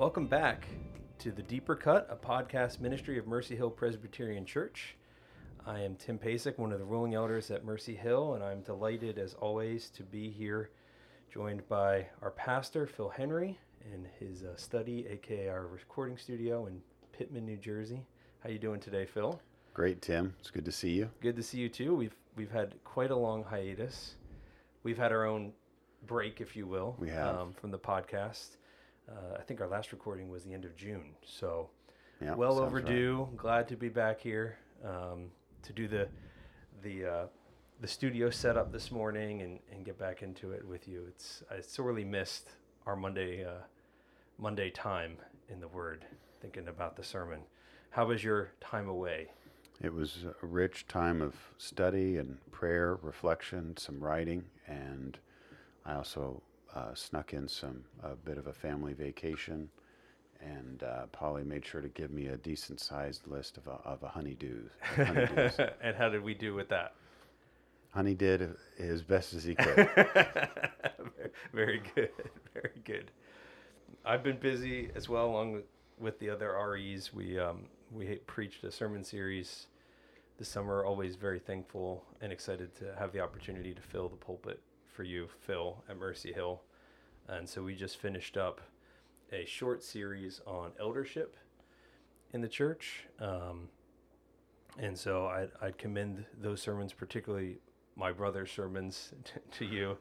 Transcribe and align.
Welcome 0.00 0.28
back 0.28 0.66
to 1.18 1.30
The 1.30 1.42
Deeper 1.42 1.76
Cut, 1.76 2.08
a 2.10 2.16
podcast 2.16 2.80
ministry 2.80 3.18
of 3.18 3.26
Mercy 3.26 3.54
Hill 3.54 3.68
Presbyterian 3.68 4.46
Church. 4.46 4.96
I 5.66 5.80
am 5.80 5.94
Tim 5.94 6.18
Pasek, 6.18 6.56
one 6.56 6.72
of 6.72 6.78
the 6.78 6.86
ruling 6.86 7.12
elders 7.14 7.50
at 7.50 7.66
Mercy 7.66 7.94
Hill, 7.94 8.32
and 8.32 8.42
I'm 8.42 8.62
delighted 8.62 9.18
as 9.18 9.34
always 9.34 9.90
to 9.90 10.02
be 10.02 10.30
here 10.30 10.70
joined 11.30 11.68
by 11.68 12.06
our 12.22 12.30
pastor, 12.30 12.86
Phil 12.86 13.10
Henry, 13.10 13.58
in 13.92 14.08
his 14.18 14.42
uh, 14.42 14.56
study, 14.56 15.06
aka 15.06 15.50
our 15.50 15.66
recording 15.66 16.16
studio 16.16 16.64
in 16.64 16.80
Pitman, 17.12 17.44
New 17.44 17.58
Jersey. 17.58 18.06
How 18.42 18.48
you 18.48 18.58
doing 18.58 18.80
today, 18.80 19.04
Phil? 19.04 19.38
Great, 19.74 20.00
Tim. 20.00 20.34
It's 20.40 20.50
good 20.50 20.64
to 20.64 20.72
see 20.72 20.92
you. 20.92 21.10
Good 21.20 21.36
to 21.36 21.42
see 21.42 21.58
you 21.58 21.68
too. 21.68 21.94
We've 21.94 22.16
we've 22.36 22.50
had 22.50 22.74
quite 22.84 23.10
a 23.10 23.16
long 23.16 23.44
hiatus. 23.44 24.14
We've 24.82 24.96
had 24.96 25.12
our 25.12 25.26
own 25.26 25.52
break, 26.06 26.40
if 26.40 26.56
you 26.56 26.66
will, 26.66 26.96
We 26.98 27.10
have. 27.10 27.36
um, 27.36 27.52
from 27.52 27.70
the 27.70 27.78
podcast. 27.78 28.56
Uh, 29.08 29.36
I 29.38 29.42
think 29.42 29.60
our 29.60 29.66
last 29.68 29.92
recording 29.92 30.28
was 30.28 30.44
the 30.44 30.52
end 30.52 30.64
of 30.64 30.76
June, 30.76 31.14
so 31.24 31.68
Yeah, 32.20 32.34
well 32.34 32.58
overdue. 32.58 33.28
Glad 33.36 33.68
to 33.68 33.76
be 33.76 33.88
back 33.88 34.20
here 34.20 34.58
um, 34.84 35.30
to 35.62 35.72
do 35.72 35.88
the 35.88 36.08
the 36.82 37.04
uh, 37.06 37.26
the 37.80 37.88
studio 37.88 38.30
setup 38.30 38.72
this 38.72 38.90
morning 38.92 39.42
and, 39.42 39.58
and 39.72 39.84
get 39.84 39.98
back 39.98 40.22
into 40.22 40.52
it 40.52 40.66
with 40.66 40.86
you. 40.86 41.04
It's 41.08 41.42
I 41.50 41.60
sorely 41.60 42.04
missed 42.04 42.50
our 42.86 42.96
Monday 42.96 43.44
uh, 43.44 43.62
Monday 44.38 44.70
time 44.70 45.16
in 45.48 45.60
the 45.60 45.68
Word, 45.68 46.04
thinking 46.40 46.68
about 46.68 46.96
the 46.96 47.04
sermon. 47.04 47.40
How 47.90 48.06
was 48.06 48.22
your 48.22 48.52
time 48.60 48.88
away? 48.88 49.28
It 49.82 49.92
was 49.92 50.24
a 50.42 50.46
rich 50.46 50.86
time 50.86 51.22
of 51.22 51.34
study 51.56 52.18
and 52.18 52.38
prayer, 52.52 52.98
reflection, 53.02 53.76
some 53.78 53.98
writing, 53.98 54.44
and 54.66 55.18
I 55.86 55.94
also 55.94 56.42
uh, 56.74 56.94
snuck 56.94 57.32
in 57.32 57.48
some 57.48 57.84
a 58.02 58.14
bit 58.14 58.38
of 58.38 58.46
a 58.46 58.52
family 58.52 58.92
vacation. 58.92 59.68
And 60.42 60.82
uh, 60.82 61.06
Polly 61.12 61.44
made 61.44 61.66
sure 61.66 61.82
to 61.82 61.88
give 61.88 62.10
me 62.10 62.28
a 62.28 62.36
decent 62.36 62.80
sized 62.80 63.26
list 63.26 63.58
of 63.58 63.66
a, 63.66 63.72
of 63.86 64.02
a 64.02 64.08
honeydews. 64.08 64.70
of 64.96 65.06
honeydews. 65.06 65.72
and 65.82 65.94
how 65.96 66.08
did 66.08 66.22
we 66.22 66.32
do 66.32 66.54
with 66.54 66.68
that? 66.70 66.94
Honey 67.90 68.14
did 68.14 68.56
as 68.78 69.02
best 69.02 69.34
as 69.34 69.44
he 69.44 69.54
could. 69.54 69.88
Very 71.52 71.82
good. 71.94 72.10
Very 72.54 72.80
good. 72.84 73.10
I've 74.04 74.22
been 74.22 74.38
busy 74.38 74.90
as 74.94 75.08
well, 75.08 75.26
along 75.26 75.52
with, 75.52 75.64
with 75.98 76.18
the 76.20 76.30
other 76.30 76.52
REs. 76.52 77.12
We 77.12 77.38
um, 77.38 77.66
we 77.92 78.16
preached 78.26 78.64
a 78.64 78.70
sermon 78.70 79.04
series 79.04 79.66
this 80.38 80.48
summer. 80.48 80.84
Always 80.84 81.16
very 81.16 81.40
thankful 81.40 82.04
and 82.20 82.32
excited 82.32 82.74
to 82.76 82.94
have 82.98 83.12
the 83.12 83.20
opportunity 83.20 83.74
to 83.74 83.82
fill 83.82 84.08
the 84.08 84.16
pulpit 84.16 84.60
for 85.00 85.04
you, 85.04 85.28
Phil, 85.46 85.82
at 85.88 85.96
Mercy 85.96 86.30
Hill. 86.30 86.60
And 87.26 87.48
so 87.48 87.62
we 87.62 87.74
just 87.74 87.96
finished 87.96 88.36
up 88.36 88.60
a 89.32 89.46
short 89.46 89.82
series 89.82 90.42
on 90.46 90.72
eldership 90.78 91.38
in 92.34 92.42
the 92.42 92.48
church. 92.48 93.06
Um, 93.18 93.70
and 94.78 94.98
so 94.98 95.24
I'd, 95.24 95.48
I'd 95.62 95.78
commend 95.78 96.26
those 96.38 96.60
sermons, 96.60 96.92
particularly 96.92 97.60
my 97.96 98.12
brother's 98.12 98.50
sermons, 98.52 99.14
t- 99.24 99.40
to 99.50 99.64
you. 99.64 99.96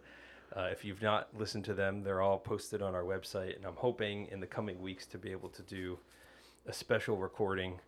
Uh, 0.53 0.67
if 0.69 0.83
you've 0.83 1.01
not 1.01 1.29
listened 1.33 1.63
to 1.63 1.73
them, 1.73 2.03
they're 2.03 2.19
all 2.19 2.37
posted 2.37 2.81
on 2.81 2.93
our 2.93 3.03
website. 3.03 3.55
And 3.55 3.63
I'm 3.63 3.77
hoping 3.77 4.27
in 4.31 4.41
the 4.41 4.47
coming 4.47 4.81
weeks 4.81 5.05
to 5.05 5.17
be 5.17 5.31
able 5.31 5.47
to 5.47 5.61
do 5.61 5.97
a 6.67 6.73
special 6.73 7.15
recording, 7.15 7.79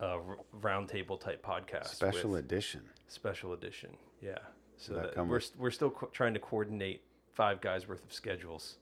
uh, 0.00 0.18
r- 0.18 0.38
roundtable 0.60 1.18
type 1.18 1.44
podcast. 1.44 1.88
Special 1.88 2.36
edition. 2.36 2.82
special 3.08 3.54
edition. 3.54 3.96
Yeah. 4.22 4.38
So 4.76 4.94
that 4.94 5.14
that 5.14 5.26
we're, 5.26 5.40
st- 5.40 5.58
we're 5.60 5.70
still 5.70 5.90
co- 5.90 6.06
trying 6.12 6.34
to 6.34 6.40
coordinate 6.40 7.02
five 7.32 7.60
guys 7.60 7.88
worth 7.88 8.04
of 8.04 8.12
schedules 8.12 8.76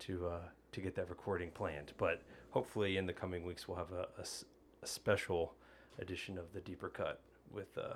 to 0.00 0.26
uh, 0.28 0.38
to 0.72 0.80
get 0.80 0.94
that 0.96 1.08
recording 1.08 1.50
planned. 1.50 1.92
But 1.98 2.22
hopefully 2.50 2.96
in 2.96 3.06
the 3.06 3.12
coming 3.12 3.44
weeks 3.44 3.66
we'll 3.68 3.76
have 3.78 3.92
a 3.92 4.08
a 4.82 4.86
special 4.86 5.54
edition 5.98 6.38
of 6.38 6.52
the 6.52 6.60
deeper 6.60 6.88
cut 6.88 7.20
with 7.50 7.76
uh, 7.78 7.94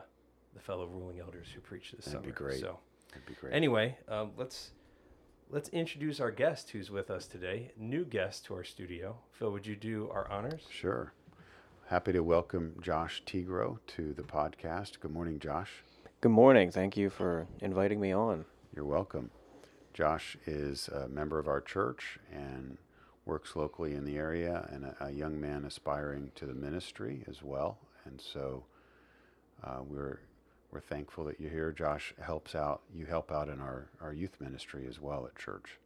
the 0.54 0.60
fellow 0.60 0.86
ruling 0.86 1.20
elders 1.20 1.46
who 1.54 1.60
preach 1.60 1.92
this 1.92 2.06
That'd 2.06 2.22
be 2.22 2.30
great. 2.32 2.60
So 2.60 2.78
That'd 3.12 3.26
be 3.26 3.34
great. 3.34 3.52
anyway, 3.52 3.96
um, 4.08 4.32
let's 4.36 4.72
let's 5.50 5.68
introduce 5.70 6.20
our 6.20 6.30
guest 6.30 6.70
who's 6.70 6.90
with 6.90 7.10
us 7.10 7.26
today. 7.26 7.70
New 7.76 8.04
guest 8.04 8.44
to 8.46 8.54
our 8.54 8.64
studio. 8.64 9.16
Phil, 9.32 9.50
would 9.52 9.66
you 9.66 9.76
do 9.76 10.10
our 10.12 10.30
honors? 10.30 10.62
Sure. 10.70 11.12
Happy 11.88 12.12
to 12.12 12.20
welcome 12.22 12.76
Josh 12.80 13.22
Tigro 13.26 13.78
to 13.88 14.12
the 14.12 14.22
podcast. 14.22 15.00
Good 15.00 15.10
morning, 15.12 15.40
Josh. 15.40 15.82
Good 16.22 16.32
morning. 16.32 16.70
Thank 16.70 16.98
you 16.98 17.08
for 17.08 17.46
inviting 17.62 17.98
me 17.98 18.12
on. 18.12 18.44
You're 18.76 18.84
welcome. 18.84 19.30
Josh 19.94 20.36
is 20.44 20.88
a 20.88 21.08
member 21.08 21.38
of 21.38 21.48
our 21.48 21.62
church 21.62 22.18
and 22.30 22.76
works 23.24 23.56
locally 23.56 23.94
in 23.94 24.04
the 24.04 24.18
area 24.18 24.68
and 24.70 24.84
a, 24.84 25.06
a 25.06 25.10
young 25.12 25.40
man 25.40 25.64
aspiring 25.64 26.30
to 26.34 26.44
the 26.44 26.52
ministry 26.52 27.24
as 27.26 27.42
well. 27.42 27.78
And 28.04 28.20
so 28.20 28.64
uh, 29.64 29.78
we're 29.82 30.20
we're 30.70 30.80
thankful 30.80 31.24
that 31.24 31.40
you're 31.40 31.48
here. 31.48 31.72
Josh 31.72 32.12
helps 32.20 32.54
out. 32.54 32.82
You 32.94 33.06
help 33.06 33.32
out 33.32 33.48
in 33.48 33.58
our, 33.58 33.88
our 34.02 34.12
youth 34.12 34.36
ministry 34.40 34.86
as 34.86 35.00
well 35.00 35.24
at 35.24 35.36
church. 35.36 35.78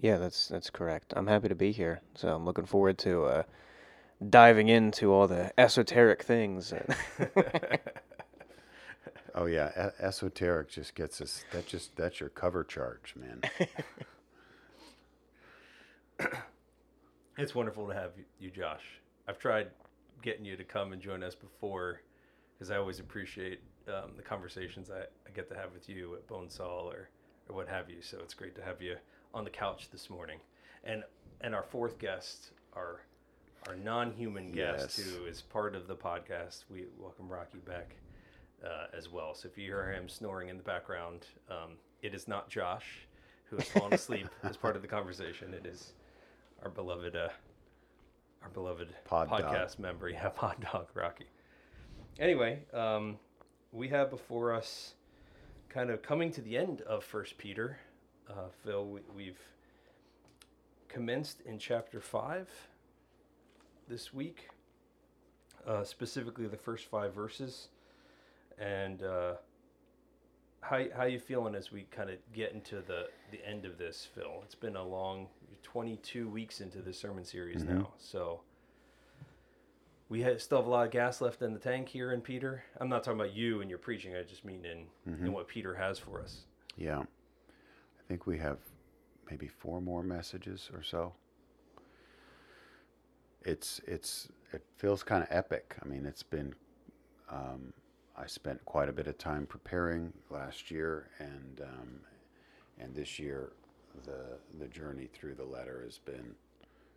Yeah, 0.00 0.16
that's 0.16 0.48
that's 0.48 0.70
correct. 0.70 1.12
I'm 1.14 1.26
happy 1.26 1.48
to 1.48 1.54
be 1.54 1.70
here. 1.70 2.00
So 2.14 2.34
I'm 2.34 2.46
looking 2.46 2.64
forward 2.64 2.96
to 3.00 3.24
uh, 3.26 3.42
diving 4.26 4.68
into 4.68 5.12
all 5.12 5.28
the 5.28 5.52
esoteric 5.60 6.22
things. 6.22 6.72
Oh 9.34 9.46
yeah, 9.46 9.88
e- 9.88 10.02
esoteric 10.04 10.68
just 10.70 10.94
gets 10.94 11.20
us. 11.20 11.44
That 11.52 11.66
just 11.66 11.96
that's 11.96 12.20
your 12.20 12.28
cover 12.28 12.64
charge, 12.64 13.14
man. 13.16 13.40
It's 17.38 17.54
wonderful 17.54 17.88
to 17.88 17.94
have 17.94 18.10
you- 18.18 18.24
you, 18.38 18.50
Josh. 18.50 19.00
I've 19.26 19.38
tried 19.38 19.68
getting 20.20 20.44
you 20.44 20.56
to 20.56 20.64
come 20.64 20.92
and 20.92 21.00
join 21.00 21.22
us 21.22 21.34
before 21.34 22.02
because 22.52 22.70
I 22.70 22.76
always 22.76 23.00
appreciate 23.00 23.60
um, 23.88 24.12
the 24.16 24.22
conversations 24.22 24.90
I, 24.90 25.02
I 25.26 25.30
get 25.34 25.48
to 25.48 25.54
have 25.56 25.72
with 25.72 25.88
you 25.88 26.14
at 26.16 26.26
Bonesaw 26.26 26.84
or, 26.84 27.08
or 27.48 27.56
what 27.56 27.68
have 27.68 27.88
you. 27.88 28.02
So 28.02 28.18
it's 28.22 28.34
great 28.34 28.54
to 28.56 28.62
have 28.62 28.82
you 28.82 28.96
on 29.32 29.44
the 29.44 29.50
couch 29.50 29.88
this 29.90 30.10
morning. 30.10 30.38
And 30.84 31.02
and 31.40 31.54
our 31.54 31.62
fourth 31.62 31.98
guest, 31.98 32.50
our 32.74 33.00
our 33.68 33.76
non-human 33.76 34.52
guest 34.52 34.98
Yes. 34.98 35.08
who 35.08 35.24
is 35.24 35.40
part 35.40 35.74
of 35.74 35.86
the 35.86 35.96
podcast. 35.96 36.64
We 36.70 36.86
welcome 36.98 37.28
Rocky 37.28 37.58
back 37.58 37.94
uh, 38.64 38.96
as 38.96 39.10
well. 39.10 39.34
So 39.34 39.48
if 39.48 39.56
you 39.56 39.64
hear 39.64 39.92
him 39.92 40.08
snoring 40.08 40.48
in 40.48 40.56
the 40.56 40.62
background, 40.62 41.26
um, 41.50 41.72
it 42.02 42.14
is 42.14 42.28
not 42.28 42.48
Josh 42.48 43.06
who 43.50 43.56
has 43.56 43.68
fallen 43.68 43.92
asleep 43.92 44.28
as 44.44 44.56
part 44.56 44.76
of 44.76 44.82
the 44.82 44.88
conversation. 44.88 45.52
It 45.52 45.66
is 45.66 45.92
our 46.62 46.70
beloved, 46.70 47.16
uh, 47.16 47.28
our 48.42 48.48
beloved 48.50 48.88
Pod 49.04 49.28
dog. 49.28 49.42
podcast 49.42 49.78
member, 49.78 50.08
yeah, 50.08 50.28
Pod 50.34 50.56
Dog 50.72 50.86
Rocky. 50.94 51.26
Anyway, 52.18 52.60
um, 52.72 53.18
we 53.72 53.88
have 53.88 54.10
before 54.10 54.52
us, 54.54 54.94
kind 55.68 55.90
of 55.90 56.02
coming 56.02 56.30
to 56.32 56.40
the 56.40 56.56
end 56.56 56.82
of 56.82 57.04
First 57.04 57.38
Peter. 57.38 57.78
Uh, 58.28 58.48
Phil, 58.62 58.86
we, 58.86 59.00
we've 59.14 59.40
commenced 60.88 61.40
in 61.42 61.58
chapter 61.58 62.00
five 62.00 62.48
this 63.88 64.12
week, 64.14 64.48
uh, 65.66 65.82
specifically 65.82 66.46
the 66.46 66.56
first 66.56 66.86
five 66.86 67.12
verses, 67.12 67.68
and 68.60 69.02
uh, 69.02 69.34
how 70.60 70.84
how 70.94 71.04
you 71.04 71.18
feeling 71.18 71.54
as 71.54 71.72
we 71.72 71.84
kind 71.90 72.10
of 72.10 72.16
get 72.32 72.52
into 72.52 72.76
the 72.82 73.08
the 73.30 73.44
end 73.46 73.64
of 73.64 73.78
this, 73.78 74.06
Phil? 74.14 74.40
It's 74.44 74.54
been 74.54 74.76
a 74.76 74.84
long 74.84 75.28
22 75.62 76.28
weeks 76.28 76.60
into 76.60 76.82
this 76.82 76.98
sermon 76.98 77.24
series 77.24 77.62
Mhm. 77.62 77.78
now, 77.80 77.92
so 77.98 78.42
we 80.08 80.22
ha 80.22 80.36
still 80.36 80.58
have 80.58 80.66
a 80.66 80.70
lot 80.70 80.84
of 80.86 80.90
gas 80.92 81.20
left 81.20 81.42
in 81.42 81.52
the 81.52 81.58
tank 81.58 81.88
here 81.88 82.12
in 82.12 82.20
Peter. 82.20 82.64
I'm 82.78 82.88
not 82.88 83.02
talking 83.04 83.20
about 83.20 83.32
you 83.32 83.60
and 83.60 83.70
your 83.70 83.78
preaching. 83.78 84.14
I 84.14 84.22
just 84.22 84.44
mean 84.44 84.64
in 84.64 84.86
in 85.06 85.16
Mhm. 85.16 85.32
what 85.32 85.48
Peter 85.48 85.74
has 85.74 85.98
for 85.98 86.20
us. 86.20 86.46
Yeah, 86.76 87.00
I 87.00 88.02
think 88.08 88.26
we 88.26 88.38
have 88.38 88.58
maybe 89.30 89.48
four 89.48 89.80
more 89.80 90.02
messages 90.02 90.70
or 90.74 90.82
so. 90.82 91.14
It's 93.42 93.78
it's 93.86 94.28
it 94.52 94.64
feels 94.76 95.02
kind 95.02 95.22
of 95.22 95.28
epic. 95.30 95.76
I 95.82 95.86
mean, 95.86 96.04
it's 96.04 96.22
been 96.22 96.54
um, 97.28 97.72
I 98.20 98.26
spent 98.26 98.62
quite 98.66 98.88
a 98.88 98.92
bit 98.92 99.06
of 99.06 99.16
time 99.16 99.46
preparing 99.46 100.12
last 100.28 100.70
year, 100.70 101.08
and 101.18 101.60
um, 101.62 102.00
and 102.78 102.94
this 102.94 103.18
year 103.18 103.52
the 104.04 104.38
the 104.58 104.68
journey 104.68 105.08
through 105.12 105.34
the 105.34 105.44
letter 105.44 105.82
has 105.84 105.98
been 105.98 106.34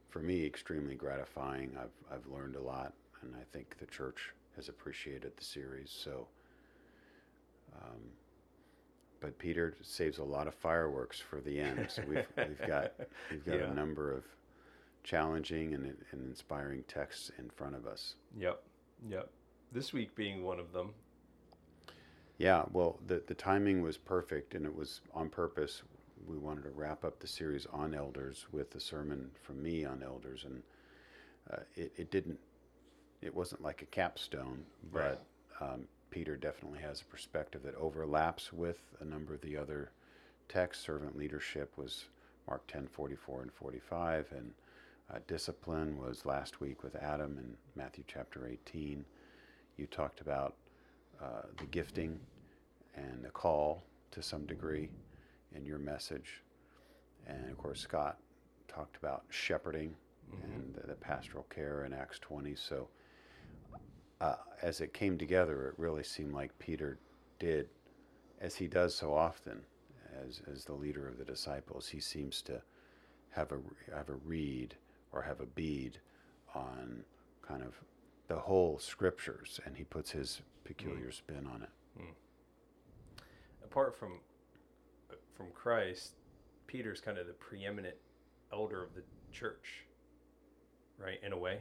for 0.10 0.20
me 0.20 0.46
extremely 0.46 0.96
gratifying. 0.96 1.72
I've 1.80 2.14
I've 2.14 2.28
learned 2.28 2.56
a 2.56 2.62
lot, 2.62 2.94
and 3.22 3.34
I 3.36 3.44
think 3.54 3.78
the 3.80 3.86
church 3.86 4.34
has 4.56 4.70
appreciated 4.70 5.32
the 5.38 5.44
series. 5.44 5.90
So. 5.92 6.28
Um, 7.76 8.02
but 9.20 9.40
Peter 9.40 9.74
saves 9.82 10.18
a 10.18 10.24
lot 10.24 10.48
of 10.48 10.54
fireworks 10.54 11.18
for 11.20 11.40
the 11.40 11.58
end. 11.60 11.88
So 11.90 12.04
we've 12.08 12.28
we've 12.38 12.68
got 12.68 12.92
we've 13.32 13.46
got 13.46 13.56
Yeah. 13.60 13.72
a 13.72 13.74
number 13.74 14.12
of 14.12 14.26
challenging 15.04 15.74
and, 15.74 15.86
and 16.12 16.30
inspiring 16.30 16.84
texts 16.90 17.32
in 17.40 17.50
front 17.50 17.76
of 17.76 17.88
us. 17.88 18.16
Yep, 18.38 18.62
yep. 19.10 19.30
This 19.72 19.92
week 19.94 20.14
being 20.14 20.44
one 20.44 20.60
of 20.60 20.72
them. 20.74 20.90
Yeah, 22.38 22.64
well, 22.72 23.00
the 23.08 23.22
the 23.28 23.36
timing 23.36 23.82
was 23.82 23.98
perfect, 23.98 24.56
and 24.56 24.66
it 24.66 24.76
was 24.76 25.02
on 25.14 25.30
purpose. 25.30 25.84
we 26.28 26.38
wanted 26.38 26.64
to 26.64 26.70
wrap 26.72 27.04
up 27.04 27.20
the 27.20 27.28
series 27.28 27.66
on 27.68 27.94
elders 27.94 28.46
with 28.52 28.74
a 28.76 28.80
sermon 28.80 29.30
from 29.42 29.62
me 29.62 29.86
on 29.86 30.02
elders, 30.04 30.46
and 30.46 30.64
uh, 31.52 31.58
it, 31.76 31.92
it 31.98 32.12
didn't, 32.12 32.40
it 33.22 33.36
wasn't 33.36 33.62
like 33.62 33.82
a 33.82 33.86
capstone, 33.88 34.64
Right. 34.92 35.18
but 35.60 35.66
um, 35.66 35.88
Peter 36.12 36.38
definitely 36.38 36.80
has 36.80 37.02
a 37.02 37.06
perspective 37.06 37.62
that 37.64 37.76
overlaps 37.76 38.54
with 38.54 38.80
a 39.02 39.06
number 39.06 39.34
of 39.34 39.42
the 39.42 39.58
other 39.58 39.92
texts. 40.48 40.86
Servant 40.86 41.18
leadership 41.18 41.74
was 41.78 42.06
Mark 42.48 42.66
10, 42.68 42.88
44 42.88 43.42
and 43.44 43.52
45, 43.54 44.28
and 44.36 44.52
uh, 45.14 45.20
discipline 45.28 45.98
was 45.98 46.26
last 46.26 46.62
week 46.62 46.84
with 46.84 46.96
Adam 46.96 47.38
in 47.38 47.56
Matthew 47.76 48.04
chapter 48.08 48.48
18. 48.48 49.04
You 49.78 49.88
talked 49.88 50.22
about 50.22 50.56
uh, 51.24 51.44
the 51.58 51.66
gifting 51.66 52.20
and 52.96 53.24
the 53.24 53.30
call 53.30 53.84
to 54.12 54.22
some 54.22 54.46
degree 54.46 54.90
in 55.56 55.66
your 55.66 55.80
message. 55.80 56.42
And 57.28 57.50
of 57.50 57.58
course, 57.58 57.80
Scott 57.80 58.18
talked 58.68 58.98
about 58.98 59.24
shepherding 59.30 59.96
and 60.44 60.76
the, 60.76 60.88
the 60.88 60.96
pastoral 60.96 61.46
care 61.50 61.86
in 61.86 61.94
Acts 61.94 62.20
20. 62.20 62.56
So, 62.56 62.88
uh, 64.20 64.36
as 64.62 64.82
it 64.82 64.94
came 64.94 65.18
together, 65.18 65.68
it 65.70 65.76
really 65.78 66.04
seemed 66.04 66.34
like 66.34 66.58
Peter 66.60 66.98
did, 67.40 67.68
as 68.42 68.56
he 68.56 68.68
does 68.68 68.96
so 68.96 69.14
often, 69.14 69.62
as, 70.26 70.42
as 70.52 70.66
the 70.66 70.74
leader 70.74 71.08
of 71.08 71.18
the 71.18 71.26
disciples, 71.26 71.88
he 71.88 72.00
seems 72.00 72.42
to 72.44 72.62
have 73.32 73.52
a, 73.52 73.60
have 73.96 74.10
a 74.10 74.16
read 74.26 74.76
or 75.12 75.22
have 75.22 75.40
a 75.40 75.46
bead 75.46 76.00
on 76.56 77.04
kind 77.42 77.64
of 77.64 77.74
the 78.28 78.36
whole 78.38 78.80
scriptures, 78.80 79.60
and 79.66 79.76
he 79.78 79.84
puts 79.84 80.12
his 80.12 80.42
peculiar 80.64 81.12
spin 81.12 81.48
on 81.54 81.62
it. 81.64 81.70
apart 83.64 83.96
from 83.98 84.20
from 85.36 85.48
Christ, 85.54 86.14
Peter's 86.68 87.02
kind 87.02 87.18
of 87.18 87.26
the 87.28 87.34
preeminent 87.34 87.96
elder 88.52 88.84
of 88.84 88.94
the 88.94 89.02
church, 89.32 89.86
right? 91.00 91.20
In 91.26 91.34
a 91.34 91.38
way, 91.38 91.60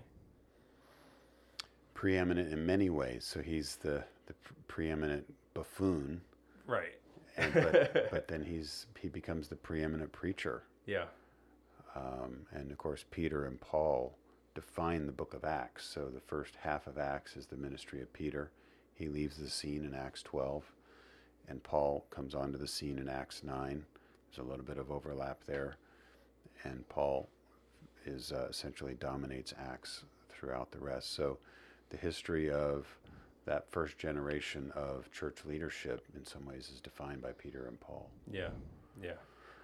Preeminent 1.94 2.52
in 2.52 2.66
many 2.66 2.90
ways, 2.90 3.24
so 3.24 3.40
he's 3.40 3.76
the, 3.76 4.02
the 4.26 4.34
preeminent 4.68 5.24
buffoon, 5.54 6.20
right? 6.66 6.98
and, 7.36 7.52
but, 7.54 8.08
but 8.10 8.28
then 8.28 8.42
he's 8.42 8.86
he 9.00 9.08
becomes 9.08 9.48
the 9.48 9.56
preeminent 9.56 10.10
preacher. 10.12 10.64
yeah, 10.86 11.04
Um, 11.96 12.46
and 12.52 12.70
of 12.72 12.78
course, 12.78 13.04
Peter 13.10 13.46
and 13.46 13.60
Paul 13.60 14.16
define 14.54 15.06
the 15.06 15.12
book 15.12 15.34
of 15.34 15.44
Acts. 15.44 15.86
So 15.86 16.08
the 16.08 16.20
first 16.20 16.56
half 16.60 16.86
of 16.86 16.98
Acts 16.98 17.36
is 17.36 17.46
the 17.46 17.56
ministry 17.56 18.02
of 18.02 18.12
Peter. 18.12 18.50
He 18.94 19.08
leaves 19.08 19.36
the 19.36 19.48
scene 19.48 19.84
in 19.84 19.94
Acts 19.94 20.22
12, 20.22 20.64
and 21.48 21.62
Paul 21.62 22.04
comes 22.10 22.34
onto 22.34 22.58
the 22.58 22.68
scene 22.68 22.98
in 22.98 23.08
Acts 23.08 23.42
9. 23.42 23.84
There's 24.30 24.46
a 24.46 24.48
little 24.48 24.64
bit 24.64 24.78
of 24.78 24.90
overlap 24.90 25.44
there, 25.44 25.76
and 26.64 26.88
Paul 26.88 27.28
is 28.04 28.32
uh, 28.32 28.46
essentially 28.50 28.94
dominates 28.94 29.54
Acts 29.58 30.04
throughout 30.28 30.70
the 30.70 30.78
rest. 30.78 31.14
So 31.14 31.38
the 31.90 31.96
history 31.96 32.50
of 32.50 32.86
that 33.44 33.70
first 33.70 33.98
generation 33.98 34.72
of 34.74 35.10
church 35.10 35.38
leadership, 35.44 36.06
in 36.14 36.24
some 36.24 36.46
ways, 36.46 36.70
is 36.72 36.80
defined 36.80 37.22
by 37.22 37.32
Peter 37.32 37.66
and 37.66 37.80
Paul. 37.80 38.08
yeah, 38.30 38.50
yeah. 39.02 39.12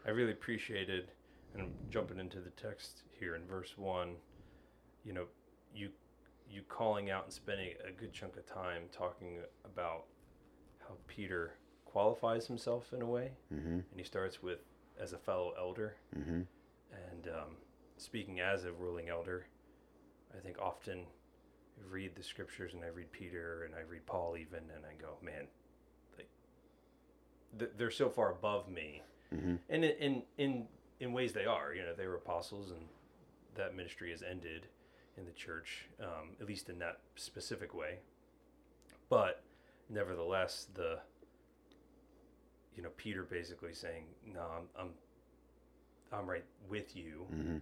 I 0.06 0.10
really 0.10 0.32
appreciated, 0.32 1.10
and 1.52 1.62
I'm 1.62 1.72
jumping 1.90 2.18
into 2.18 2.40
the 2.40 2.50
text 2.50 3.02
here 3.18 3.34
in 3.34 3.44
verse 3.44 3.76
one. 3.76 4.14
You 5.08 5.14
know, 5.14 5.24
you 5.74 5.88
you 6.50 6.60
calling 6.68 7.10
out 7.10 7.24
and 7.24 7.32
spending 7.32 7.70
a 7.86 7.90
good 7.90 8.12
chunk 8.12 8.36
of 8.36 8.44
time 8.46 8.82
talking 8.92 9.38
about 9.64 10.04
how 10.80 10.94
Peter 11.06 11.52
qualifies 11.86 12.46
himself 12.46 12.92
in 12.92 13.00
a 13.00 13.06
way, 13.06 13.30
Mm-hmm. 13.52 13.68
and 13.70 13.96
he 13.96 14.04
starts 14.04 14.42
with 14.42 14.58
as 15.00 15.14
a 15.14 15.18
fellow 15.18 15.54
elder. 15.58 15.94
Mm-hmm. 16.14 16.42
And 16.92 17.28
um, 17.28 17.56
speaking 17.96 18.40
as 18.40 18.64
a 18.66 18.72
ruling 18.72 19.08
elder, 19.08 19.46
I 20.36 20.40
think 20.40 20.58
often 20.60 20.98
I 21.00 21.90
read 21.90 22.14
the 22.14 22.22
scriptures 22.22 22.74
and 22.74 22.84
I 22.84 22.88
read 22.88 23.10
Peter 23.10 23.62
and 23.64 23.74
I 23.74 23.80
read 23.90 24.04
Paul 24.04 24.36
even, 24.36 24.58
and 24.74 24.84
I 24.84 25.00
go, 25.00 25.14
man, 25.22 25.46
like 26.18 26.28
th- 27.58 27.70
they're 27.78 27.90
so 27.90 28.10
far 28.10 28.30
above 28.30 28.68
me, 28.68 29.00
Mm-hmm. 29.34 29.54
and 29.70 29.84
in, 29.86 29.92
in 30.02 30.22
in 30.36 30.66
in 31.00 31.12
ways 31.14 31.32
they 31.32 31.46
are. 31.46 31.72
You 31.74 31.82
know, 31.82 31.94
they 31.96 32.06
were 32.06 32.16
apostles, 32.16 32.70
and 32.72 32.80
that 33.54 33.74
ministry 33.74 34.10
has 34.10 34.22
ended 34.22 34.66
in 35.18 35.24
the 35.26 35.32
church, 35.32 35.88
um, 36.00 36.30
at 36.40 36.46
least 36.46 36.68
in 36.68 36.78
that 36.78 37.00
specific 37.16 37.74
way. 37.74 37.98
But 39.08 39.42
nevertheless, 39.88 40.66
the 40.74 41.00
you 42.76 42.82
know 42.82 42.90
Peter 42.96 43.24
basically 43.24 43.74
saying, 43.74 44.04
"No, 44.26 44.40
I'm 44.40 44.64
I'm 44.78 44.90
I'm 46.12 46.26
right 46.30 46.44
with 46.68 46.94
you." 46.96 47.26
Mm-hmm. 47.32 47.56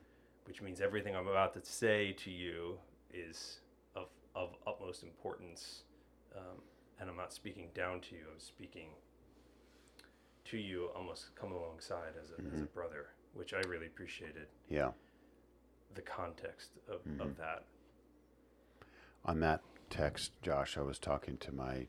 which 0.44 0.62
means 0.62 0.80
everything 0.80 1.16
I'm 1.16 1.26
about 1.26 1.54
to 1.54 1.64
say 1.70 2.12
to 2.18 2.30
you 2.30 2.78
is 3.12 3.58
of, 3.96 4.06
of 4.34 4.50
utmost 4.66 5.02
importance. 5.02 5.82
Um, 6.36 6.62
and 7.00 7.10
I'm 7.10 7.16
not 7.16 7.32
speaking 7.32 7.68
down 7.74 8.00
to 8.02 8.14
you, 8.14 8.22
I'm 8.32 8.38
speaking 8.38 8.88
to 10.46 10.56
you, 10.56 10.88
almost 10.94 11.34
come 11.34 11.52
alongside 11.52 12.14
as 12.22 12.30
a, 12.30 12.54
as 12.54 12.62
a 12.62 12.66
brother, 12.66 13.06
which 13.34 13.52
I 13.54 13.60
really 13.68 13.86
appreciated 13.86 14.46
Yeah. 14.68 14.90
The 15.96 16.02
context 16.02 16.70
of, 16.88 17.00
of 17.20 17.36
that. 17.38 17.64
On 19.24 19.40
that 19.40 19.62
text, 19.90 20.32
Josh, 20.42 20.78
I 20.78 20.82
was 20.82 20.98
talking 20.98 21.36
to 21.38 21.52
my 21.52 21.88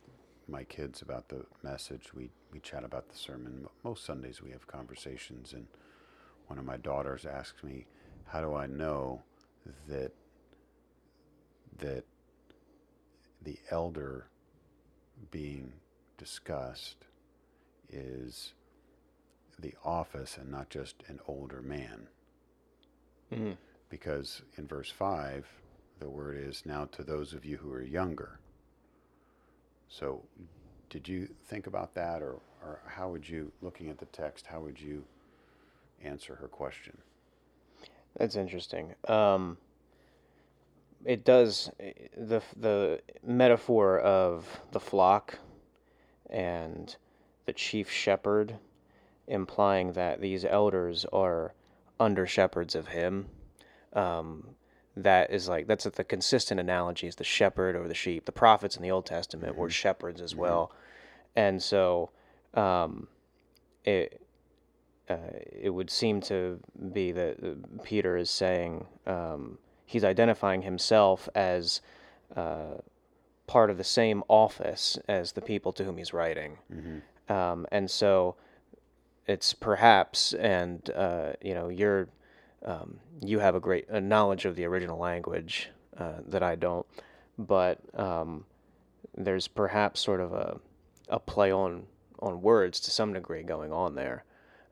my 0.49 0.63
kids 0.63 1.01
about 1.01 1.27
the 1.27 1.45
message. 1.61 2.13
We 2.13 2.31
we 2.51 2.59
chat 2.59 2.83
about 2.83 3.09
the 3.09 3.17
sermon. 3.17 3.67
Most 3.83 4.05
Sundays 4.05 4.41
we 4.41 4.51
have 4.51 4.65
conversations, 4.65 5.53
and 5.53 5.67
one 6.47 6.57
of 6.57 6.65
my 6.65 6.77
daughters 6.77 7.25
asks 7.25 7.63
me, 7.63 7.85
"How 8.25 8.41
do 8.41 8.55
I 8.55 8.65
know 8.65 9.21
that 9.87 10.13
that 11.77 12.05
the 13.43 13.59
elder 13.69 14.29
being 15.29 15.73
discussed 16.17 17.05
is 17.89 18.53
the 19.59 19.73
office 19.83 20.37
and 20.37 20.49
not 20.49 20.69
just 20.69 21.03
an 21.07 21.19
older 21.27 21.61
man?" 21.61 22.07
Mm-hmm. 23.31 23.51
Because 23.89 24.41
in 24.57 24.67
verse 24.67 24.89
5 24.91 25.47
the 25.99 26.09
word 26.09 26.37
is 26.37 26.63
now 26.65 26.85
to 26.85 27.03
those 27.03 27.33
of 27.33 27.45
you 27.45 27.57
who 27.57 27.71
are 27.71 27.81
younger 27.83 28.39
so 29.89 30.21
did 30.89 31.07
you 31.07 31.27
think 31.45 31.67
about 31.67 31.93
that 31.95 32.21
or, 32.21 32.39
or 32.63 32.79
how 32.87 33.09
would 33.09 33.27
you 33.27 33.51
looking 33.61 33.89
at 33.89 33.97
the 33.97 34.05
text 34.07 34.45
how 34.47 34.59
would 34.59 34.79
you 34.79 35.03
answer 36.03 36.35
her 36.35 36.47
question 36.47 36.97
That's 38.17 38.35
interesting. 38.35 38.95
Um, 39.07 39.57
it 41.05 41.23
does 41.23 41.69
the 42.17 42.41
the 42.55 43.01
metaphor 43.23 43.99
of 43.99 44.61
the 44.71 44.79
flock 44.79 45.39
and 46.29 46.95
the 47.45 47.53
chief 47.53 47.89
shepherd, 47.89 48.55
implying 49.27 49.93
that 49.93 50.19
these 50.21 50.43
elders 50.43 51.05
are 51.13 51.53
under 51.99 52.25
shepherds 52.27 52.75
of 52.75 52.89
him. 52.89 53.27
Um, 53.97 54.55
that 54.95 55.31
is 55.31 55.47
like 55.47 55.67
that's 55.67 55.83
the 55.83 56.03
consistent 56.03 56.59
analogy 56.59 57.07
is 57.07 57.15
the 57.15 57.23
shepherd 57.23 57.75
or 57.75 57.87
the 57.87 57.93
sheep. 57.93 58.25
The 58.25 58.31
prophets 58.31 58.75
in 58.75 58.81
the 58.81 58.91
Old 58.91 59.05
Testament 59.05 59.55
were 59.55 59.69
shepherds 59.69 60.21
as 60.21 60.35
well, 60.35 60.71
and 61.35 61.61
so 61.61 62.09
um, 62.55 63.07
it 63.85 64.21
uh, 65.09 65.17
it 65.51 65.69
would 65.69 65.89
seem 65.89 66.19
to 66.21 66.59
be 66.93 67.11
that 67.11 67.37
uh, 67.43 67.81
Peter 67.83 68.17
is 68.17 68.29
saying 68.29 68.85
um, 69.05 69.57
he's 69.85 70.03
identifying 70.03 70.63
himself 70.63 71.29
as 71.35 71.81
uh, 72.35 72.75
part 73.45 73.69
of 73.69 73.77
the 73.77 73.83
same 73.83 74.23
office 74.27 74.97
as 75.07 75.33
the 75.33 75.41
people 75.41 75.71
to 75.73 75.83
whom 75.83 75.97
he's 75.97 76.11
writing, 76.13 76.57
um, 77.29 77.67
and 77.71 77.89
so 77.91 78.35
it's 79.27 79.53
perhaps 79.53 80.33
and 80.33 80.89
uh, 80.95 81.33
you 81.41 81.53
know 81.53 81.69
you're 81.69 82.07
um, 82.65 82.99
you 83.21 83.39
have 83.39 83.55
a 83.55 83.59
great 83.59 83.87
a 83.89 84.01
knowledge 84.01 84.45
of 84.45 84.55
the 84.55 84.65
original 84.65 84.97
language 84.99 85.69
uh, 85.97 86.19
that 86.27 86.43
I 86.43 86.55
don't, 86.55 86.85
but 87.37 87.79
um, 87.93 88.45
there's 89.15 89.47
perhaps 89.47 89.99
sort 89.99 90.19
of 90.21 90.33
a 90.33 90.59
a 91.09 91.19
play 91.19 91.51
on 91.51 91.83
on 92.19 92.41
words 92.41 92.79
to 92.81 92.91
some 92.91 93.13
degree 93.13 93.43
going 93.43 93.71
on 93.71 93.95
there. 93.95 94.23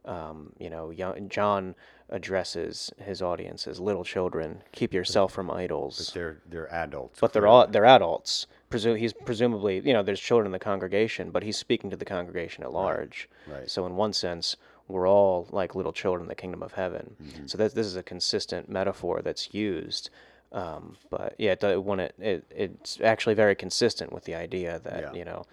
Um, 0.06 0.54
you 0.60 0.70
know, 0.70 0.92
young, 0.92 1.30
John 1.30 1.74
addresses 2.10 2.92
his 3.00 3.22
audience 3.24 3.66
as 3.66 3.80
little 3.80 4.04
children. 4.04 4.62
Keep 4.72 4.94
yourself 4.94 5.34
from 5.34 5.50
idols. 5.50 5.98
but 5.98 6.14
they're 6.14 6.42
they're 6.48 6.72
adults 6.74 7.20
But 7.20 7.34
they're 7.34 7.48
all 7.48 7.66
they're 7.68 7.86
adults. 7.86 8.46
Presu- 8.70 8.98
he's 9.00 9.14
presumably, 9.14 9.80
you 9.80 9.94
know, 9.94 10.04
there's 10.04 10.20
children 10.20 10.48
in 10.48 10.52
the 10.52 10.60
congregation, 10.60 11.32
but 11.32 11.42
he's 11.44 11.58
speaking 11.58 11.90
to 11.90 11.96
the 11.96 12.06
congregation 12.06 12.64
at 12.64 12.72
large. 12.72 13.28
right. 13.48 13.70
So 13.70 13.86
in 13.88 13.96
one 13.96 14.14
sense, 14.14 14.58
we're 14.88 15.08
all 15.08 15.48
like 15.52 15.76
little 15.76 15.94
children 15.94 16.24
in 16.26 16.28
the 16.30 16.36
kingdom 16.36 16.62
of 16.64 16.74
heaven. 16.74 17.16
Mm-hmm. 17.22 17.48
So 17.48 17.58
that 17.58 17.74
this 17.76 17.88
is 17.88 17.96
a 17.96 18.04
consistent 18.04 18.70
metaphor 18.70 19.22
that's 19.24 19.54
used. 19.54 20.10
Um, 20.52 20.96
but 21.10 21.36
yeah, 21.38 21.56
it, 21.62 21.84
when 21.84 22.00
it, 22.00 22.16
it 22.20 22.46
it's 22.56 23.00
actually 23.02 23.36
very 23.36 23.56
consistent 23.56 24.14
with 24.14 24.24
the 24.26 24.36
idea 24.36 24.80
that 24.84 25.02
Yeah. 25.02 25.14
you 25.14 25.26
know 25.26 25.46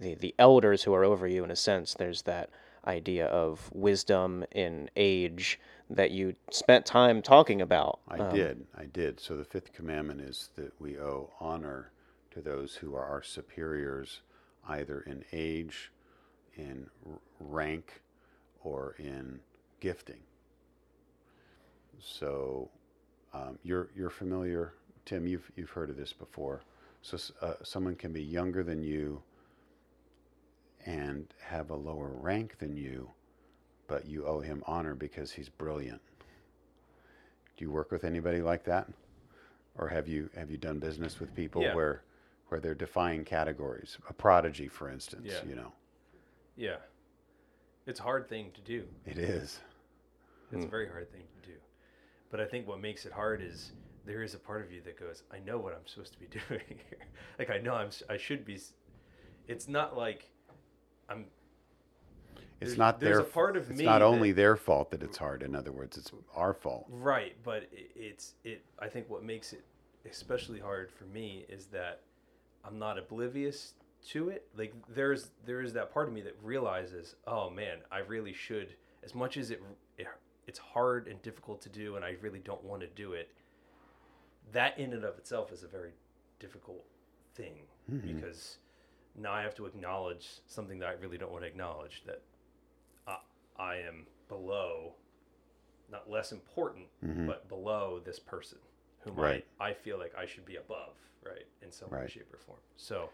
the 0.00 0.14
the 0.14 0.34
elders 0.38 0.82
who 0.82 0.94
are 0.94 1.04
over 1.04 1.26
you 1.26 1.44
in 1.44 1.50
a 1.50 1.56
sense 1.56 1.94
there's 1.94 2.22
that 2.22 2.50
idea 2.86 3.26
of 3.26 3.70
wisdom 3.74 4.44
in 4.52 4.88
age 4.96 5.60
that 5.90 6.10
you 6.10 6.34
spent 6.50 6.86
time 6.86 7.20
talking 7.20 7.60
about. 7.60 8.00
I 8.08 8.18
Um, 8.18 8.34
did. 8.34 8.66
I 8.76 8.86
did. 8.86 9.20
So 9.20 9.36
the 9.36 9.44
fifth 9.44 9.72
commandment 9.72 10.20
is 10.22 10.50
that 10.56 10.72
we 10.80 10.98
owe 10.98 11.30
honor 11.40 11.90
to 12.30 12.40
those 12.40 12.74
who 12.76 12.94
are 12.94 13.04
our 13.04 13.22
superiors, 13.22 14.20
either 14.66 15.00
in 15.02 15.24
age, 15.32 15.92
in 16.56 16.88
rank, 17.40 18.02
or 18.68 18.94
in 18.98 19.40
gifting. 19.80 20.20
So 22.00 22.68
um, 23.34 23.58
you're 23.62 23.88
you're 23.96 24.10
familiar, 24.10 24.74
Tim. 25.04 25.26
You've 25.26 25.50
you've 25.56 25.70
heard 25.70 25.90
of 25.90 25.96
this 25.96 26.12
before. 26.12 26.62
So 27.02 27.16
uh, 27.40 27.54
someone 27.62 27.94
can 27.94 28.12
be 28.12 28.22
younger 28.22 28.62
than 28.62 28.82
you 28.82 29.22
and 30.86 31.26
have 31.40 31.70
a 31.70 31.76
lower 31.76 32.08
rank 32.08 32.58
than 32.58 32.76
you, 32.76 33.10
but 33.86 34.06
you 34.06 34.26
owe 34.26 34.40
him 34.40 34.62
honor 34.66 34.94
because 34.94 35.30
he's 35.30 35.48
brilliant. 35.48 36.00
Do 37.56 37.64
you 37.64 37.70
work 37.70 37.90
with 37.90 38.04
anybody 38.04 38.40
like 38.40 38.64
that, 38.64 38.88
or 39.76 39.88
have 39.88 40.08
you 40.08 40.28
have 40.36 40.50
you 40.50 40.56
done 40.56 40.78
business 40.78 41.20
with 41.20 41.34
people 41.34 41.62
Yeah. 41.62 41.74
where 41.74 42.02
where 42.48 42.60
they're 42.60 42.74
defying 42.74 43.24
categories? 43.24 43.98
A 44.08 44.12
prodigy, 44.12 44.68
for 44.68 44.88
instance. 44.90 45.26
Yeah. 45.26 45.48
You 45.48 45.54
know, 45.56 45.72
Yeah. 46.56 46.76
It's 47.88 48.00
a 48.00 48.02
hard 48.02 48.28
thing 48.28 48.50
to 48.54 48.60
do. 48.60 48.86
it 49.06 49.16
is. 49.18 49.60
It's 50.52 50.62
Hmm. 50.62 50.68
a 50.68 50.70
very 50.70 50.88
hard 50.88 51.10
thing 51.10 51.24
to 51.42 51.48
do. 51.48 51.56
But 52.30 52.38
I 52.40 52.44
think 52.46 52.68
what 52.68 52.80
makes 52.80 53.06
it 53.06 53.12
hard 53.12 53.40
is 53.42 53.72
there 54.04 54.22
is 54.22 54.34
a 54.34 54.38
part 54.38 54.60
of 54.62 54.70
you 54.70 54.82
that 54.82 54.98
goes, 55.00 55.22
I 55.32 55.38
know 55.40 55.58
what 55.58 55.74
I'm 55.74 55.86
supposed 55.86 56.12
to 56.12 56.18
be 56.20 56.26
doing 56.48 56.60
here. 56.90 57.06
like 57.38 57.48
I 57.50 57.58
know 57.58 57.74
I'm 57.74 57.88
s- 57.88 58.02
I 58.08 58.18
should 58.18 58.44
be 58.44 58.60
it's 59.46 59.68
not 59.68 59.96
like 59.96 60.30
I'm 61.08 61.26
It's 62.60 62.70
There's- 62.72 62.76
not 62.78 63.00
there's 63.00 63.16
their. 63.16 63.20
a 63.26 63.28
part 63.30 63.56
of 63.56 63.70
it's 63.70 63.78
me 63.78 63.84
not 63.86 64.00
that- 64.00 64.04
only 64.04 64.32
their 64.32 64.56
fault 64.56 64.90
that 64.90 65.02
it's 65.02 65.16
hard. 65.16 65.42
In 65.42 65.54
other 65.54 65.72
words, 65.72 65.96
it's 65.96 66.10
our 66.34 66.52
fault. 66.52 66.86
right, 66.90 67.36
but 67.42 67.62
i- 67.72 67.88
it's 67.96 68.34
it 68.44 68.64
I 68.78 68.88
think 68.88 69.08
what 69.08 69.22
makes 69.22 69.52
it 69.54 69.64
especially 70.04 70.58
hard 70.60 70.90
for 70.92 71.04
me 71.04 71.46
is 71.48 71.66
that 71.68 72.02
I'm 72.64 72.78
not 72.78 72.98
oblivious 72.98 73.74
to 74.12 74.28
it. 74.28 74.46
Like 74.56 74.74
there's 74.88 75.30
there 75.44 75.60
is 75.60 75.72
that 75.74 75.92
part 75.92 76.08
of 76.08 76.14
me 76.14 76.22
that 76.22 76.36
realizes, 76.42 77.16
oh 77.26 77.50
man, 77.50 77.78
I 77.90 77.98
really 77.98 78.32
should 78.32 78.74
as 79.04 79.14
much 79.14 79.36
as 79.36 79.50
it, 79.50 79.62
it 79.96 80.06
it's 80.46 80.58
hard 80.58 81.08
and 81.08 81.20
difficult 81.22 81.60
to 81.62 81.68
do 81.68 81.96
and 81.96 82.04
I 82.04 82.16
really 82.20 82.40
don't 82.40 82.62
want 82.64 82.82
to 82.82 82.88
do 82.88 83.12
it. 83.12 83.30
That 84.52 84.78
in 84.78 84.92
and 84.92 85.04
of 85.04 85.18
itself 85.18 85.52
is 85.52 85.62
a 85.62 85.68
very 85.68 85.92
difficult 86.38 86.84
thing 87.34 87.54
hmm. 87.88 87.98
because 87.98 88.58
now 89.16 89.32
I 89.32 89.42
have 89.42 89.54
to 89.56 89.66
acknowledge 89.66 90.28
something 90.46 90.78
that 90.78 90.88
I 90.88 90.92
really 90.92 91.18
don't 91.18 91.32
want 91.32 91.44
to 91.44 91.48
acknowledge 91.48 92.02
that 92.06 92.22
I, 93.06 93.16
I 93.58 93.76
am 93.76 94.06
below 94.28 94.94
not 95.90 96.10
less 96.10 96.32
important, 96.32 96.86
mm-hmm. 97.04 97.26
but 97.26 97.48
below 97.48 98.00
this 98.04 98.18
person 98.18 98.58
whom 99.00 99.16
Right. 99.16 99.44
I, 99.60 99.68
I 99.68 99.74
feel 99.74 99.98
like 99.98 100.12
I 100.16 100.26
should 100.26 100.44
be 100.44 100.56
above, 100.56 100.94
right, 101.24 101.46
in 101.62 101.70
some 101.70 101.90
way, 101.90 102.06
shape, 102.08 102.32
or 102.32 102.38
form. 102.38 102.58
So, 102.76 103.10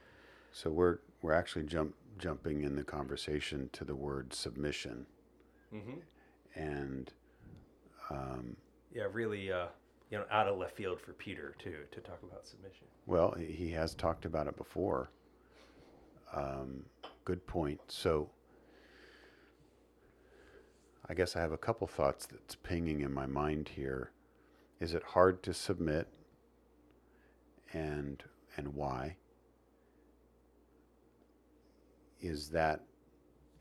So 0.54 0.70
we're 0.70 0.98
we're 1.20 1.32
actually 1.32 1.64
jump 1.64 1.96
jumping 2.16 2.62
in 2.62 2.76
the 2.76 2.84
conversation 2.84 3.68
to 3.72 3.84
the 3.84 3.96
word 3.96 4.32
submission, 4.32 5.04
mhm. 5.74 5.98
and 6.54 7.12
um, 8.08 8.56
yeah, 8.94 9.08
really, 9.12 9.50
uh, 9.50 9.66
you 10.10 10.18
know, 10.18 10.24
out 10.30 10.46
of 10.46 10.56
left 10.56 10.76
field 10.76 11.00
for 11.00 11.12
Peter 11.12 11.56
too 11.58 11.78
to 11.90 12.00
talk 12.00 12.22
about 12.22 12.46
submission. 12.46 12.86
well, 13.06 13.32
he- 13.32 13.46
he 13.46 13.70
has 13.72 13.94
talked 13.96 14.24
about 14.24 14.46
it 14.46 14.56
before. 14.56 15.10
Um, 16.32 16.86
good 17.24 17.44
point. 17.48 17.80
So 17.88 18.30
I 21.08 21.14
guess 21.14 21.34
I 21.34 21.40
have 21.40 21.50
a 21.52 21.58
couple 21.58 21.88
thoughts 21.88 22.26
that's 22.26 22.54
pinging 22.54 23.00
in 23.00 23.12
my 23.12 23.26
mind 23.26 23.70
here. 23.70 24.12
Is 24.78 24.94
it 24.94 25.02
hard 25.02 25.42
to 25.42 25.52
submit, 25.52 26.06
and 27.72 28.22
and 28.56 28.74
why? 28.76 29.16
Is 32.24 32.48
that 32.50 32.80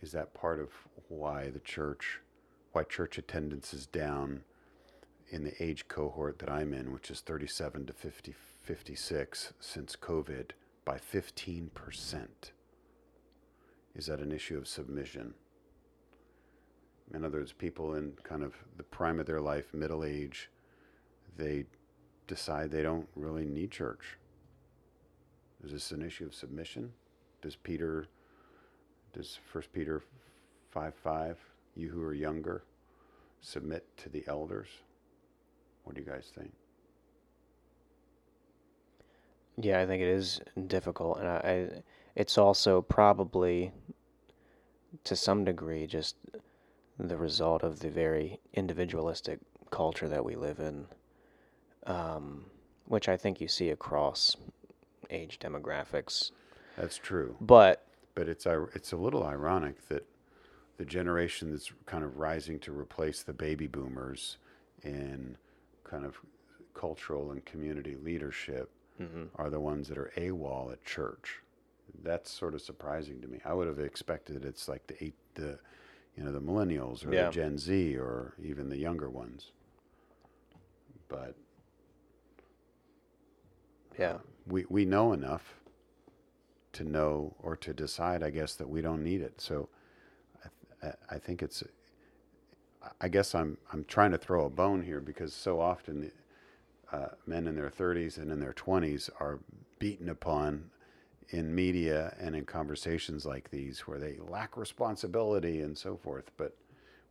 is 0.02 0.14
that 0.14 0.34
part 0.34 0.62
of 0.62 0.70
why 1.10 1.50
the 1.50 1.60
church, 1.60 2.22
why 2.72 2.84
church 2.84 3.18
attendance 3.18 3.74
is 3.74 3.86
down 3.86 4.44
in 5.30 5.44
the 5.44 5.62
age 5.62 5.90
cohort 5.90 6.40
that 6.40 6.50
I'm 6.50 6.74
in, 6.74 6.94
which 6.94 7.12
is 7.12 7.20
37 7.20 7.88
to 7.88 7.94
50, 7.94 8.34
56 8.62 9.54
since 9.60 9.98
COVID, 9.98 10.52
by 10.86 10.98
15%? 10.98 11.70
Is 13.96 14.06
that 14.06 14.20
an 14.20 14.32
issue 14.32 14.58
of 14.58 14.68
submission? 14.68 15.34
In 17.14 17.26
other 17.26 17.40
words, 17.40 17.52
people 17.52 17.96
in 17.96 18.14
kind 18.24 18.44
of 18.44 18.54
the 18.78 18.84
prime 18.84 19.20
of 19.20 19.26
their 19.26 19.42
life, 19.42 19.74
middle 19.74 20.06
age, 20.06 20.50
they 21.36 21.66
decide 22.28 22.72
they 22.72 22.82
don't 22.82 23.10
really 23.16 23.46
need 23.46 23.72
church. 23.72 24.18
Is 25.66 25.72
this 25.72 25.92
an 25.92 26.02
issue 26.02 26.26
of 26.26 26.34
submission? 26.34 26.94
Does 27.42 27.58
Peter, 27.58 28.08
does 29.14 29.40
First 29.52 29.72
Peter 29.72 30.02
5 30.72 30.94
5, 30.96 31.38
you 31.76 31.90
who 31.90 32.02
are 32.02 32.14
younger, 32.14 32.64
submit 33.42 33.86
to 33.98 34.10
the 34.10 34.24
elders? 34.28 34.68
What 35.84 35.96
do 35.96 36.02
you 36.02 36.08
guys 36.08 36.32
think? 36.36 36.52
Yeah, 39.58 39.80
I 39.80 39.86
think 39.86 40.02
it 40.02 40.08
is 40.08 40.42
difficult, 40.68 41.20
and 41.20 41.28
I, 41.28 41.38
I 41.44 41.84
it's 42.16 42.38
also 42.38 42.82
probably 42.82 43.72
to 45.04 45.16
some 45.16 45.44
degree 45.44 45.88
just 45.88 46.16
the 47.00 47.18
result 47.18 47.64
of 47.64 47.80
the 47.80 47.90
very 47.90 48.40
individualistic 48.54 49.40
culture 49.72 50.08
that 50.08 50.24
we 50.24 50.36
live 50.36 50.60
in, 50.60 50.86
um, 51.86 52.46
which 52.86 53.10
I 53.10 53.18
think 53.18 53.42
you 53.42 53.48
see 53.48 53.70
across 53.70 54.36
age 55.10 55.40
demographics. 55.40 56.32
That's 56.78 56.98
true. 56.98 57.36
But 57.42 57.86
But 58.16 58.30
it's 58.30 58.46
it's 58.46 58.92
a 58.92 58.98
little 58.98 59.24
ironic 59.24 59.88
that 59.90 60.06
the 60.78 60.86
generation 60.86 61.52
that's 61.52 61.72
kind 61.86 62.04
of 62.04 62.18
rising 62.18 62.60
to 62.60 62.78
replace 62.78 63.24
the 63.24 63.34
baby 63.34 63.68
boomers 63.68 64.38
in 64.84 65.38
kind 65.84 66.06
of 66.06 66.18
cultural 66.74 67.32
and 67.32 67.46
community 67.46 67.96
leadership 67.96 68.70
mm-hmm. 69.02 69.24
are 69.36 69.50
the 69.50 69.60
ones 69.60 69.88
that 69.88 69.98
are 69.98 70.12
AWOL 70.18 70.72
at 70.72 70.84
church. 70.84 71.42
That's 72.04 72.32
sort 72.32 72.54
of 72.54 72.62
surprising 72.62 73.22
to 73.22 73.28
me. 73.28 73.40
I 73.46 73.54
would 73.54 73.68
have 73.68 73.80
expected 73.80 74.46
it's 74.46 74.68
like 74.68 74.86
the 74.88 75.04
eight, 75.04 75.16
the 75.36 75.60
you 76.18 76.24
know 76.24 76.32
the 76.32 76.42
millennials 76.42 77.06
or 77.06 77.14
Yeah. 77.14 77.26
the 77.26 77.32
Gen 77.32 77.58
Z 77.58 77.98
or 77.98 78.34
even 78.44 78.70
the 78.70 78.78
younger 78.78 79.10
ones. 79.10 79.52
But 81.08 81.36
yeah, 84.00 84.18
we, 84.48 84.66
we 84.70 84.86
know 84.86 85.14
enough 85.14 85.60
to 86.74 86.84
know 86.84 87.36
or 87.42 87.56
to 87.58 87.74
decide, 87.74 88.24
I 88.24 88.30
guess, 88.30 88.56
that 88.56 88.70
we 88.70 88.82
don't 88.82 89.04
need 89.04 89.22
it. 89.22 89.40
So 89.40 89.70
I, 90.44 90.50
th- 90.82 90.96
I 91.10 91.18
think 91.18 91.42
it's, 91.42 91.64
I 93.00 93.08
guess 93.08 93.34
I'm, 93.36 93.58
I'm 93.72 93.86
trying 93.86 94.12
to 94.12 94.18
throw 94.18 94.46
a 94.46 94.50
bone 94.50 94.84
here 94.84 95.00
because 95.00 95.34
so 95.34 95.60
often 95.62 96.12
uh, 96.92 97.10
men 97.26 97.48
in 97.48 97.56
their 97.56 97.70
30s 97.70 98.18
and 98.18 98.32
in 98.32 98.40
their 98.40 98.54
20s 98.54 99.10
are 99.20 99.40
beaten 99.80 100.10
upon 100.10 100.70
in 101.30 101.54
media 101.54 102.16
and 102.20 102.36
in 102.36 102.46
conversations 102.46 103.26
like 103.26 103.50
these 103.50 103.82
where 103.82 103.98
they 103.98 104.18
lack 104.28 104.58
responsibility 104.58 105.62
and 105.62 105.78
so 105.78 105.98
forth. 105.98 106.32
But 106.38 106.56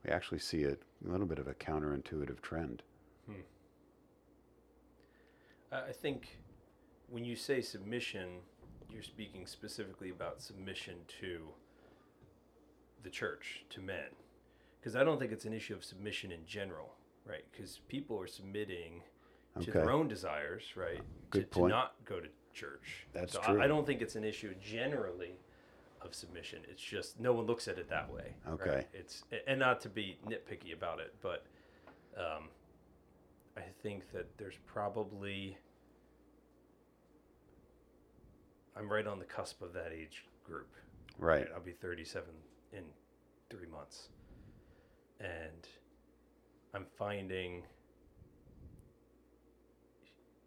we 0.04 0.10
actually 0.10 0.38
see 0.38 0.64
a, 0.64 0.72
a 0.72 1.08
little 1.08 1.26
bit 1.26 1.38
of 1.38 1.48
a 1.48 1.54
counterintuitive 1.54 2.40
trend. 2.40 2.82
I 5.72 5.88
I 5.88 5.92
think 5.92 6.38
when 7.08 7.24
you 7.24 7.36
say 7.36 7.60
submission, 7.60 8.40
you're 8.92 9.02
speaking 9.02 9.46
specifically 9.46 10.10
about 10.10 10.40
submission 10.40 10.96
to 11.20 11.48
the 13.02 13.10
church, 13.10 13.64
to 13.70 13.80
men. 13.80 14.14
Because 14.80 14.96
I 14.96 15.04
don't 15.04 15.18
think 15.18 15.32
it's 15.32 15.44
an 15.44 15.52
issue 15.52 15.74
of 15.74 15.84
submission 15.84 16.32
in 16.32 16.44
general, 16.46 16.94
right? 17.24 17.44
Because 17.52 17.80
people 17.88 18.20
are 18.20 18.26
submitting 18.26 19.02
to 19.60 19.70
their 19.70 19.90
own 19.90 20.08
desires, 20.08 20.64
right? 20.76 21.00
Good 21.30 21.50
to, 21.52 21.58
point. 21.60 21.70
to 21.70 21.76
not 21.76 21.94
go 22.04 22.20
to 22.20 22.28
church. 22.52 23.06
That's 23.12 23.34
so 23.34 23.40
true. 23.40 23.60
I, 23.60 23.64
I 23.64 23.66
don't 23.66 23.86
think 23.86 24.02
it's 24.02 24.16
an 24.16 24.24
issue 24.24 24.54
generally 24.60 25.38
of 26.00 26.14
submission. 26.14 26.60
It's 26.68 26.82
just 26.82 27.20
no 27.20 27.32
one 27.32 27.46
looks 27.46 27.68
at 27.68 27.78
it 27.78 27.88
that 27.90 28.12
way. 28.12 28.34
right? 28.46 28.60
Okay. 28.60 28.86
It's 28.92 29.24
and 29.46 29.60
not 29.60 29.80
to 29.82 29.88
be 29.88 30.18
nitpicky 30.26 30.74
about 30.74 31.00
it, 31.00 31.14
but 31.22 31.44
um, 32.16 32.48
I 33.56 33.62
think 33.82 34.10
that 34.12 34.26
there's 34.38 34.58
probably 34.66 35.56
I'm 38.76 38.90
right 38.90 39.06
on 39.06 39.18
the 39.18 39.24
cusp 39.24 39.62
of 39.62 39.72
that 39.74 39.92
age 39.92 40.24
group. 40.44 40.74
Right. 41.18 41.46
I'll 41.54 41.60
be 41.60 41.72
37 41.72 42.24
in 42.72 42.84
three 43.50 43.66
months, 43.66 44.08
and 45.20 45.68
I'm 46.74 46.86
finding, 46.98 47.64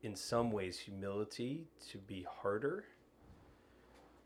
in 0.01 0.15
some 0.15 0.51
ways, 0.51 0.77
humility 0.79 1.67
to 1.91 1.97
be 1.99 2.25
harder. 2.29 2.85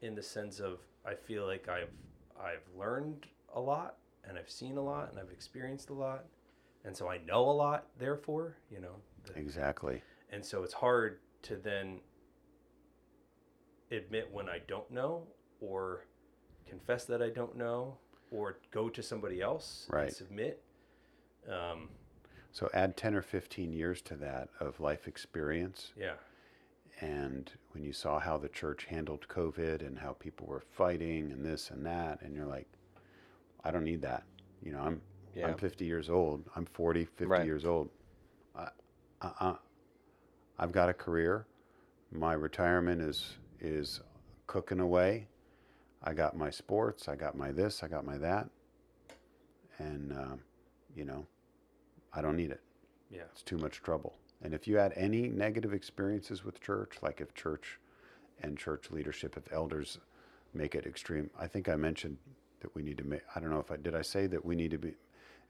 In 0.01 0.15
the 0.15 0.23
sense 0.23 0.59
of, 0.61 0.79
I 1.05 1.13
feel 1.13 1.45
like 1.45 1.67
I've 1.67 1.91
I've 2.39 2.63
learned 2.77 3.27
a 3.53 3.59
lot, 3.59 3.97
and 4.27 4.37
I've 4.37 4.49
seen 4.49 4.77
a 4.77 4.81
lot 4.81 5.09
and 5.11 5.19
I've 5.19 5.31
experienced 5.31 5.89
a 5.89 5.93
lot. 5.93 6.23
And 6.85 6.95
so 6.95 7.09
I 7.09 7.17
know 7.17 7.41
a 7.49 7.51
lot, 7.51 7.87
therefore, 7.97 8.55
you 8.71 8.79
know. 8.79 8.95
The, 9.25 9.37
Exactly. 9.37 10.01
and 10.31 10.43
so 10.43 10.63
it's 10.63 10.73
hard 10.73 11.19
to 11.41 11.57
then 11.57 11.99
admit 13.91 14.29
when 14.31 14.47
I 14.49 14.59
don't 14.67 14.89
know 14.91 15.27
or 15.61 16.05
confess 16.67 17.05
that 17.05 17.21
I 17.21 17.29
don't 17.29 17.55
know 17.57 17.97
or 18.31 18.57
go 18.71 18.89
to 18.89 19.01
somebody 19.01 19.41
else 19.41 19.87
Right. 19.91 20.07
and 20.07 20.13
submit. 20.15 20.63
Um, 21.47 21.89
So 22.51 22.69
add 22.73 22.97
10 22.97 23.13
or 23.15 23.21
15 23.21 23.73
years 23.73 24.01
to 24.03 24.15
that 24.17 24.49
of 24.59 24.79
life 24.79 25.07
experience. 25.07 25.93
yeah. 25.95 26.15
And 27.01 27.49
when 27.71 27.83
you 27.83 27.93
saw 27.93 28.19
how 28.19 28.37
the 28.37 28.49
church 28.49 28.85
handled 28.85 29.27
COVID 29.29 29.81
and 29.85 29.99
how 29.99 30.13
people 30.13 30.47
were 30.47 30.59
fighting 30.59 31.31
and 31.31 31.45
this 31.45 31.69
and 31.71 31.85
that, 31.85 32.21
and 32.21 32.35
you're 32.35 32.45
like, 32.45 32.67
I 33.63 33.71
don't 33.71 33.85
need 33.85 34.01
that. 34.01 34.23
You 34.61 34.73
know, 34.73 34.81
I'm 34.81 35.01
Yeah. 35.33 35.47
I'm 35.47 35.57
50 35.57 35.85
years 35.85 36.09
old. 36.09 36.49
I'm 36.55 36.65
40, 36.65 37.05
50 37.05 37.25
Right. 37.25 37.45
years 37.45 37.63
old. 37.65 37.89
I, 38.55 38.69
uh, 39.21 39.33
uh, 39.39 39.57
I've 40.57 40.71
got 40.73 40.89
a 40.89 40.93
career. 40.93 41.45
My 42.11 42.33
retirement 42.33 42.99
is 43.01 43.37
is 43.59 44.01
cooking 44.47 44.79
away. 44.79 45.27
I 46.03 46.13
got 46.13 46.37
my 46.37 46.49
sports. 46.49 47.07
I 47.07 47.15
got 47.15 47.35
my 47.35 47.51
this. 47.51 47.83
I 47.83 47.87
got 47.87 48.05
my 48.05 48.17
that. 48.17 48.49
And 49.77 50.13
um, 50.13 50.39
you 50.95 51.05
know, 51.05 51.25
I 52.13 52.21
don't 52.21 52.35
need 52.35 52.51
it. 52.51 52.61
Yeah. 53.11 53.23
It's 53.31 53.43
too 53.43 53.57
much 53.57 53.81
trouble. 53.81 54.15
And 54.41 54.53
if 54.53 54.67
you 54.67 54.77
had 54.77 54.93
any 54.95 55.27
negative 55.27 55.73
experiences 55.73 56.43
with 56.43 56.61
church, 56.61 56.97
like 57.01 57.21
if 57.21 57.33
church 57.33 57.79
and 58.41 58.57
church 58.57 58.89
leadership, 58.91 59.35
if 59.35 59.51
elders 59.51 59.99
make 60.53 60.75
it 60.75 60.85
extreme, 60.85 61.29
I 61.37 61.47
think 61.47 61.67
I 61.67 61.75
mentioned 61.75 62.17
that 62.61 62.73
we 62.75 62.83
need 62.83 62.97
to 62.97 63.03
make, 63.03 63.21
I 63.35 63.39
don't 63.39 63.49
know 63.49 63.59
if 63.59 63.71
I 63.71 63.77
did, 63.77 63.95
I 63.95 64.01
say 64.01 64.27
that 64.27 64.43
we 64.43 64.55
need 64.55 64.71
to 64.71 64.77
be, 64.77 64.93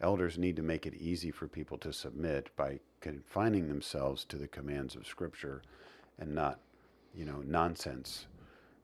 elders 0.01 0.37
need 0.37 0.55
to 0.55 0.63
make 0.63 0.85
it 0.85 0.95
easy 0.95 1.31
for 1.31 1.47
people 1.47 1.77
to 1.79 1.93
submit 1.93 2.49
by 2.55 2.79
confining 2.99 3.67
themselves 3.67 4.25
to 4.25 4.37
the 4.37 4.47
commands 4.47 4.95
of 4.95 5.07
Scripture 5.07 5.61
and 6.17 6.33
not, 6.33 6.59
you 7.15 7.25
know, 7.25 7.41
nonsense 7.45 8.27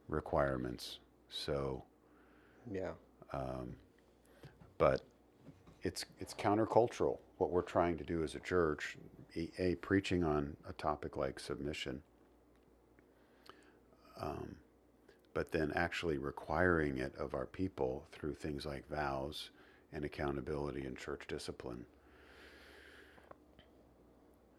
requirements. 0.07 0.99
So, 1.29 1.83
Yeah. 2.71 2.91
um, 3.33 3.75
but 4.77 5.01
it's 5.83 6.05
it's 6.19 6.33
countercultural 6.33 7.19
what 7.37 7.51
we're 7.51 7.61
trying 7.61 7.97
to 7.97 8.03
do 8.03 8.23
as 8.23 8.35
a 8.35 8.39
church 8.39 8.97
a, 9.35 9.51
a 9.59 9.75
preaching 9.75 10.23
on 10.23 10.55
a 10.69 10.73
topic 10.73 11.17
like 11.17 11.39
submission 11.39 12.01
um, 14.21 14.55
but 15.33 15.51
then 15.51 15.71
actually 15.75 16.17
requiring 16.17 16.97
it 16.97 17.13
of 17.17 17.33
our 17.33 17.45
people 17.45 18.05
through 18.11 18.33
things 18.33 18.65
like 18.65 18.87
vows 18.89 19.51
and 19.93 20.03
accountability 20.05 20.85
and 20.85 20.97
church 20.97 21.23
discipline 21.27 21.85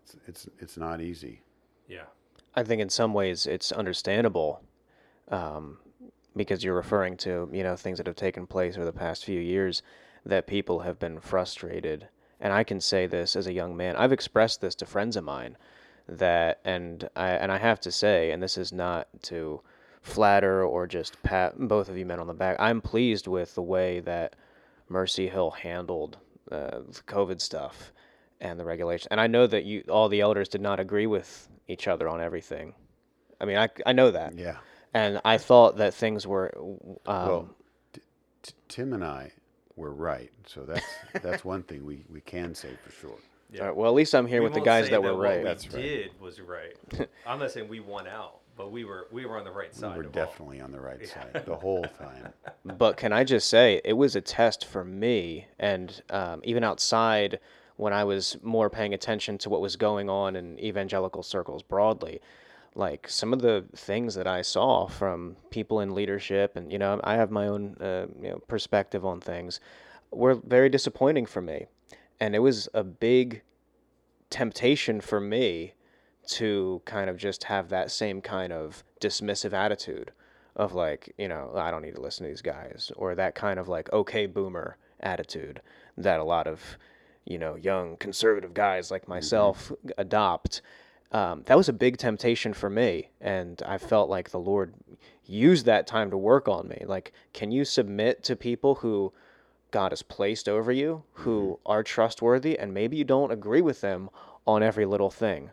it's 0.04 0.16
it's, 0.28 0.48
it's 0.60 0.76
not 0.76 1.00
easy 1.00 1.40
Yeah. 1.88 2.04
I 2.56 2.62
think 2.62 2.80
in 2.80 2.88
some 2.88 3.12
ways 3.12 3.46
it's 3.46 3.70
understandable 3.70 4.62
um, 5.28 5.78
because 6.34 6.64
you're 6.64 6.74
referring 6.74 7.16
to 7.18 7.48
you 7.52 7.62
know 7.62 7.76
things 7.76 7.98
that 7.98 8.06
have 8.06 8.16
taken 8.16 8.46
place 8.46 8.76
over 8.76 8.84
the 8.84 8.92
past 8.92 9.24
few 9.24 9.40
years 9.40 9.82
that 10.24 10.46
people 10.46 10.80
have 10.80 10.98
been 10.98 11.20
frustrated. 11.20 12.08
And 12.40 12.52
I 12.52 12.64
can 12.64 12.80
say 12.80 13.06
this 13.06 13.36
as 13.36 13.46
a 13.46 13.52
young 13.52 13.76
man 13.76 13.96
I've 13.96 14.12
expressed 14.12 14.60
this 14.60 14.74
to 14.76 14.86
friends 14.86 15.16
of 15.16 15.24
mine 15.24 15.56
that 16.08 16.60
and 16.64 17.08
I 17.14 17.30
and 17.30 17.52
I 17.52 17.58
have 17.58 17.80
to 17.80 17.92
say 17.92 18.30
and 18.30 18.42
this 18.42 18.56
is 18.56 18.72
not 18.72 19.08
to 19.24 19.60
flatter 20.02 20.64
or 20.64 20.86
just 20.86 21.20
pat 21.22 21.58
both 21.58 21.88
of 21.88 21.98
you 21.98 22.06
men 22.06 22.20
on 22.20 22.26
the 22.26 22.34
back 22.34 22.56
I'm 22.58 22.80
pleased 22.80 23.26
with 23.26 23.54
the 23.54 23.62
way 23.62 24.00
that 24.00 24.36
Mercy 24.88 25.28
Hill 25.28 25.50
handled 25.50 26.18
uh, 26.50 26.78
the 26.86 27.02
COVID 27.06 27.40
stuff 27.40 27.92
and 28.40 28.58
the 28.60 28.64
regulation. 28.64 29.08
And 29.10 29.20
I 29.20 29.26
know 29.26 29.46
that 29.46 29.64
you 29.64 29.82
all 29.88 30.08
the 30.08 30.20
elders 30.20 30.48
did 30.48 30.60
not 30.60 30.80
agree 30.80 31.06
with 31.06 31.48
each 31.68 31.88
other 31.88 32.08
on 32.08 32.20
everything. 32.20 32.74
I 33.40 33.44
mean, 33.44 33.56
I, 33.58 33.68
I 33.84 33.92
know 33.92 34.10
that. 34.10 34.36
yeah 34.38 34.56
And 34.94 35.20
I 35.24 35.38
thought 35.38 35.76
that 35.78 35.94
things 35.94 36.26
were 36.26 36.52
um, 36.56 36.98
well 37.06 37.48
t- 37.92 38.00
t- 38.42 38.52
tim 38.68 38.92
and 38.92 39.04
i 39.04 39.30
were 39.76 39.92
right 39.92 40.30
so 40.46 40.62
that's 40.62 40.86
that's 41.22 41.44
one 41.44 41.62
thing 41.62 41.84
we, 41.84 42.04
we 42.10 42.20
can 42.22 42.54
say 42.54 42.70
for 42.82 42.90
sure 42.92 43.18
Yeah. 43.52 43.60
all 43.62 43.66
right, 43.68 43.76
well, 43.76 43.90
at 43.90 43.94
least 43.94 44.14
I'm 44.14 44.26
here 44.26 44.40
We 44.40 44.44
with 44.46 44.54
the 44.54 44.60
guys 44.60 44.86
say 44.86 44.92
that 44.92 45.02
were 45.02 45.12
what 45.12 45.20
right. 45.22 45.38
We 45.38 45.44
That's 45.44 45.66
right. 45.72 45.82
did 45.82 46.20
was 46.20 46.40
right. 46.40 46.74
I'm 47.26 47.38
not 47.38 47.50
saying 47.50 47.68
we 47.68 47.80
won 47.80 48.06
out, 48.06 48.38
but 48.56 48.72
we 48.72 48.84
were 48.86 49.06
we 49.12 49.26
were 49.26 49.36
on 49.38 49.44
the 49.44 49.50
right 49.52 49.74
side. 49.74 49.82
we 49.82 49.88
side. 49.88 49.96
were 49.96 50.02
of 50.04 50.16
all. 50.16 50.24
definitely 50.24 50.60
on 50.62 50.72
the 50.72 50.80
right 50.80 51.06
side 51.06 51.42
the 51.44 51.56
whole 51.56 51.84
time 51.98 52.32
But 52.64 52.96
can 52.96 53.12
I 53.12 53.22
just 53.24 53.48
say, 53.50 53.80
it 53.84 53.92
was 53.94 54.16
a 54.16 54.20
test 54.22 54.64
for 54.64 54.82
me, 54.84 55.46
and 55.58 56.00
um, 56.10 56.40
even 56.44 56.64
outside 56.64 57.38
when 57.76 57.92
I 57.92 58.04
was 58.04 58.36
more 58.42 58.70
paying 58.70 58.94
attention 58.94 59.38
to 59.38 59.50
what 59.50 59.60
was 59.60 59.76
going 59.76 60.08
on 60.08 60.36
in 60.36 60.58
evangelical 60.58 61.22
circles 61.22 61.62
broadly. 61.62 62.20
Like 62.74 63.08
some 63.08 63.32
of 63.32 63.40
the 63.40 63.64
things 63.74 64.14
that 64.16 64.26
I 64.26 64.42
saw 64.42 64.86
from 64.86 65.36
people 65.50 65.80
in 65.80 65.94
leadership, 65.94 66.56
and 66.56 66.70
you 66.70 66.78
know, 66.78 67.00
I 67.04 67.14
have 67.14 67.30
my 67.30 67.46
own 67.48 67.76
uh, 67.80 68.06
you 68.20 68.30
know, 68.30 68.38
perspective 68.48 69.04
on 69.04 69.20
things, 69.20 69.60
were 70.10 70.34
very 70.34 70.68
disappointing 70.68 71.26
for 71.26 71.40
me, 71.40 71.66
and 72.20 72.34
it 72.34 72.40
was 72.40 72.68
a 72.74 72.84
big 72.84 73.42
temptation 74.28 75.00
for 75.00 75.20
me 75.20 75.72
to 76.26 76.82
kind 76.84 77.08
of 77.08 77.16
just 77.16 77.44
have 77.44 77.68
that 77.68 77.90
same 77.90 78.20
kind 78.20 78.52
of 78.52 78.84
dismissive 79.00 79.52
attitude 79.52 80.10
of 80.56 80.74
like, 80.74 81.14
you 81.18 81.28
know, 81.28 81.52
I 81.54 81.70
don't 81.70 81.82
need 81.82 81.94
to 81.94 82.00
listen 82.00 82.24
to 82.24 82.30
these 82.30 82.42
guys, 82.42 82.90
or 82.96 83.14
that 83.14 83.34
kind 83.34 83.58
of 83.58 83.68
like, 83.68 83.92
okay, 83.92 84.26
boomer 84.26 84.76
attitude 85.00 85.60
that 85.96 86.18
a 86.18 86.24
lot 86.24 86.46
of, 86.46 86.78
you 87.26 87.38
know, 87.38 87.56
young 87.56 87.96
conservative 87.98 88.54
guys 88.54 88.90
like 88.90 89.06
myself 89.08 89.70
adopt. 89.98 90.62
Um, 91.12 91.42
that 91.46 91.56
was 91.56 91.68
a 91.68 91.72
big 91.72 91.98
temptation 91.98 92.52
for 92.54 92.70
me. 92.70 93.10
And 93.20 93.62
I 93.66 93.78
felt 93.78 94.08
like 94.08 94.30
the 94.30 94.38
Lord 94.40 94.74
used 95.24 95.66
that 95.66 95.86
time 95.86 96.10
to 96.10 96.16
work 96.16 96.48
on 96.48 96.68
me. 96.68 96.84
Like, 96.86 97.12
can 97.32 97.50
you 97.50 97.64
submit 97.64 98.22
to 98.24 98.36
people 98.36 98.76
who 98.76 99.12
God 99.70 99.92
has 99.92 100.02
placed 100.02 100.48
over 100.48 100.72
you, 100.72 101.02
who 101.12 101.58
are 101.66 101.82
trustworthy, 101.82 102.58
and 102.58 102.72
maybe 102.72 102.96
you 102.96 103.04
don't 103.04 103.30
agree 103.32 103.60
with 103.60 103.80
them 103.82 104.08
on 104.46 104.62
every 104.62 104.86
little 104.86 105.10
thing? 105.10 105.50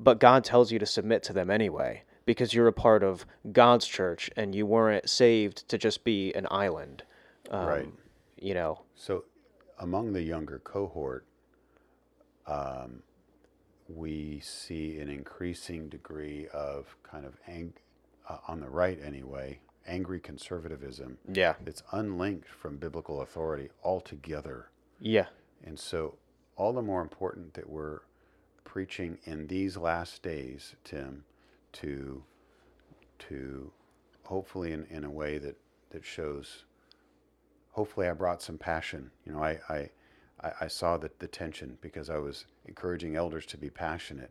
but 0.00 0.20
God 0.20 0.44
tells 0.44 0.70
you 0.70 0.78
to 0.78 0.86
submit 0.86 1.22
to 1.24 1.32
them 1.32 1.50
anyway 1.50 2.04
because 2.24 2.54
you're 2.54 2.68
a 2.68 2.72
part 2.72 3.02
of 3.02 3.26
God's 3.50 3.86
church 3.86 4.30
and 4.36 4.54
you 4.54 4.64
weren't 4.64 5.08
saved 5.10 5.68
to 5.68 5.76
just 5.76 6.04
be 6.04 6.32
an 6.34 6.46
island. 6.50 7.02
Um, 7.50 7.66
Right. 7.66 7.92
You 8.40 8.54
know, 8.54 8.82
So, 8.94 9.24
among 9.78 10.12
the 10.12 10.22
younger 10.22 10.58
cohort, 10.58 11.24
um, 12.46 13.02
we 13.88 14.40
see 14.40 14.98
an 14.98 15.08
increasing 15.08 15.88
degree 15.88 16.46
of 16.52 16.96
kind 17.02 17.24
of 17.24 17.34
ang- 17.46 17.74
uh, 18.28 18.38
on 18.46 18.60
the 18.60 18.68
right 18.68 18.98
anyway, 19.02 19.60
angry 19.86 20.20
conservatism 20.20 21.16
yeah, 21.32 21.54
that's 21.64 21.82
unlinked 21.92 22.48
from 22.48 22.76
biblical 22.76 23.22
authority 23.22 23.70
altogether. 23.82 24.70
yeah, 25.00 25.26
And 25.64 25.78
so, 25.78 26.18
all 26.56 26.72
the 26.72 26.82
more 26.82 27.00
important 27.00 27.54
that 27.54 27.68
we're 27.68 28.00
preaching 28.64 29.18
in 29.24 29.46
these 29.46 29.76
last 29.76 30.22
days, 30.22 30.74
Tim, 30.84 31.24
to 31.74 32.24
to 33.18 33.72
hopefully 34.24 34.72
in, 34.72 34.84
in 34.90 35.04
a 35.04 35.10
way 35.10 35.38
that, 35.38 35.56
that 35.90 36.04
shows 36.04 36.64
hopefully 37.70 38.08
I 38.08 38.12
brought 38.12 38.42
some 38.42 38.58
passion. 38.58 39.10
You 39.26 39.32
know, 39.32 39.42
I, 39.42 39.58
I, 39.68 39.90
I 40.42 40.52
I 40.62 40.66
saw 40.68 40.96
the, 40.96 41.10
the 41.18 41.26
tension 41.28 41.78
because 41.80 42.10
I 42.10 42.18
was 42.18 42.46
encouraging 42.66 43.16
elders 43.16 43.46
to 43.46 43.56
be 43.56 43.70
passionate. 43.70 44.30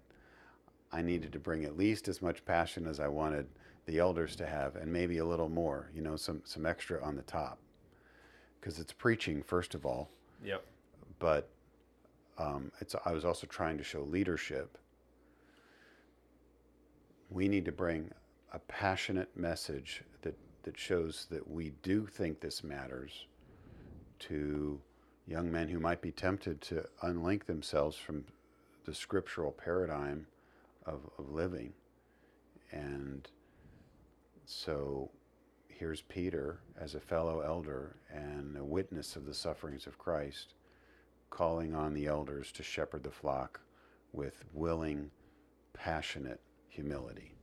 I 0.92 1.02
needed 1.02 1.34
to 1.34 1.40
bring 1.40 1.66
at 1.66 1.78
least 1.78 2.08
as 2.08 2.22
much 2.22 2.46
passion 2.46 2.88
as 2.88 3.00
I 3.00 3.08
wanted 3.08 3.48
the 3.86 4.00
elders 4.00 4.36
to 4.38 4.46
have, 4.46 4.76
and 4.76 4.92
maybe 4.92 5.18
a 5.18 5.26
little 5.26 5.50
more, 5.50 5.90
you 5.94 6.02
know, 6.02 6.16
some, 6.16 6.42
some 6.46 6.66
extra 6.66 7.02
on 7.04 7.16
the 7.16 7.22
top. 7.24 7.58
Because 8.60 8.80
it's 8.80 8.94
preaching, 8.94 9.44
first 9.44 9.76
of 9.76 9.86
all, 9.86 10.10
Yep. 10.44 10.64
but 11.20 11.50
um, 12.38 12.72
it's, 12.82 12.96
I 13.06 13.12
was 13.14 13.24
also 13.26 13.48
trying 13.48 13.78
to 13.78 13.84
show 13.84 14.02
leadership. 14.02 14.78
We 17.30 17.48
need 17.48 17.66
to 17.66 17.72
bring 17.72 18.12
a 18.54 18.60
passionate 18.60 19.36
message 19.36 20.04
that, 20.68 20.78
shows 20.78 21.28
that 21.32 21.50
we 21.50 21.72
do 21.82 22.06
think 22.06 22.42
this 22.42 22.62
matters 22.62 23.26
to 24.20 24.82
young 25.26 25.50
men 25.50 25.70
who 25.70 25.80
might 25.80 26.02
be 26.02 26.12
tempted 26.12 26.60
to 26.60 26.84
unlink 27.04 27.46
themselves 27.46 27.96
from 27.96 28.26
the 28.84 28.94
scriptural 28.94 29.54
paradigm 29.54 30.28
of, 30.86 31.10
of 31.18 31.32
living. 31.32 31.72
And 32.74 33.30
so 34.46 35.10
here's 35.70 36.02
Peter 36.02 36.60
as 36.78 36.96
a 36.96 37.00
fellow 37.00 37.40
elder 37.40 37.96
and 38.14 38.58
a 38.58 38.66
witness 38.66 39.16
of 39.16 39.26
the 39.26 39.34
sufferings 39.34 39.88
of 39.88 39.98
Christ 39.98 40.54
calling 41.30 41.74
on 41.76 41.94
the 41.94 42.08
elders 42.08 42.52
to 42.52 42.64
shepherd 42.64 43.04
the 43.04 43.12
flock 43.12 43.62
with 44.12 44.44
willing, 44.52 45.12
passionate 45.74 46.42
humility. 46.68 47.37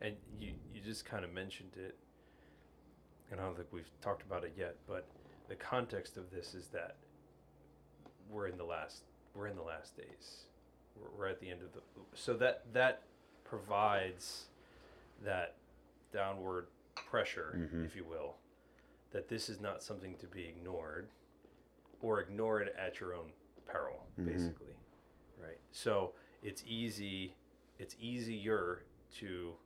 And 0.00 0.16
you 0.40 0.52
you 0.74 0.80
just 0.80 1.04
kind 1.04 1.24
of 1.24 1.32
mentioned 1.32 1.72
it. 1.76 1.96
and 3.30 3.40
I 3.40 3.44
don't 3.44 3.56
think 3.56 3.68
we've 3.72 3.90
talked 4.00 4.22
about 4.22 4.44
it 4.44 4.54
yet, 4.56 4.76
but 4.88 5.06
the 5.48 5.54
context 5.56 6.16
of 6.16 6.30
this 6.30 6.54
is 6.54 6.66
that 6.68 6.96
we're 8.28 8.46
in 8.48 8.56
the 8.56 8.64
last 8.64 9.02
we're 9.34 9.46
in 9.46 9.56
the 9.56 9.62
last 9.62 9.96
days. 9.96 10.44
We're, 10.96 11.10
we're 11.16 11.26
at 11.28 11.40
the 11.40 11.50
end 11.50 11.62
of 11.62 11.72
the 11.72 11.80
so 12.14 12.34
that 12.34 12.64
that 12.72 13.02
provides 13.44 14.46
that 15.24 15.56
downward 16.12 16.66
pressure, 16.94 17.54
Mhm. 17.72 17.84
if 17.84 17.94
you 17.94 18.04
will, 18.04 18.36
that 19.10 19.28
this 19.28 19.48
is 19.48 19.60
not 19.60 19.82
something 19.82 20.16
to 20.18 20.26
be 20.26 20.46
ignored 20.46 21.08
or 22.00 22.20
ignored 22.20 22.68
at 22.70 23.00
your 23.00 23.14
own 23.14 23.32
peril, 23.66 24.06
Mhm. 24.18 24.26
basically. 24.26 24.74
Right. 25.38 25.58
So 25.72 26.14
it's 26.42 26.64
easy 26.66 27.34
it's 27.78 27.96
easier 28.00 28.82
to 29.12 29.56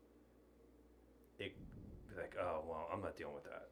be 1.39 1.53
like, 2.17 2.35
oh 2.41 2.63
well, 2.69 2.89
I'm 2.93 3.01
not 3.01 3.17
dealing 3.17 3.35
with 3.35 3.45
that. 3.45 3.69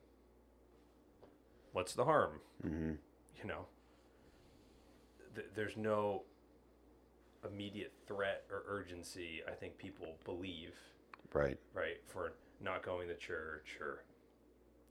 What's 1.73 1.95
the 1.95 2.05
harm? 2.05 2.41
hmm 2.63 2.93
You 3.41 3.49
know, 3.49 3.67
Th- 5.35 5.47
there's 5.55 5.77
no 5.77 6.25
immediate 7.51 7.93
threat 8.07 8.45
or 8.51 8.63
urgency. 8.69 9.41
I 9.49 9.53
think 9.53 9.79
people 9.79 10.17
believe, 10.25 10.75
Right. 11.33 11.59
right, 11.75 11.97
for 12.07 12.33
not 12.61 12.83
going 12.85 13.09
to 13.09 13.17
church 13.17 13.79
or 13.81 14.05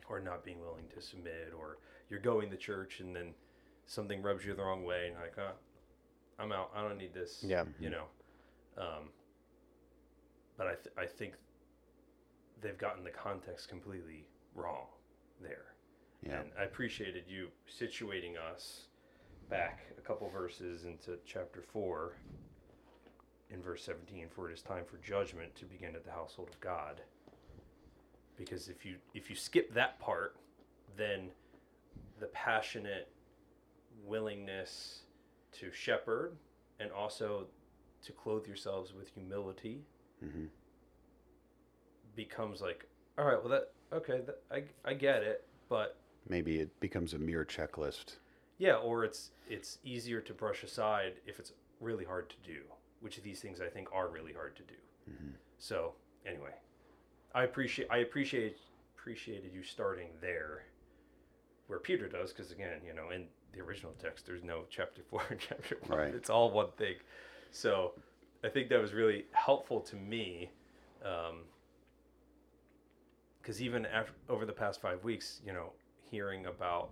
or 0.09 0.19
not 0.19 0.43
being 0.43 0.59
willing 0.59 0.85
to 0.93 1.01
submit, 1.01 1.53
or 1.57 1.77
you're 2.09 2.19
going 2.19 2.49
to 2.49 2.57
church 2.57 2.99
and 2.99 3.15
then 3.15 3.33
something 3.85 4.21
rubs 4.21 4.43
you 4.43 4.53
the 4.55 4.61
wrong 4.63 4.83
way, 4.83 5.07
and 5.07 5.15
like, 5.15 5.37
oh, 5.37 5.51
I'm 6.39 6.51
out. 6.51 6.71
I 6.75 6.81
don't 6.81 6.97
need 6.97 7.13
this. 7.13 7.43
Yeah. 7.47 7.63
You 7.79 7.91
know, 7.91 8.03
um, 8.77 9.09
but 10.57 10.67
I 10.67 10.73
th- 10.73 10.95
I 10.97 11.05
think 11.05 11.33
they've 12.61 12.77
gotten 12.77 13.03
the 13.03 13.09
context 13.11 13.69
completely 13.69 14.25
wrong 14.55 14.85
there. 15.41 15.73
Yeah. 16.25 16.41
And 16.41 16.49
I 16.59 16.63
appreciated 16.63 17.23
you 17.27 17.47
situating 17.69 18.33
us 18.37 18.85
back 19.49 19.81
a 19.97 20.01
couple 20.01 20.29
verses 20.29 20.85
into 20.85 21.17
chapter 21.25 21.61
4 21.73 22.13
in 23.49 23.61
verse 23.61 23.83
17 23.83 24.27
for 24.33 24.49
it 24.49 24.53
is 24.53 24.61
time 24.61 24.83
for 24.85 24.97
judgment 24.97 25.53
to 25.55 25.65
begin 25.65 25.95
at 25.95 26.05
the 26.05 26.11
household 26.11 26.49
of 26.49 26.59
God. 26.61 27.01
Because 28.37 28.69
if 28.69 28.85
you 28.85 28.95
if 29.13 29.29
you 29.29 29.35
skip 29.35 29.73
that 29.73 29.99
part, 29.99 30.35
then 30.97 31.29
the 32.19 32.27
passionate 32.27 33.09
willingness 34.05 35.01
to 35.53 35.71
shepherd 35.71 36.37
and 36.79 36.91
also 36.91 37.47
to 38.05 38.11
clothe 38.13 38.47
yourselves 38.47 38.93
with 38.93 39.09
humility 39.09 39.81
hmm 40.19 40.45
becomes 42.15 42.61
like 42.61 42.85
all 43.17 43.25
right, 43.25 43.39
well 43.39 43.49
that 43.49 43.71
okay, 43.93 44.21
that, 44.25 44.41
I 44.51 44.63
I 44.89 44.93
get 44.93 45.23
it, 45.23 45.45
but 45.69 45.97
Maybe 46.29 46.59
it 46.59 46.79
becomes 46.79 47.13
a 47.13 47.19
mere 47.19 47.43
checklist. 47.43 48.17
Yeah, 48.57 48.75
or 48.75 49.03
it's 49.03 49.31
it's 49.49 49.79
easier 49.83 50.21
to 50.21 50.33
brush 50.33 50.63
aside 50.63 51.13
if 51.25 51.39
it's 51.39 51.53
really 51.79 52.05
hard 52.05 52.29
to 52.29 52.35
do, 52.43 52.61
which 52.99 53.21
these 53.23 53.41
things 53.41 53.59
I 53.59 53.67
think 53.67 53.89
are 53.93 54.07
really 54.07 54.33
hard 54.33 54.55
to 54.57 54.63
do. 54.63 54.75
Mhm. 55.09 55.33
So 55.57 55.93
anyway, 56.25 56.53
I 57.33 57.43
appreciate 57.43 57.87
I 57.89 57.97
appreciate 57.97 58.57
appreciated 58.95 59.51
you 59.51 59.63
starting 59.63 60.09
there, 60.21 60.65
where 61.67 61.79
Peter 61.79 62.07
does, 62.07 62.31
because 62.31 62.51
again, 62.51 62.81
you 62.85 62.93
know, 62.93 63.09
in 63.09 63.25
the 63.51 63.61
original 63.61 63.93
text, 63.99 64.27
there's 64.27 64.43
no 64.43 64.65
chapter 64.69 65.01
four 65.09 65.23
and 65.29 65.39
chapter 65.39 65.77
one. 65.87 65.97
Right. 65.97 66.13
It's 66.13 66.29
all 66.29 66.51
one 66.51 66.71
thing. 66.77 66.95
So 67.51 67.93
I 68.43 68.49
think 68.49 68.69
that 68.69 68.79
was 68.79 68.93
really 68.93 69.25
helpful 69.31 69.81
to 69.81 69.95
me. 69.95 70.51
Because 73.41 73.61
even 73.61 73.85
after, 73.87 74.13
over 74.29 74.45
the 74.45 74.53
past 74.53 74.81
five 74.81 75.03
weeks, 75.03 75.41
you 75.45 75.53
know, 75.53 75.71
hearing 76.09 76.45
about 76.45 76.89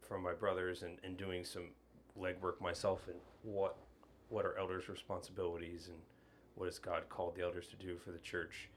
from 0.00 0.22
my 0.22 0.32
brothers 0.32 0.82
and, 0.82 0.98
and 1.04 1.16
doing 1.16 1.44
some 1.44 1.68
legwork 2.18 2.60
myself 2.60 3.02
and 3.08 3.16
what 3.42 3.76
what 4.28 4.44
are 4.46 4.56
elders' 4.58 4.88
responsibilities 4.88 5.88
and 5.88 5.98
what 6.54 6.66
has 6.66 6.78
God 6.78 7.02
called 7.08 7.34
the 7.36 7.42
elders 7.42 7.66
to 7.68 7.76
do 7.76 7.96
for 7.98 8.10
the 8.12 8.18
church. 8.18 8.70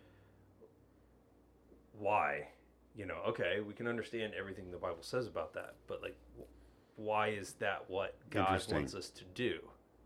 Why, 1.98 2.48
you 2.96 3.06
know, 3.06 3.20
okay, 3.30 3.62
we 3.66 3.74
can 3.74 3.88
understand 3.88 4.34
everything 4.38 4.70
the 4.70 4.78
Bible 4.78 4.98
says 5.02 5.28
about 5.28 5.54
that, 5.54 5.76
but 5.88 6.02
like, 6.02 6.18
wh- 6.38 7.00
why 7.00 7.30
is 7.30 7.54
that 7.60 7.86
what 7.88 8.16
God 8.30 8.62
wants 8.72 8.94
us 8.96 9.10
to 9.12 9.24
do? 9.34 9.60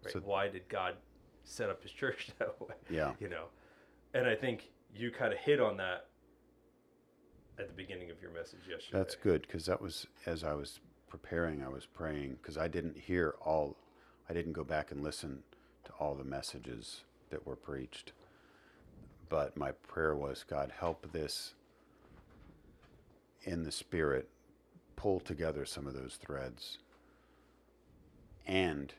Right? 0.04 0.14
So- 0.14 0.20
why 0.20 0.48
did 0.50 0.68
God 0.70 0.96
set 1.44 1.70
up 1.70 1.82
His 1.82 1.92
church 2.02 2.30
that 2.38 2.60
way? 2.62 2.76
Yeah. 2.90 3.14
you 3.20 3.30
know 3.30 3.46
and 4.14 4.28
i 4.28 4.34
think 4.36 4.70
you 4.96 5.12
kind 5.12 5.32
of 5.32 5.38
hit 5.40 5.60
on 5.60 5.78
that 5.78 6.08
at 7.60 7.68
the 7.68 7.74
beginning 7.74 8.10
of 8.10 8.22
your 8.22 8.32
message 8.32 8.62
yesterday 8.70 8.98
That's 8.98 9.16
good 9.16 9.42
because 9.42 9.66
that 9.66 9.82
was 9.82 10.08
as 10.26 10.44
I 10.44 10.54
was 10.54 10.80
preparing, 11.10 11.64
I 11.64 11.70
was 11.70 11.86
praying 11.86 12.38
because 12.42 12.58
I 12.58 12.68
didn't 12.68 12.98
hear 12.98 13.36
all, 13.42 13.76
I 14.30 14.34
didn't 14.34 14.54
go 14.54 14.64
back 14.64 14.92
and 14.92 15.04
listen 15.04 15.44
to 15.86 15.92
all 16.00 16.16
the 16.16 16.24
messages 16.24 17.02
that 17.30 17.46
were 17.46 17.56
preached. 17.56 18.14
But 19.28 19.58
my 19.58 19.72
prayer 19.72 20.16
was, 20.16 20.44
God, 20.48 20.72
help 20.80 21.12
this 21.12 21.54
in 23.44 23.64
the 23.64 23.72
spirit 23.72 24.30
pull 24.96 25.20
together 25.20 25.66
some 25.66 25.88
of 25.88 25.94
those 25.94 26.18
threads 26.22 26.80
and 28.46 28.94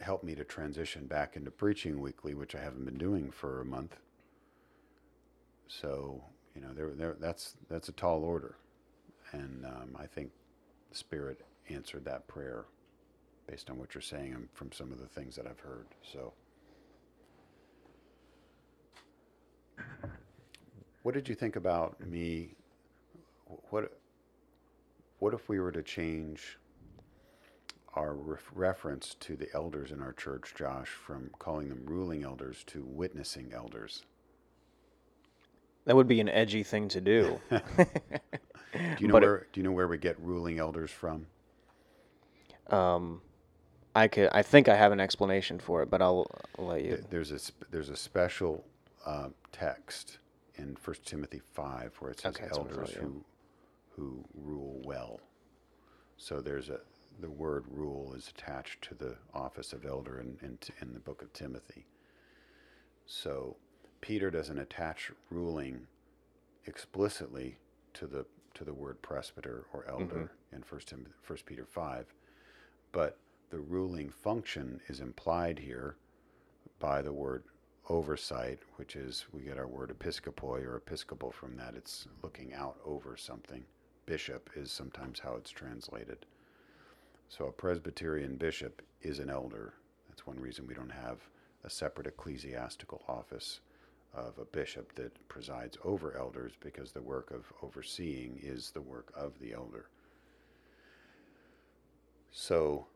help 0.00 0.22
me 0.24 0.34
to 0.34 0.44
transition 0.44 1.06
back 1.06 1.36
into 1.36 1.50
preaching 1.50 2.00
weekly, 2.00 2.34
which 2.34 2.54
I 2.54 2.60
haven't 2.60 2.84
been 2.84 2.98
doing 2.98 3.30
for 3.30 3.60
a 3.60 3.64
month. 3.64 3.96
So 5.68 6.22
you 6.54 6.62
know, 6.62 6.72
there, 6.74 6.90
there, 6.94 7.16
that's 7.20 7.56
that's 7.70 7.88
a 7.88 7.92
tall 7.92 8.24
order, 8.24 8.56
and 9.32 9.64
um, 9.66 9.96
I 9.98 10.06
think 10.06 10.30
the 10.90 10.96
Spirit 10.96 11.42
answered 11.70 12.04
that 12.06 12.28
prayer 12.28 12.66
based 13.48 13.70
on 13.70 13.78
what 13.78 13.94
you're 13.94 14.02
saying 14.02 14.34
and 14.34 14.48
from 14.54 14.72
some 14.72 14.92
of 14.92 15.00
the 15.00 15.06
things 15.06 15.36
that 15.36 15.46
I've 15.46 15.60
heard. 15.60 15.86
So, 16.12 16.32
what 21.02 21.14
did 21.14 21.28
you 21.28 21.34
think 21.34 21.56
about 21.56 22.00
me? 22.06 22.56
What 23.70 23.98
what 25.20 25.34
if 25.34 25.48
we 25.48 25.60
were 25.60 25.72
to 25.72 25.82
change 25.82 26.58
our 27.94 28.14
ref- 28.14 28.50
reference 28.54 29.14
to 29.20 29.36
the 29.36 29.48
elders 29.54 29.92
in 29.92 30.00
our 30.02 30.12
church, 30.12 30.54
Josh, 30.56 30.88
from 30.88 31.30
calling 31.38 31.68
them 31.68 31.82
ruling 31.86 32.24
elders 32.24 32.64
to 32.68 32.84
witnessing 32.84 33.52
elders? 33.54 34.04
That 35.84 35.96
would 35.96 36.08
be 36.08 36.20
an 36.20 36.28
edgy 36.28 36.62
thing 36.62 36.88
to 36.88 37.00
do. 37.00 37.40
Do 37.50 37.58
you 38.98 39.08
know 39.08 39.12
But 39.12 39.22
where 39.22 39.46
do 39.52 39.60
you 39.60 39.64
know 39.64 39.72
where 39.72 39.88
we 39.88 39.98
get 39.98 40.18
ruling 40.20 40.58
elders 40.58 40.90
from? 40.90 41.26
um, 42.70 43.20
I 43.94 44.08
could. 44.08 44.30
I 44.32 44.42
think 44.42 44.68
I 44.68 44.76
have 44.76 44.92
an 44.92 45.00
explanation 45.00 45.58
for 45.58 45.82
it, 45.82 45.90
but 45.90 46.00
I'll, 46.00 46.26
I'll 46.58 46.66
let 46.66 46.84
you. 46.84 47.04
There's 47.10 47.32
a 47.32 47.38
there's 47.70 47.90
a 47.90 47.96
special 47.96 48.64
uh, 49.04 49.28
text 49.52 50.18
in 50.56 50.76
First 50.76 51.04
Timothy 51.04 51.42
five 51.52 51.94
where 51.98 52.10
it 52.12 52.20
says 52.20 52.34
Okay, 52.34 52.44
that's 52.44 52.58
what 52.58 52.68
I'm 52.68 52.78
elders 52.78 52.94
who 52.94 53.24
who 53.96 54.24
rule 54.34 54.80
well. 54.84 55.20
So 56.16 56.40
there's 56.40 56.70
a 56.70 56.80
the 57.20 57.30
word 57.30 57.64
rule 57.70 58.14
is 58.14 58.28
attached 58.28 58.82
to 58.82 58.94
the 58.94 59.16
office 59.34 59.74
of 59.74 59.84
elder 59.84 60.20
in 60.20 60.38
in, 60.42 60.58
in 60.80 60.94
the 60.94 61.00
book 61.00 61.20
of 61.20 61.32
Timothy. 61.34 61.84
So 63.04 63.56
Peter 64.02 64.30
doesn't 64.30 64.58
attach 64.58 65.10
ruling 65.30 65.86
explicitly 66.66 67.56
to 67.94 68.06
the 68.06 68.26
to 68.54 68.64
the 68.64 68.74
word 68.74 69.00
presbyter 69.00 69.64
or 69.72 69.86
elder 69.88 70.04
mm-hmm. 70.04 70.56
in 70.56 70.62
First 70.62 70.88
Timothy, 70.88 71.12
First 71.22 71.46
Peter 71.46 71.64
five, 71.64 72.12
but 72.92 73.16
the 73.48 73.60
ruling 73.60 74.10
function 74.10 74.80
is 74.88 75.00
implied 75.00 75.58
here 75.58 75.96
by 76.78 77.00
the 77.00 77.12
word 77.12 77.44
oversight, 77.88 78.58
which 78.76 78.96
is 78.96 79.24
we 79.32 79.42
get 79.42 79.58
our 79.58 79.66
word 79.66 79.90
episcopoi 79.90 80.64
or 80.64 80.76
episcopal 80.76 81.30
from 81.30 81.56
that. 81.56 81.74
It's 81.74 82.06
looking 82.22 82.52
out 82.52 82.76
over 82.84 83.16
something. 83.16 83.64
Bishop 84.04 84.50
is 84.56 84.70
sometimes 84.70 85.20
how 85.20 85.36
it's 85.36 85.50
translated. 85.50 86.26
So 87.28 87.46
a 87.46 87.52
Presbyterian 87.52 88.36
bishop 88.36 88.82
is 89.00 89.18
an 89.18 89.30
elder. 89.30 89.74
That's 90.08 90.26
one 90.26 90.38
reason 90.38 90.66
we 90.66 90.74
don't 90.74 90.90
have 90.90 91.18
a 91.64 91.70
separate 91.70 92.06
ecclesiastical 92.06 93.02
office 93.08 93.60
of 94.14 94.38
a 94.38 94.44
bishop 94.44 94.94
that 94.94 95.28
presides 95.28 95.78
over 95.84 96.16
elders 96.16 96.52
because 96.60 96.92
the 96.92 97.02
work 97.02 97.30
of 97.30 97.52
overseeing 97.62 98.38
is 98.42 98.70
the 98.70 98.80
work 98.80 99.12
of 99.16 99.38
the 99.40 99.52
elder. 99.52 99.88
So 102.30 102.86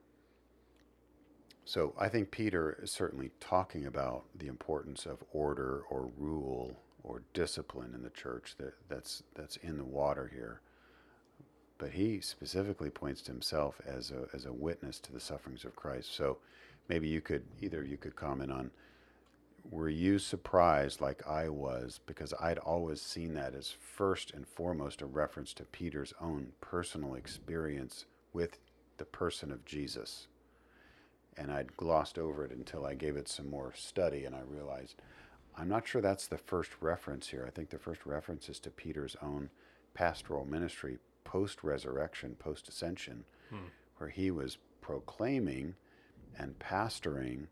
so 1.64 1.94
I 1.98 2.08
think 2.08 2.30
Peter 2.30 2.78
is 2.80 2.92
certainly 2.92 3.32
talking 3.40 3.86
about 3.86 4.24
the 4.36 4.46
importance 4.46 5.04
of 5.04 5.24
order 5.32 5.82
or 5.90 6.08
rule 6.16 6.80
or 7.02 7.22
discipline 7.34 7.92
in 7.92 8.04
the 8.04 8.10
church 8.10 8.54
that, 8.58 8.74
that's 8.88 9.24
that's 9.34 9.56
in 9.56 9.76
the 9.76 9.84
water 9.84 10.30
here. 10.32 10.60
But 11.78 11.90
he 11.90 12.20
specifically 12.20 12.88
points 12.88 13.20
to 13.22 13.32
himself 13.32 13.80
as 13.84 14.12
a 14.12 14.28
as 14.32 14.44
a 14.46 14.52
witness 14.52 15.00
to 15.00 15.12
the 15.12 15.20
sufferings 15.20 15.64
of 15.64 15.74
Christ. 15.74 16.14
So 16.14 16.38
maybe 16.88 17.08
you 17.08 17.20
could 17.20 17.42
either 17.60 17.84
you 17.84 17.96
could 17.96 18.14
comment 18.14 18.52
on 18.52 18.70
were 19.70 19.88
you 19.88 20.18
surprised 20.18 21.00
like 21.00 21.26
I 21.26 21.48
was 21.48 22.00
because 22.06 22.32
I'd 22.40 22.58
always 22.58 23.00
seen 23.00 23.34
that 23.34 23.54
as 23.54 23.70
first 23.70 24.32
and 24.32 24.46
foremost 24.46 25.02
a 25.02 25.06
reference 25.06 25.52
to 25.54 25.64
Peter's 25.64 26.14
own 26.20 26.52
personal 26.60 27.14
experience 27.14 28.06
with 28.32 28.58
the 28.98 29.04
person 29.04 29.50
of 29.50 29.64
Jesus. 29.64 30.28
And 31.36 31.52
I'd 31.52 31.76
glossed 31.76 32.18
over 32.18 32.44
it 32.44 32.52
until 32.52 32.86
I 32.86 32.94
gave 32.94 33.16
it 33.16 33.28
some 33.28 33.50
more 33.50 33.72
study 33.74 34.24
and 34.24 34.34
I 34.34 34.40
realized 34.46 34.96
I'm 35.58 35.68
not 35.68 35.88
sure 35.88 36.02
that's 36.02 36.26
the 36.26 36.38
first 36.38 36.70
reference 36.80 37.28
here. 37.28 37.44
I 37.46 37.50
think 37.50 37.70
the 37.70 37.78
first 37.78 38.04
reference 38.04 38.48
is 38.48 38.58
to 38.60 38.70
Peter's 38.70 39.16
own 39.22 39.50
pastoral 39.94 40.44
ministry 40.44 40.98
post 41.24 41.64
resurrection, 41.64 42.36
post 42.38 42.68
ascension, 42.68 43.24
hmm. 43.50 43.66
where 43.98 44.10
he 44.10 44.30
was 44.30 44.58
proclaiming 44.80 45.74
and 46.38 46.58
pastoring 46.58 47.46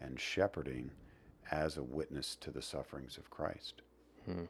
and 0.00 0.20
shepherding 0.20 0.90
as 1.50 1.76
a 1.76 1.82
witness 1.82 2.36
to 2.36 2.50
the 2.50 2.62
sufferings 2.62 3.16
of 3.16 3.30
Christ. 3.30 3.82
Hmm. 4.24 4.44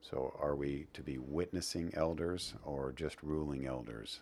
So, 0.00 0.36
are 0.40 0.56
we 0.56 0.88
to 0.94 1.02
be 1.02 1.18
witnessing 1.18 1.92
elders 1.94 2.54
or 2.64 2.92
just 2.92 3.22
ruling 3.22 3.66
elders? 3.66 4.20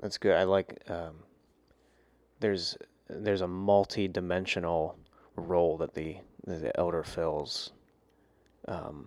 That's 0.00 0.18
good. 0.18 0.36
I 0.36 0.44
like. 0.44 0.82
Um, 0.88 1.16
there's 2.40 2.76
there's 3.08 3.40
a 3.40 3.48
multi-dimensional 3.48 4.96
role 5.36 5.76
that 5.78 5.94
the 5.94 6.18
the 6.46 6.76
elder 6.78 7.02
fills. 7.02 7.72
Um, 8.68 9.06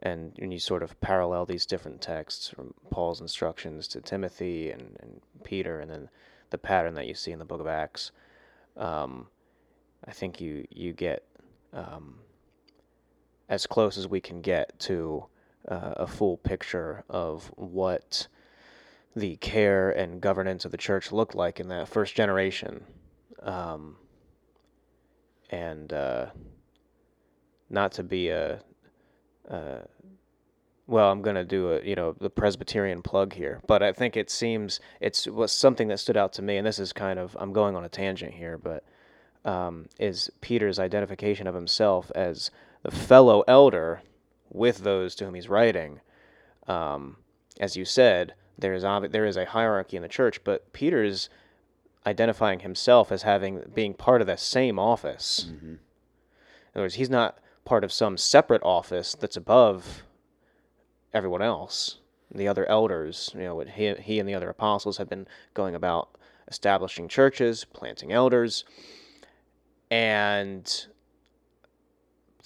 and 0.00 0.32
when 0.38 0.52
you 0.52 0.58
sort 0.58 0.82
of 0.82 1.00
parallel 1.00 1.46
these 1.46 1.66
different 1.66 2.00
texts 2.00 2.48
from 2.48 2.74
Paul's 2.90 3.20
instructions 3.20 3.88
to 3.88 4.00
Timothy 4.00 4.70
and, 4.70 4.96
and 5.00 5.20
Peter, 5.42 5.80
and 5.80 5.90
then 5.90 6.08
the 6.50 6.58
pattern 6.58 6.94
that 6.94 7.06
you 7.06 7.14
see 7.14 7.32
in 7.32 7.38
the 7.38 7.44
Book 7.44 7.60
of 7.60 7.66
Acts, 7.66 8.12
um, 8.76 9.28
I 10.06 10.12
think 10.12 10.40
you 10.40 10.66
you 10.70 10.92
get 10.92 11.24
um, 11.72 12.16
as 13.48 13.66
close 13.66 13.96
as 13.96 14.06
we 14.06 14.20
can 14.20 14.40
get 14.42 14.78
to 14.80 15.26
uh, 15.68 15.94
a 15.96 16.06
full 16.06 16.36
picture 16.36 17.04
of 17.08 17.50
what 17.56 18.28
the 19.14 19.36
care 19.36 19.90
and 19.90 20.20
governance 20.20 20.64
of 20.64 20.70
the 20.70 20.76
church 20.76 21.10
looked 21.10 21.34
like 21.34 21.58
in 21.58 21.68
that 21.68 21.88
first 21.88 22.14
generation. 22.14 22.84
Um, 23.42 23.96
and 25.50 25.92
uh, 25.92 26.26
not 27.70 27.92
to 27.92 28.02
be 28.02 28.28
a, 28.28 28.60
uh, 29.50 29.78
well, 30.86 31.10
I'm 31.10 31.22
going 31.22 31.36
to 31.36 31.44
do 31.44 31.72
a, 31.72 31.82
you 31.82 31.96
know, 31.96 32.14
the 32.20 32.30
Presbyterian 32.30 33.02
plug 33.02 33.32
here, 33.32 33.60
but 33.66 33.82
I 33.82 33.92
think 33.92 34.16
it 34.16 34.30
seems 34.30 34.80
it's 35.00 35.26
was 35.26 35.50
something 35.52 35.88
that 35.88 35.98
stood 35.98 36.16
out 36.16 36.32
to 36.34 36.42
me, 36.42 36.56
and 36.56 36.66
this 36.66 36.78
is 36.78 36.92
kind 36.92 37.18
of 37.18 37.36
I'm 37.40 37.52
going 37.52 37.74
on 37.74 37.84
a 37.84 37.88
tangent 37.88 38.34
here, 38.34 38.56
but 38.56 38.84
um, 39.44 39.86
is 39.98 40.30
Peter's 40.40 40.78
identification 40.78 41.46
of 41.46 41.54
himself 41.54 42.12
as 42.14 42.50
the 42.82 42.90
fellow 42.90 43.42
elder 43.48 44.02
with 44.52 44.78
those 44.78 45.14
to 45.16 45.24
whom 45.24 45.34
he's 45.34 45.48
writing. 45.48 46.00
Um, 46.68 47.16
as 47.58 47.76
you 47.76 47.84
said, 47.84 48.34
there 48.58 48.74
is 48.74 48.82
there 49.10 49.26
is 49.26 49.36
a 49.36 49.44
hierarchy 49.44 49.96
in 49.96 50.02
the 50.02 50.08
church, 50.08 50.42
but 50.44 50.72
Peter's 50.72 51.28
identifying 52.06 52.60
himself 52.60 53.10
as 53.10 53.22
having 53.22 53.62
being 53.74 53.92
part 53.92 54.20
of 54.20 54.26
the 54.28 54.36
same 54.36 54.78
office. 54.78 55.48
Mm-hmm. 55.50 55.66
In 55.66 55.78
other 56.74 56.84
words, 56.84 56.94
he's 56.94 57.10
not 57.10 57.38
part 57.66 57.84
of 57.84 57.92
some 57.92 58.16
separate 58.16 58.62
office 58.62 59.14
that's 59.14 59.36
above 59.36 60.04
everyone 61.12 61.42
else. 61.42 61.98
The 62.34 62.48
other 62.48 62.66
elders, 62.66 63.30
you 63.34 63.42
know, 63.42 63.60
he, 63.60 63.94
he 63.94 64.18
and 64.18 64.28
the 64.28 64.34
other 64.34 64.48
apostles 64.48 64.96
have 64.96 65.08
been 65.08 65.26
going 65.52 65.74
about 65.74 66.08
establishing 66.48 67.08
churches, 67.08 67.64
planting 67.64 68.12
elders, 68.12 68.64
and 69.90 70.86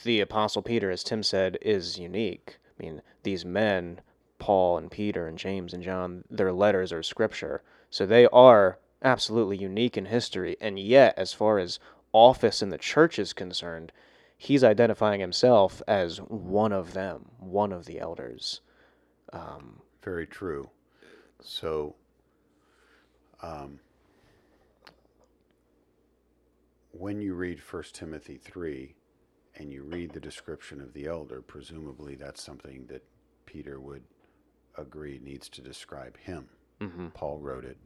the 0.02 0.20
apostle 0.20 0.62
Peter, 0.62 0.90
as 0.90 1.04
Tim 1.04 1.22
said, 1.22 1.58
is 1.62 1.98
unique. 1.98 2.58
I 2.66 2.82
mean, 2.82 3.02
these 3.22 3.44
men 3.44 4.00
Paul 4.40 4.78
and 4.78 4.90
Peter 4.90 5.28
and 5.28 5.38
James 5.38 5.72
and 5.72 5.84
John, 5.84 6.24
their 6.28 6.52
letters 6.52 6.92
are 6.92 7.02
scripture. 7.04 7.62
So 7.90 8.04
they 8.04 8.26
are 8.28 8.78
absolutely 9.02 9.56
unique 9.58 9.96
in 9.96 10.06
history. 10.06 10.56
And 10.60 10.78
yet, 10.78 11.14
as 11.16 11.32
far 11.32 11.58
as 11.58 11.78
office 12.12 12.60
in 12.60 12.70
the 12.70 12.78
church 12.78 13.18
is 13.20 13.32
concerned, 13.32 13.92
he's 14.40 14.64
identifying 14.64 15.20
himself 15.20 15.82
as 15.86 16.16
one 16.16 16.72
of 16.72 16.94
them, 16.94 17.26
one 17.38 17.72
of 17.72 17.84
the 17.84 18.00
elders. 18.00 18.62
Um, 19.34 19.82
Very 20.02 20.26
true. 20.26 20.70
So, 21.42 21.94
um, 23.42 23.80
when 26.92 27.20
you 27.20 27.34
read 27.34 27.60
1 27.60 27.82
Timothy 27.92 28.38
3 28.38 28.94
and 29.56 29.70
you 29.70 29.82
read 29.82 30.12
the 30.12 30.20
description 30.20 30.80
of 30.80 30.94
the 30.94 31.04
elder, 31.04 31.42
presumably 31.42 32.14
that's 32.14 32.42
something 32.42 32.86
that 32.86 33.04
Peter 33.44 33.78
would 33.78 34.04
agree 34.78 35.20
needs 35.22 35.50
to 35.50 35.60
describe 35.60 36.16
him. 36.16 36.48
Mm-hmm. 36.80 37.08
Paul 37.08 37.40
wrote 37.40 37.66
it. 37.66 37.76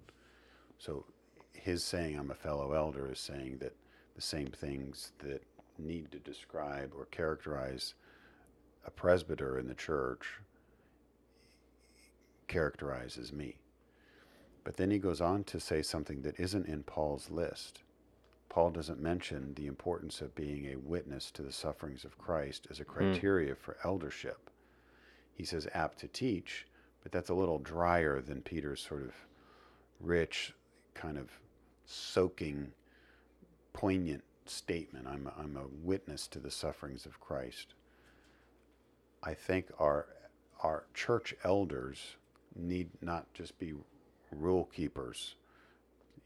So 0.78 1.04
his 1.52 1.82
saying, 1.82 2.16
I'm 2.16 2.30
a 2.30 2.36
fellow 2.36 2.74
elder, 2.74 3.10
is 3.10 3.18
saying 3.18 3.58
that 3.58 3.74
the 4.14 4.22
same 4.22 4.52
things 4.52 5.10
that 5.18 5.42
need 5.78 6.10
to 6.12 6.18
describe 6.18 6.92
or 6.96 7.06
characterize 7.06 7.94
a 8.87 8.90
presbyter 8.90 9.58
in 9.58 9.68
the 9.68 9.74
church 9.74 10.40
characterizes 12.48 13.32
me. 13.32 13.56
But 14.62 14.76
then 14.76 14.90
he 14.90 14.98
goes 14.98 15.20
on 15.20 15.44
to 15.44 15.60
say 15.60 15.82
something 15.82 16.22
that 16.22 16.40
isn't 16.40 16.66
in 16.66 16.82
Paul's 16.82 17.30
list. 17.30 17.82
Paul 18.48 18.70
doesn't 18.70 19.00
mention 19.00 19.54
the 19.54 19.66
importance 19.66 20.20
of 20.20 20.34
being 20.34 20.66
a 20.66 20.76
witness 20.76 21.30
to 21.32 21.42
the 21.42 21.52
sufferings 21.52 22.04
of 22.04 22.18
Christ 22.18 22.66
as 22.70 22.80
a 22.80 22.84
hmm. 22.84 22.92
criteria 22.92 23.54
mm. 23.54 23.58
for 23.58 23.76
eldership. 23.84 24.50
He 25.34 25.44
says 25.44 25.66
apt 25.74 25.98
to 25.98 26.08
teach, 26.08 26.66
but 27.02 27.10
that's 27.10 27.30
a 27.30 27.34
little 27.34 27.58
drier 27.58 28.20
than 28.20 28.42
Peter's 28.42 28.80
sort 28.80 29.02
of 29.02 29.12
rich, 30.00 30.54
kind 30.94 31.18
of 31.18 31.30
soaking, 31.84 32.68
poignant 33.72 34.22
statement. 34.46 35.07
I'm 35.07 35.26
a, 35.26 35.40
I'm 35.40 35.57
a 35.57 35.66
witness 35.83 36.26
to 36.28 36.38
the 36.38 36.50
sufferings 36.50 37.07
of 37.07 37.20
Christ. 37.20 37.74
I 39.22 39.35
think 39.35 39.66
our 39.78 40.07
our 40.62 40.85
church 40.94 41.35
elders 41.44 42.16
need 42.57 42.88
not 43.02 43.33
just 43.35 43.59
be 43.59 43.74
rule 44.30 44.68
keepers. 44.74 45.35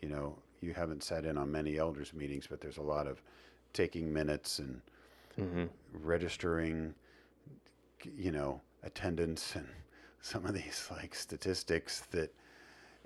You 0.01 0.09
know, 0.09 0.39
you 0.61 0.75
haven't 0.75 1.03
sat 1.03 1.25
in 1.25 1.37
on 1.37 1.51
many 1.51 1.79
elders 1.79 2.13
meetings, 2.15 2.47
but 2.49 2.61
there's 2.61 2.77
a 2.77 2.83
lot 2.83 3.07
of 3.07 3.23
taking 3.73 4.13
minutes 4.13 4.59
and 4.59 4.81
mm-hmm. 5.39 5.65
registering, 5.93 6.95
you 8.17 8.31
know, 8.33 8.61
attendance 8.83 9.57
and 9.57 9.67
some 10.21 10.45
of 10.47 10.55
these 10.55 10.89
like 10.91 11.15
statistics 11.15 12.01
that 12.11 12.33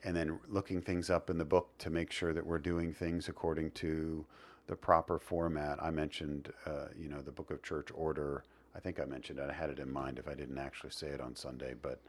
and 0.04 0.16
then 0.16 0.38
looking 0.48 0.80
things 0.80 1.10
up 1.10 1.30
in 1.30 1.38
the 1.38 1.44
book 1.44 1.70
to 1.78 1.90
make 1.90 2.10
sure 2.10 2.32
that 2.32 2.44
we're 2.44 2.58
doing 2.58 2.92
things 2.92 3.28
according 3.28 3.70
to 3.70 4.24
the 4.66 4.76
proper 4.76 5.18
format. 5.18 5.82
I 5.82 5.90
mentioned, 5.90 6.52
uh, 6.66 6.86
you 6.96 7.08
know, 7.08 7.20
the 7.20 7.32
Book 7.32 7.50
of 7.50 7.62
Church 7.62 7.88
Order. 7.94 8.44
I 8.74 8.80
think 8.80 9.00
I 9.00 9.04
mentioned 9.04 9.38
it. 9.38 9.50
I 9.50 9.52
had 9.52 9.70
it 9.70 9.78
in 9.78 9.92
mind 9.92 10.18
if 10.18 10.28
I 10.28 10.34
didn't 10.34 10.58
actually 10.58 10.90
say 10.90 11.08
it 11.08 11.20
on 11.20 11.34
Sunday. 11.36 11.74
But 11.80 12.00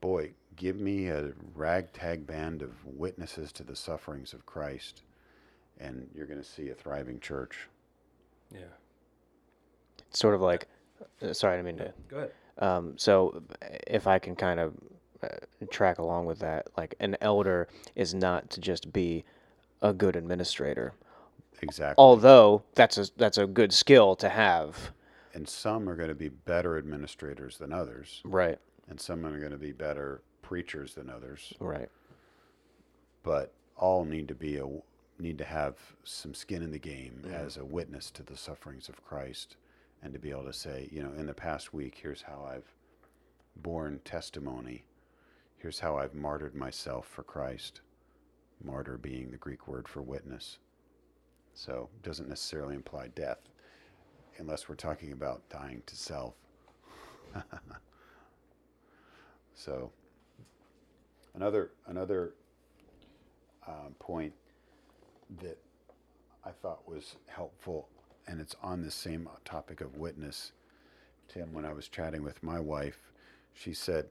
boy, 0.00 0.32
give 0.56 0.78
me 0.80 1.08
a 1.08 1.32
ragtag 1.54 2.26
band 2.26 2.62
of 2.62 2.70
witnesses 2.84 3.52
to 3.52 3.64
the 3.64 3.76
sufferings 3.76 4.32
of 4.32 4.46
Christ, 4.46 5.02
and 5.78 6.08
you're 6.14 6.26
going 6.26 6.40
to 6.40 6.48
see 6.48 6.70
a 6.70 6.74
thriving 6.74 7.20
church. 7.20 7.68
Yeah. 8.52 8.60
It's 10.08 10.18
sort 10.18 10.34
of 10.34 10.40
like, 10.40 10.68
uh, 11.22 11.32
sorry, 11.32 11.54
I 11.54 11.62
didn't 11.62 11.78
mean 11.78 11.86
to. 11.86 11.94
Go 12.08 12.16
ahead. 12.18 12.32
Um, 12.58 12.94
so 12.96 13.42
if 13.86 14.06
I 14.06 14.18
can 14.18 14.36
kind 14.36 14.60
of 14.60 14.74
uh, 15.22 15.28
track 15.70 15.98
along 15.98 16.26
with 16.26 16.38
that, 16.38 16.68
like 16.76 16.94
an 17.00 17.16
elder 17.20 17.68
is 17.96 18.14
not 18.14 18.50
to 18.50 18.60
just 18.60 18.92
be 18.92 19.24
a 19.82 19.92
good 19.92 20.16
administrator. 20.16 20.94
Exactly. 21.62 21.94
Although 22.02 22.62
that's 22.74 22.98
a 22.98 23.06
that's 23.16 23.38
a 23.38 23.46
good 23.46 23.72
skill 23.72 24.16
to 24.16 24.28
have. 24.28 24.92
And 25.32 25.48
some 25.48 25.88
are 25.88 25.96
going 25.96 26.10
to 26.10 26.14
be 26.14 26.28
better 26.28 26.78
administrators 26.78 27.58
than 27.58 27.72
others. 27.72 28.22
Right. 28.24 28.58
And 28.88 29.00
some 29.00 29.24
are 29.26 29.38
going 29.38 29.50
to 29.52 29.58
be 29.58 29.72
better 29.72 30.22
preachers 30.42 30.94
than 30.94 31.10
others. 31.10 31.52
Right. 31.58 31.88
But 33.22 33.52
all 33.76 34.04
need 34.04 34.28
to 34.28 34.34
be 34.34 34.58
a 34.58 34.66
need 35.18 35.38
to 35.38 35.44
have 35.44 35.76
some 36.04 36.34
skin 36.34 36.62
in 36.62 36.70
the 36.70 36.78
game 36.78 37.22
as 37.32 37.56
a 37.56 37.64
witness 37.64 38.10
to 38.10 38.22
the 38.22 38.36
sufferings 38.36 38.88
of 38.88 39.04
Christ 39.04 39.56
and 40.02 40.12
to 40.12 40.18
be 40.18 40.30
able 40.30 40.44
to 40.44 40.52
say, 40.52 40.88
you 40.92 41.02
know, 41.02 41.12
in 41.16 41.26
the 41.26 41.34
past 41.34 41.72
week, 41.72 41.98
here's 42.00 42.22
how 42.22 42.46
I've 42.48 42.74
borne 43.56 44.00
testimony. 44.04 44.84
Here's 45.56 45.80
how 45.80 45.96
I've 45.96 46.14
martyred 46.14 46.54
myself 46.54 47.06
for 47.06 47.22
Christ. 47.22 47.80
Martyr 48.62 48.98
being 48.98 49.30
the 49.30 49.36
Greek 49.36 49.66
word 49.66 49.88
for 49.88 50.02
witness. 50.02 50.58
So 51.54 51.88
doesn't 52.02 52.28
necessarily 52.28 52.74
imply 52.74 53.08
death, 53.14 53.38
unless 54.38 54.68
we're 54.68 54.74
talking 54.74 55.12
about 55.12 55.48
dying 55.48 55.82
to 55.86 55.96
self. 55.96 56.34
so 59.54 59.90
Another 61.34 61.70
another 61.88 62.34
um, 63.66 63.94
point 63.98 64.32
that 65.42 65.58
I 66.44 66.50
thought 66.50 66.88
was 66.88 67.16
helpful, 67.26 67.88
and 68.28 68.40
it's 68.40 68.54
on 68.62 68.82
the 68.82 68.90
same 68.90 69.28
topic 69.44 69.80
of 69.80 69.96
witness. 69.96 70.52
Tim, 71.28 71.52
when 71.52 71.64
I 71.64 71.72
was 71.72 71.88
chatting 71.88 72.22
with 72.22 72.42
my 72.42 72.60
wife, 72.60 73.10
she 73.52 73.74
said, 73.74 74.06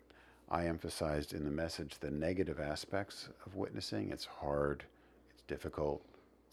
I 0.49 0.65
emphasized 0.65 1.33
in 1.33 1.45
the 1.45 1.51
message 1.51 1.99
the 1.99 2.11
negative 2.11 2.59
aspects 2.59 3.29
of 3.45 3.55
witnessing. 3.55 4.09
It's 4.11 4.25
hard, 4.25 4.83
it's 5.31 5.43
difficult, 5.43 6.03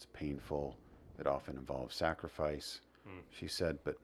it's 0.01 0.07
painful, 0.13 0.75
it 1.19 1.27
often 1.27 1.55
involves 1.57 1.95
sacrifice. 1.95 2.81
Mm. 3.07 3.21
She 3.29 3.47
said, 3.47 3.77
but 3.83 3.97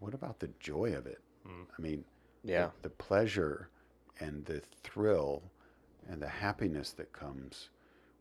what 0.00 0.12
about 0.12 0.38
the 0.38 0.50
joy 0.60 0.92
of 0.94 1.06
it? 1.06 1.20
Mm. 1.46 1.64
I 1.78 1.80
mean, 1.82 2.04
Yeah. 2.44 2.66
the, 2.82 2.88
the 2.90 2.94
pleasure 2.96 3.70
and 4.20 4.44
the 4.44 4.60
thrill 4.82 5.42
and 6.10 6.20
the 6.20 6.28
happiness 6.28 6.90
that 6.92 7.10
comes 7.14 7.70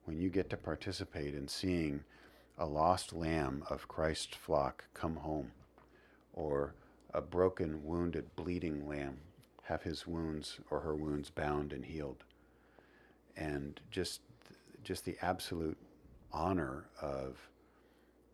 when 0.05 0.17
you 0.17 0.29
get 0.29 0.49
to 0.51 0.55
participate 0.57 1.35
in 1.35 1.45
seeing 1.49 2.05
a 2.57 2.65
lost 2.65 3.11
lamb 3.11 3.63
of 3.69 3.89
Christ's 3.89 4.37
flock 4.37 4.85
come 4.93 5.17
home 5.17 5.51
or 6.31 6.73
a 7.13 7.19
broken, 7.19 7.83
wounded, 7.83 8.33
bleeding 8.37 8.87
lamb 8.87 9.17
have 9.63 9.83
his 9.83 10.07
wounds 10.07 10.59
or 10.71 10.79
her 10.79 10.95
wounds 10.95 11.29
bound 11.29 11.73
and 11.73 11.83
healed. 11.83 12.23
And 13.35 13.81
just 13.91 14.21
just 14.83 15.03
the 15.03 15.17
absolute 15.21 15.77
honor 16.31 16.85
of 17.01 17.37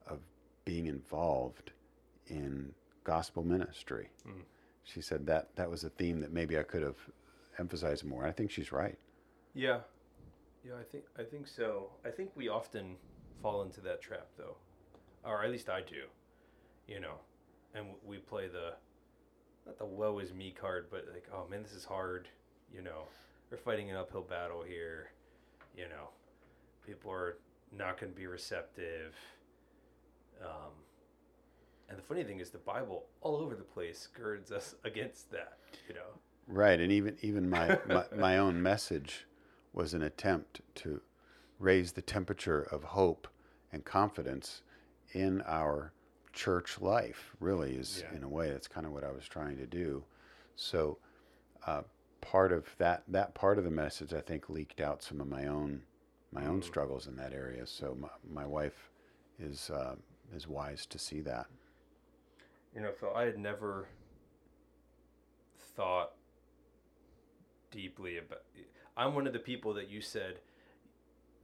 of 0.07 0.19
being 0.65 0.87
involved 0.87 1.71
in 2.27 2.73
gospel 3.03 3.43
ministry. 3.43 4.09
Mm. 4.27 4.43
She 4.83 5.01
said 5.01 5.25
that 5.27 5.55
that 5.55 5.69
was 5.69 5.83
a 5.83 5.89
theme 5.89 6.19
that 6.21 6.31
maybe 6.31 6.57
I 6.57 6.63
could 6.63 6.83
have 6.83 6.97
emphasized 7.59 8.03
more. 8.03 8.25
I 8.25 8.31
think 8.31 8.51
she's 8.51 8.71
right. 8.71 8.97
Yeah, 9.53 9.79
yeah, 10.65 10.73
I 10.79 10.83
think 10.83 11.03
I 11.17 11.23
think 11.23 11.47
so. 11.47 11.89
I 12.05 12.09
think 12.09 12.31
we 12.35 12.49
often 12.49 12.95
fall 13.41 13.61
into 13.61 13.81
that 13.81 14.01
trap, 14.01 14.27
though, 14.37 14.55
or 15.23 15.43
at 15.43 15.51
least 15.51 15.69
I 15.69 15.81
do. 15.81 16.03
You 16.87 16.99
know, 16.99 17.15
and 17.73 17.85
w- 17.85 17.99
we 18.05 18.17
play 18.17 18.47
the 18.47 18.73
not 19.65 19.77
the 19.77 19.85
woe 19.85 20.19
is 20.19 20.33
me 20.33 20.51
card, 20.51 20.87
but 20.89 21.05
like, 21.13 21.27
oh 21.33 21.47
man, 21.49 21.63
this 21.63 21.73
is 21.73 21.85
hard. 21.85 22.27
You 22.73 22.81
know, 22.81 23.03
we're 23.51 23.57
fighting 23.57 23.89
an 23.89 23.95
uphill 23.97 24.21
battle 24.21 24.63
here. 24.63 25.11
You 25.77 25.83
know, 25.83 26.09
people 26.85 27.11
are 27.11 27.37
not 27.77 27.99
going 27.99 28.11
to 28.11 28.17
be 28.17 28.27
receptive. 28.27 29.15
Um, 30.43 30.71
and 31.89 31.97
the 31.97 32.01
funny 32.03 32.23
thing 32.23 32.39
is, 32.39 32.49
the 32.49 32.57
Bible 32.59 33.05
all 33.21 33.35
over 33.35 33.55
the 33.55 33.63
place 33.63 34.07
girds 34.15 34.51
us 34.51 34.75
against 34.83 35.31
that. 35.31 35.57
You 35.87 35.95
know. 35.95 36.19
Right, 36.47 36.79
and 36.79 36.91
even 36.91 37.17
even 37.21 37.49
my, 37.49 37.79
my 37.87 38.03
my 38.17 38.37
own 38.37 38.61
message 38.61 39.25
was 39.71 39.93
an 39.93 40.01
attempt 40.03 40.61
to 40.75 41.01
raise 41.59 41.93
the 41.93 42.01
temperature 42.01 42.61
of 42.61 42.83
hope 42.83 43.27
and 43.71 43.85
confidence 43.85 44.61
in 45.13 45.41
our 45.43 45.93
church 46.33 46.81
life. 46.81 47.33
Really, 47.39 47.75
is 47.75 48.03
Yeah. 48.03 48.17
in 48.17 48.23
a 48.23 48.27
way 48.29 48.49
that's 48.49 48.67
kind 48.67 48.85
of 48.85 48.91
what 48.91 49.03
I 49.03 49.11
was 49.11 49.25
trying 49.27 49.57
to 49.57 49.65
do. 49.65 50.03
So, 50.55 50.97
uh, 51.65 51.83
part 52.21 52.51
of 52.51 52.75
that 52.77 53.03
that 53.07 53.33
part 53.35 53.57
of 53.57 53.63
the 53.63 53.71
message, 53.71 54.13
I 54.13 54.21
think, 54.21 54.49
leaked 54.49 54.81
out 54.81 55.01
some 55.01 55.21
of 55.21 55.27
my 55.27 55.47
own 55.47 55.83
my 56.33 56.45
own 56.45 56.61
Mm. 56.61 56.63
struggles 56.63 57.07
in 57.07 57.15
that 57.17 57.33
area. 57.33 57.65
So 57.65 57.95
my, 57.99 58.09
my 58.27 58.45
wife 58.45 58.89
is 59.39 59.69
uh, 59.69 59.95
is 60.33 60.47
wise 60.47 60.85
to 60.87 60.99
see 60.99 61.21
that. 61.21 61.47
You 62.75 62.81
know, 62.81 62.91
Phil, 62.91 63.13
I 63.15 63.23
had 63.25 63.37
never 63.37 63.87
thought 65.75 66.13
deeply 67.71 68.17
about. 68.17 68.41
I'm 68.95 69.15
one 69.15 69.25
of 69.27 69.33
the 69.33 69.39
people 69.39 69.73
that 69.75 69.89
you 69.89 70.01
said 70.01 70.39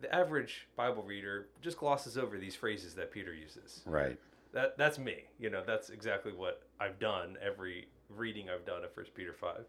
the 0.01 0.13
average 0.13 0.67
Bible 0.75 1.03
reader 1.03 1.47
just 1.61 1.77
glosses 1.77 2.17
over 2.17 2.37
these 2.37 2.55
phrases 2.55 2.93
that 2.95 3.11
Peter 3.11 3.33
uses. 3.33 3.81
Right. 3.85 4.17
That 4.53 4.77
that's 4.77 4.97
me. 4.97 5.25
You 5.39 5.49
know, 5.49 5.63
that's 5.65 5.89
exactly 5.89 6.31
what 6.31 6.63
I've 6.79 6.99
done 6.99 7.37
every 7.41 7.87
reading 8.09 8.49
I've 8.49 8.65
done 8.65 8.83
of 8.83 8.91
First 8.93 9.13
Peter 9.13 9.33
five. 9.33 9.65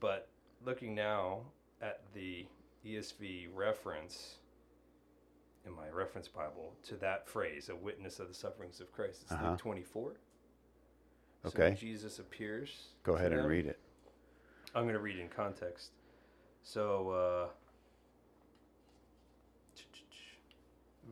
But 0.00 0.28
looking 0.64 0.94
now 0.94 1.40
at 1.82 2.00
the 2.14 2.46
ESV 2.86 3.48
reference 3.54 4.36
in 5.66 5.72
my 5.74 5.88
reference 5.88 6.28
Bible 6.28 6.74
to 6.84 6.96
that 6.96 7.26
phrase, 7.28 7.68
a 7.70 7.76
witness 7.76 8.20
of 8.20 8.28
the 8.28 8.34
sufferings 8.34 8.80
of 8.80 8.92
Christ, 8.92 9.22
it's 9.22 9.32
Uh-huh. 9.32 9.50
Luke 9.50 9.58
twenty 9.58 9.82
four. 9.82 10.12
Okay. 11.46 11.76
Jesus 11.78 12.18
appears. 12.18 12.88
Go 13.02 13.16
ahead 13.16 13.32
and 13.32 13.42
them. 13.42 13.48
read 13.48 13.66
it. 13.66 13.78
I'm 14.74 14.84
going 14.84 14.94
to 14.94 15.00
read 15.00 15.18
in 15.18 15.28
context. 15.28 15.90
So, 16.62 17.10
uh, 17.10 17.48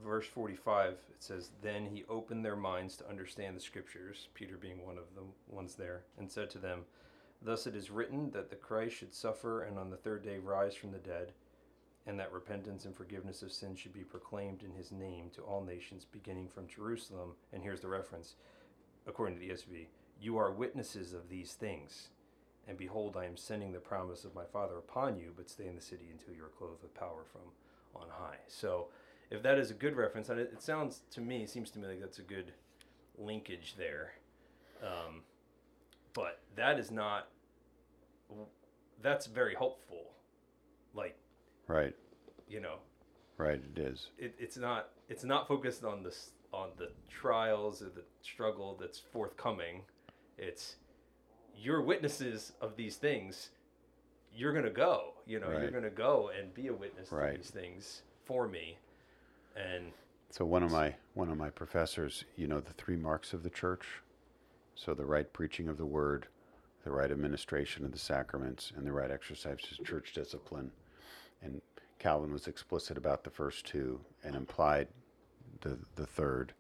verse 0.03 0.27
45, 0.27 0.93
it 0.93 0.99
says, 1.23 1.51
Then 1.61 1.87
he 1.87 2.05
opened 2.09 2.45
their 2.45 2.57
minds 2.57 2.97
to 2.97 3.09
understand 3.09 3.57
the 3.57 3.61
scriptures, 3.61 4.29
Peter 4.35 4.57
being 4.57 4.85
one 4.87 4.97
of 4.99 5.05
the 5.15 5.23
ones 5.55 5.75
there, 5.75 6.03
and 6.19 6.31
said 6.31 6.49
to 6.51 6.59
them, 6.59 6.81
Thus 7.43 7.67
it 7.67 7.77
is 7.77 7.91
written 7.91 8.31
that 8.31 8.49
the 8.51 8.57
Christ 8.57 8.97
should 8.97 9.15
suffer 9.15 9.63
and 9.63 9.79
on 9.79 9.91
the 9.91 9.97
third 9.97 10.25
day 10.25 10.39
rise 10.39 10.75
from 10.75 10.93
the 10.93 10.99
dead, 10.99 11.33
and 12.07 12.19
that 12.19 12.33
repentance 12.33 12.85
and 12.85 12.97
forgiveness 12.97 13.43
of 13.43 13.53
sins 13.53 13.79
should 13.79 13.93
be 13.93 14.01
proclaimed 14.01 14.63
in 14.63 14.73
his 14.73 14.91
name 14.91 15.31
to 15.35 15.43
all 15.43 15.63
nations, 15.63 16.05
beginning 16.05 16.49
from 16.49 16.67
Jerusalem. 16.67 17.33
And 17.53 17.63
here's 17.63 17.81
the 17.81 17.89
reference, 17.89 18.35
according 19.07 19.37
to 19.37 19.41
the 19.41 19.51
ESV 19.53 19.87
You 20.21 20.37
are 20.39 20.51
witnesses 20.51 21.13
of 21.13 21.29
these 21.29 21.53
things. 21.53 22.09
And 22.69 22.77
behold, 22.77 23.17
I 23.17 23.27
am 23.27 23.37
sending 23.37 23.73
the 23.73 23.81
promise 23.81 24.25
of 24.25 24.35
my 24.35 24.45
Father 24.45 24.79
upon 24.79 25.17
you, 25.17 25.33
but 25.37 25.51
stay 25.51 25.67
in 25.67 25.75
the 25.75 25.83
city 25.83 26.09
until 26.13 26.35
you 26.35 26.45
are 26.45 26.49
clothed 26.49 26.83
with 26.83 26.95
power 26.95 27.25
from 27.31 27.43
on 27.95 28.09
high. 28.09 28.39
So, 28.49 28.89
if 29.31 29.43
that 29.43 29.59
is 29.59 29.71
a 29.71 29.75
good 29.75 29.97
reference, 29.97 30.29
it 30.29 30.63
sounds 30.63 31.03
to 31.13 31.21
me, 31.21 31.47
seems 31.47 31.71
to 31.71 31.79
me 31.79 31.89
like 31.89 32.01
that's 32.01 32.19
a 32.19 32.23
good 32.23 32.53
linkage 33.19 33.75
there. 33.77 34.13
Um, 34.83 35.23
but 36.15 36.41
that 36.57 36.79
is 36.79 36.91
not. 36.91 37.29
That's 39.01 39.27
very 39.27 39.55
hopeful. 39.55 40.13
Like 40.95 41.17
Right. 41.67 41.95
you 42.49 42.61
know, 42.61 42.77
Right. 43.39 43.61
It 43.75 43.79
is. 43.81 44.09
it, 44.19 44.35
it's 44.39 44.57
not. 44.57 44.91
It's 45.09 45.25
not 45.25 45.49
focused 45.49 45.85
on 45.85 46.03
this 46.03 46.31
on 46.53 46.69
the 46.77 46.91
trials 47.09 47.83
or 47.83 47.87
the 47.87 48.05
struggle 48.21 48.77
that's 48.81 48.99
forthcoming. 48.99 49.83
It's 50.39 50.77
you're 51.57 51.83
witnesses 51.83 52.53
of 52.61 52.77
these 52.77 52.97
things. 52.97 53.51
You're 54.35 54.53
gonna 54.53 54.71
go. 54.71 55.15
You 55.27 55.41
know, 55.41 55.51
you're 55.51 55.71
gonna 55.71 55.91
go 55.91 56.31
and 56.39 56.53
be 56.55 56.69
a 56.69 56.73
witness 56.73 57.09
to 57.09 57.35
these 57.37 57.51
things 57.51 58.03
for 58.25 58.47
me. 58.49 58.79
And 59.57 59.93
So 60.31 60.45
one 60.45 60.63
of 60.63 60.71
my 60.71 60.95
one 61.15 61.31
of 61.31 61.37
my 61.37 61.51
professors, 61.51 62.25
you 62.37 62.47
know, 62.47 62.61
the 62.61 62.73
three 62.75 62.97
marks 62.97 63.33
of 63.33 63.43
the 63.43 63.51
church. 63.51 63.87
So 64.75 64.95
the 64.95 65.05
right 65.05 65.31
preaching 65.33 65.69
of 65.69 65.79
the 65.79 65.87
word, 65.87 66.27
the 66.85 66.91
right 66.93 67.11
administration 67.11 67.85
of 67.85 67.93
the 67.93 67.99
sacraments, 67.99 68.73
and 68.77 68.87
the 68.87 68.93
right 68.93 69.11
exercise 69.11 69.59
of 69.79 69.87
church 69.87 70.13
discipline. 70.15 70.71
And 71.43 71.61
Calvin 71.99 72.33
was 72.33 72.47
explicit 72.47 72.97
about 72.97 73.25
the 73.25 73.31
first 73.31 73.67
two 73.67 74.01
and 74.25 74.35
implied 74.35 74.89
the 75.61 75.79
the 75.97 76.07
third. 76.07 76.53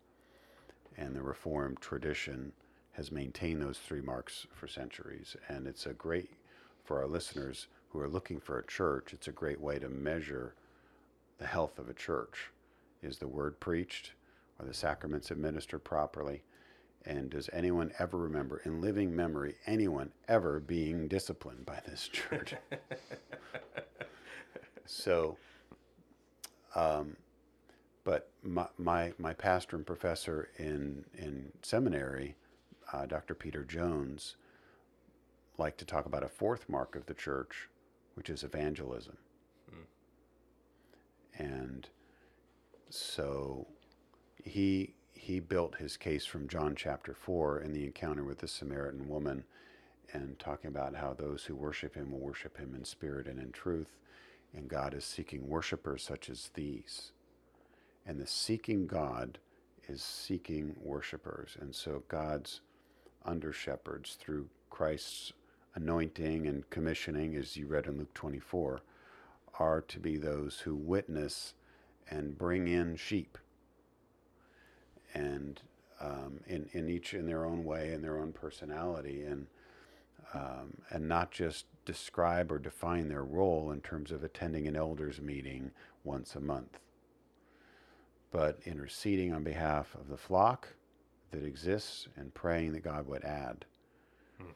And 0.96 1.14
the 1.14 1.22
Reformed 1.22 1.80
tradition 1.80 2.52
has 2.92 3.10
maintained 3.10 3.62
those 3.62 3.78
three 3.78 4.02
marks 4.02 4.46
for 4.52 4.68
centuries. 4.68 5.36
And 5.48 5.66
it's 5.66 5.86
a 5.86 5.94
great 5.94 6.30
for 6.84 7.00
our 7.00 7.06
listeners 7.06 7.68
who 7.90 8.00
are 8.00 8.08
looking 8.08 8.40
for 8.40 8.58
a 8.58 8.66
church, 8.66 9.12
it's 9.12 9.28
a 9.28 9.32
great 9.32 9.60
way 9.60 9.78
to 9.78 9.88
measure 9.88 10.54
the 11.38 11.46
health 11.46 11.78
of 11.78 11.88
a 11.88 11.94
church. 11.94 12.50
Is 13.02 13.18
the 13.18 13.28
word 13.28 13.60
preached? 13.60 14.12
Are 14.58 14.66
the 14.66 14.74
sacraments 14.74 15.30
administered 15.30 15.84
properly? 15.84 16.42
And 17.04 17.30
does 17.30 17.50
anyone 17.52 17.92
ever 17.98 18.16
remember, 18.16 18.62
in 18.64 18.80
living 18.80 19.14
memory, 19.14 19.56
anyone 19.66 20.12
ever 20.28 20.60
being 20.60 21.08
disciplined 21.08 21.66
by 21.66 21.80
this 21.86 22.08
church? 22.08 22.54
so, 24.86 25.36
um, 26.74 27.16
but 28.04 28.30
my, 28.42 28.66
my, 28.78 29.12
my 29.18 29.32
pastor 29.34 29.76
and 29.76 29.86
professor 29.86 30.48
in, 30.58 31.04
in 31.16 31.52
seminary, 31.62 32.36
uh, 32.92 33.06
Dr. 33.06 33.34
Peter 33.34 33.64
Jones, 33.64 34.36
liked 35.58 35.78
to 35.78 35.84
talk 35.84 36.06
about 36.06 36.24
a 36.24 36.28
fourth 36.28 36.68
mark 36.68 36.96
of 36.96 37.06
the 37.06 37.14
church, 37.14 37.68
which 38.14 38.30
is 38.30 38.42
evangelism. 38.42 39.16
And 41.38 41.88
so 42.90 43.66
he 44.44 44.94
he 45.14 45.38
built 45.40 45.76
his 45.76 45.96
case 45.96 46.26
from 46.26 46.48
John 46.48 46.74
chapter 46.74 47.14
4 47.14 47.60
in 47.60 47.72
the 47.72 47.84
encounter 47.84 48.24
with 48.24 48.38
the 48.38 48.48
Samaritan 48.48 49.08
woman 49.08 49.44
and 50.12 50.38
talking 50.38 50.68
about 50.68 50.96
how 50.96 51.14
those 51.14 51.44
who 51.44 51.54
worship 51.54 51.94
him 51.94 52.10
will 52.10 52.18
worship 52.18 52.56
him 52.58 52.74
in 52.74 52.84
spirit 52.84 53.28
and 53.28 53.38
in 53.38 53.52
truth 53.52 53.96
and 54.54 54.68
God 54.68 54.94
is 54.94 55.04
seeking 55.04 55.48
worshipers 55.48 56.02
such 56.02 56.28
as 56.28 56.50
these. 56.54 57.12
And 58.06 58.20
the 58.20 58.26
seeking 58.26 58.86
God 58.86 59.38
is 59.88 60.02
seeking 60.02 60.76
worshipers. 60.80 61.56
And 61.60 61.74
so 61.74 62.02
God's 62.08 62.60
under 63.24 63.52
shepherds 63.52 64.16
through 64.20 64.48
Christ's 64.70 65.32
anointing 65.74 66.46
and 66.46 66.68
commissioning 66.70 67.36
as 67.36 67.56
you 67.56 67.66
read 67.66 67.86
in 67.86 67.98
Luke 67.98 68.14
24 68.14 68.80
are 69.58 69.80
to 69.82 70.00
be 70.00 70.16
those 70.16 70.60
who 70.60 70.74
witness 70.74 71.54
and 72.10 72.36
bring 72.36 72.68
in 72.68 72.96
sheep 72.96 73.38
and 75.14 75.60
um, 76.00 76.40
in, 76.46 76.68
in 76.72 76.88
each 76.88 77.14
in 77.14 77.26
their 77.26 77.44
own 77.44 77.64
way 77.64 77.92
in 77.92 78.02
their 78.02 78.18
own 78.18 78.32
personality 78.32 79.22
and 79.22 79.46
um, 80.34 80.78
and 80.90 81.08
not 81.08 81.30
just 81.30 81.66
describe 81.84 82.52
or 82.52 82.58
define 82.58 83.08
their 83.08 83.24
role 83.24 83.70
in 83.70 83.80
terms 83.80 84.12
of 84.12 84.22
attending 84.22 84.66
an 84.66 84.76
elders 84.76 85.20
meeting 85.20 85.72
once 86.04 86.34
a 86.34 86.40
month 86.40 86.78
but 88.32 88.58
interceding 88.64 89.32
on 89.32 89.44
behalf 89.44 89.94
of 89.94 90.08
the 90.08 90.16
flock 90.16 90.68
that 91.30 91.44
exists 91.44 92.08
and 92.16 92.34
praying 92.34 92.72
that 92.72 92.82
God 92.82 93.06
would 93.06 93.22
add. 93.22 93.66
Hmm. 94.38 94.52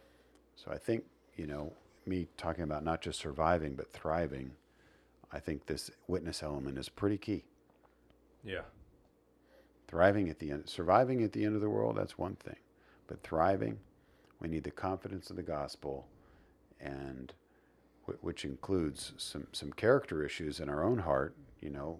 So 0.56 0.72
I 0.72 0.78
think, 0.78 1.04
you 1.36 1.46
know, 1.46 1.72
me 2.06 2.26
talking 2.36 2.64
about 2.64 2.82
not 2.82 3.02
just 3.02 3.20
surviving 3.20 3.74
but 3.74 3.92
thriving, 3.92 4.52
I 5.30 5.38
think 5.38 5.66
this 5.66 5.90
witness 6.08 6.42
element 6.42 6.78
is 6.78 6.88
pretty 6.88 7.18
key. 7.18 7.44
Yeah. 8.42 8.62
Thriving 9.88 10.30
at 10.30 10.38
the 10.38 10.50
end, 10.50 10.68
surviving 10.68 11.22
at 11.22 11.32
the 11.32 11.44
end 11.44 11.54
of 11.54 11.60
the 11.60 11.70
world, 11.70 11.96
that's 11.96 12.18
one 12.18 12.36
thing. 12.36 12.56
But 13.06 13.22
thriving, 13.22 13.78
we 14.40 14.48
need 14.48 14.64
the 14.64 14.70
confidence 14.70 15.30
of 15.30 15.36
the 15.36 15.42
gospel 15.42 16.06
and 16.80 17.32
which 18.20 18.44
includes 18.44 19.12
some, 19.16 19.46
some 19.52 19.72
character 19.72 20.24
issues 20.24 20.60
in 20.60 20.68
our 20.68 20.84
own 20.84 20.98
heart. 20.98 21.34
You 21.60 21.70
know, 21.70 21.98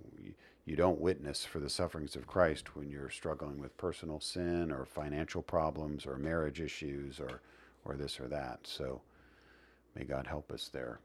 you 0.66 0.76
don't 0.76 1.00
witness 1.00 1.44
for 1.44 1.60
the 1.60 1.70
sufferings 1.70 2.16
of 2.16 2.26
Christ 2.26 2.76
when 2.76 2.90
you're 2.90 3.10
struggling 3.10 3.60
with 3.60 3.76
personal 3.76 4.20
sin 4.20 4.70
or 4.70 4.84
financial 4.84 5.42
problems 5.42 6.06
or 6.06 6.16
marriage 6.16 6.60
issues 6.60 7.20
or, 7.20 7.40
or 7.84 7.96
this 7.96 8.20
or 8.20 8.28
that. 8.28 8.60
So 8.64 9.00
may 9.94 10.04
God 10.04 10.26
help 10.26 10.52
us 10.52 10.68
there. 10.72 11.00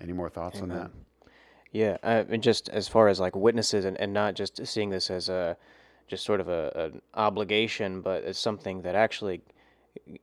Any 0.00 0.12
more 0.12 0.28
thoughts 0.28 0.58
Amen. 0.58 0.70
on 0.70 0.82
that? 0.82 0.90
Yeah, 1.70 1.96
uh, 2.02 2.24
and 2.28 2.42
just 2.42 2.68
as 2.68 2.88
far 2.88 3.08
as 3.08 3.20
like 3.20 3.36
witnesses 3.36 3.84
and, 3.84 3.98
and 4.00 4.12
not 4.12 4.34
just 4.34 4.66
seeing 4.66 4.90
this 4.90 5.10
as 5.10 5.28
a 5.28 5.56
just 6.06 6.24
sort 6.24 6.40
of 6.40 6.48
a, 6.48 6.70
an 6.74 7.02
obligation, 7.14 8.00
but 8.00 8.24
as 8.24 8.38
something 8.38 8.82
that 8.82 8.94
actually 8.94 9.42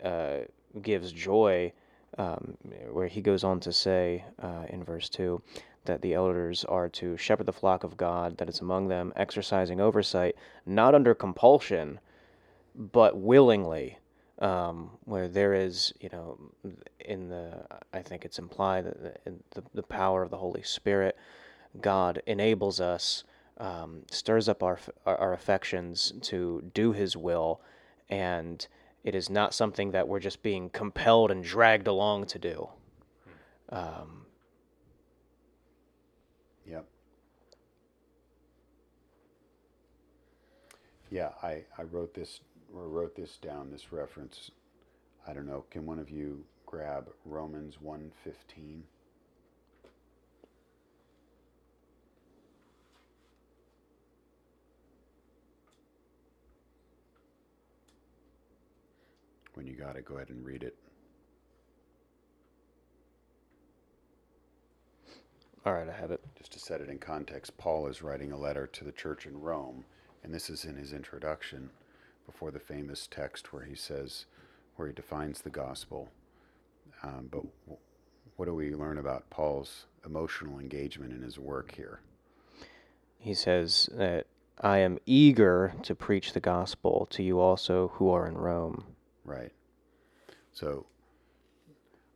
uh, 0.03 0.39
gives 0.81 1.11
joy. 1.11 1.73
Um, 2.17 2.57
where 2.91 3.07
he 3.07 3.21
goes 3.21 3.45
on 3.45 3.61
to 3.61 3.71
say 3.71 4.25
uh, 4.43 4.65
in 4.67 4.83
verse 4.83 5.07
2 5.07 5.41
that 5.85 6.01
the 6.01 6.13
elders 6.13 6.63
are 6.65 6.89
to 6.89 7.17
shepherd 7.17 7.45
the 7.45 7.53
flock 7.53 7.83
of 7.83 7.97
God 7.97 8.37
that 8.37 8.49
is 8.49 8.59
among 8.59 8.87
them, 8.87 9.11
exercising 9.15 9.81
oversight, 9.81 10.35
not 10.65 10.93
under 10.93 11.15
compulsion, 11.15 11.99
but 12.75 13.17
willingly. 13.17 13.97
Um, 14.39 14.91
where 15.05 15.27
there 15.27 15.53
is, 15.53 15.93
you 15.99 16.09
know, 16.09 16.39
in 16.99 17.29
the, 17.29 17.63
I 17.93 18.01
think 18.01 18.25
it's 18.25 18.39
implied 18.39 18.85
that 18.85 19.23
the, 19.51 19.63
the 19.75 19.83
power 19.83 20.23
of 20.23 20.31
the 20.31 20.37
Holy 20.37 20.63
Spirit, 20.63 21.15
God 21.79 22.23
enables 22.25 22.81
us, 22.81 23.23
um, 23.59 24.01
stirs 24.09 24.49
up 24.49 24.63
our, 24.63 24.79
our 25.05 25.33
affections 25.33 26.13
to 26.21 26.63
do 26.73 26.91
His 26.91 27.15
will, 27.15 27.61
and 28.09 28.67
it 29.03 29.15
is 29.15 29.29
not 29.29 29.53
something 29.53 29.91
that 29.91 30.07
we're 30.07 30.19
just 30.19 30.43
being 30.43 30.69
compelled 30.69 31.31
and 31.31 31.43
dragged 31.43 31.87
along 31.87 32.25
to 32.27 32.39
do. 32.39 32.69
Um, 33.69 34.25
Yep. 36.65 36.85
Yeah, 41.09 41.29
I, 41.43 41.63
I 41.77 41.83
wrote 41.83 42.13
this 42.13 42.39
or 42.73 42.87
wrote 42.87 43.15
this 43.15 43.37
down, 43.37 43.71
this 43.71 43.91
reference. 43.91 44.51
I 45.27 45.33
don't 45.33 45.47
know, 45.47 45.65
can 45.69 45.85
one 45.85 45.99
of 45.99 46.09
you 46.09 46.43
grab 46.65 47.09
Romans 47.25 47.81
115? 47.81 48.83
When 59.61 59.67
you 59.67 59.75
got 59.75 59.95
it, 59.95 60.05
go 60.05 60.15
ahead 60.15 60.29
and 60.29 60.43
read 60.43 60.63
it. 60.63 60.75
All 65.63 65.73
right, 65.73 65.87
I 65.87 65.91
have 65.91 66.09
it. 66.09 66.19
Just 66.35 66.53
to 66.53 66.59
set 66.59 66.81
it 66.81 66.89
in 66.89 66.97
context, 66.97 67.59
Paul 67.59 67.85
is 67.85 68.01
writing 68.01 68.31
a 68.31 68.39
letter 68.39 68.65
to 68.65 68.83
the 68.83 68.91
church 68.91 69.27
in 69.27 69.39
Rome, 69.39 69.85
and 70.23 70.33
this 70.33 70.49
is 70.49 70.65
in 70.65 70.77
his 70.77 70.93
introduction 70.93 71.69
before 72.25 72.49
the 72.49 72.59
famous 72.59 73.05
text 73.05 73.53
where 73.53 73.61
he 73.61 73.75
says, 73.75 74.25
where 74.77 74.87
he 74.87 74.95
defines 74.95 75.41
the 75.41 75.51
gospel. 75.51 76.09
Um, 77.03 77.29
but 77.29 77.43
w- 77.67 77.79
what 78.37 78.45
do 78.45 78.55
we 78.55 78.73
learn 78.73 78.97
about 78.97 79.29
Paul's 79.29 79.85
emotional 80.03 80.57
engagement 80.57 81.13
in 81.13 81.21
his 81.21 81.37
work 81.37 81.75
here? 81.75 81.99
He 83.19 83.35
says 83.35 83.91
that 83.93 84.25
I 84.59 84.79
am 84.79 84.97
eager 85.05 85.75
to 85.83 85.93
preach 85.93 86.33
the 86.33 86.39
gospel 86.39 87.07
to 87.11 87.21
you 87.21 87.39
also 87.39 87.89
who 87.89 88.09
are 88.09 88.27
in 88.27 88.39
Rome. 88.39 88.85
Right. 89.23 89.51
So 90.51 90.85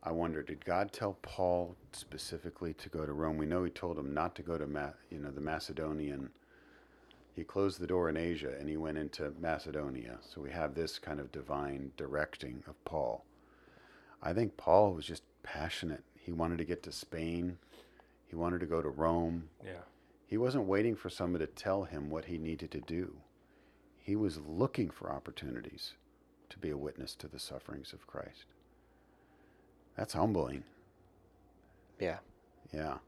I 0.02 0.12
wonder, 0.12 0.40
did 0.42 0.64
God 0.64 0.92
tell 0.92 1.14
Paul 1.22 1.74
specifically 1.92 2.74
to 2.74 2.88
go 2.88 3.04
to 3.04 3.12
Rome? 3.12 3.38
We 3.38 3.46
know 3.46 3.64
he 3.64 3.70
told 3.70 3.98
him 3.98 4.14
not 4.14 4.34
to 4.36 4.42
go 4.42 4.56
to, 4.56 4.66
Ma- 4.66 4.92
you 5.10 5.18
know, 5.18 5.32
the 5.32 5.40
Macedonian. 5.40 6.30
He 7.34 7.42
closed 7.42 7.80
the 7.80 7.88
door 7.88 8.08
in 8.08 8.16
Asia 8.16 8.54
and 8.58 8.68
he 8.68 8.76
went 8.76 8.98
into 8.98 9.32
Macedonia. 9.40 10.18
So 10.22 10.40
we 10.40 10.50
have 10.50 10.74
this 10.74 10.98
kind 10.98 11.18
of 11.18 11.32
divine 11.32 11.90
directing 11.96 12.62
of 12.68 12.82
Paul. 12.84 13.24
I 14.22 14.32
think 14.32 14.56
Paul 14.56 14.94
was 14.94 15.04
just 15.04 15.24
passionate. 15.42 16.04
He 16.18 16.32
wanted 16.32 16.58
to 16.58 16.64
get 16.64 16.82
to 16.84 16.92
Spain. 16.92 17.58
He 18.28 18.36
wanted 18.36 18.60
to 18.60 18.66
go 18.66 18.80
to 18.80 18.88
Rome. 18.88 19.48
Yeah. 19.64 19.82
He 20.26 20.36
wasn't 20.36 20.66
waiting 20.66 20.96
for 20.96 21.10
someone 21.10 21.40
to 21.40 21.46
tell 21.46 21.84
him 21.84 22.10
what 22.10 22.26
he 22.26 22.38
needed 22.38 22.70
to 22.72 22.80
do. 22.80 23.16
He 23.98 24.16
was 24.16 24.38
looking 24.38 24.90
for 24.90 25.10
opportunities 25.10 25.94
to 26.50 26.58
be 26.58 26.70
a 26.70 26.76
witness 26.76 27.14
to 27.16 27.28
the 27.28 27.38
sufferings 27.38 27.92
of 27.92 28.06
Christ. 28.06 28.46
That's 29.96 30.12
humbling. 30.14 30.64
Yeah. 31.98 32.18
Yeah. 32.72 32.98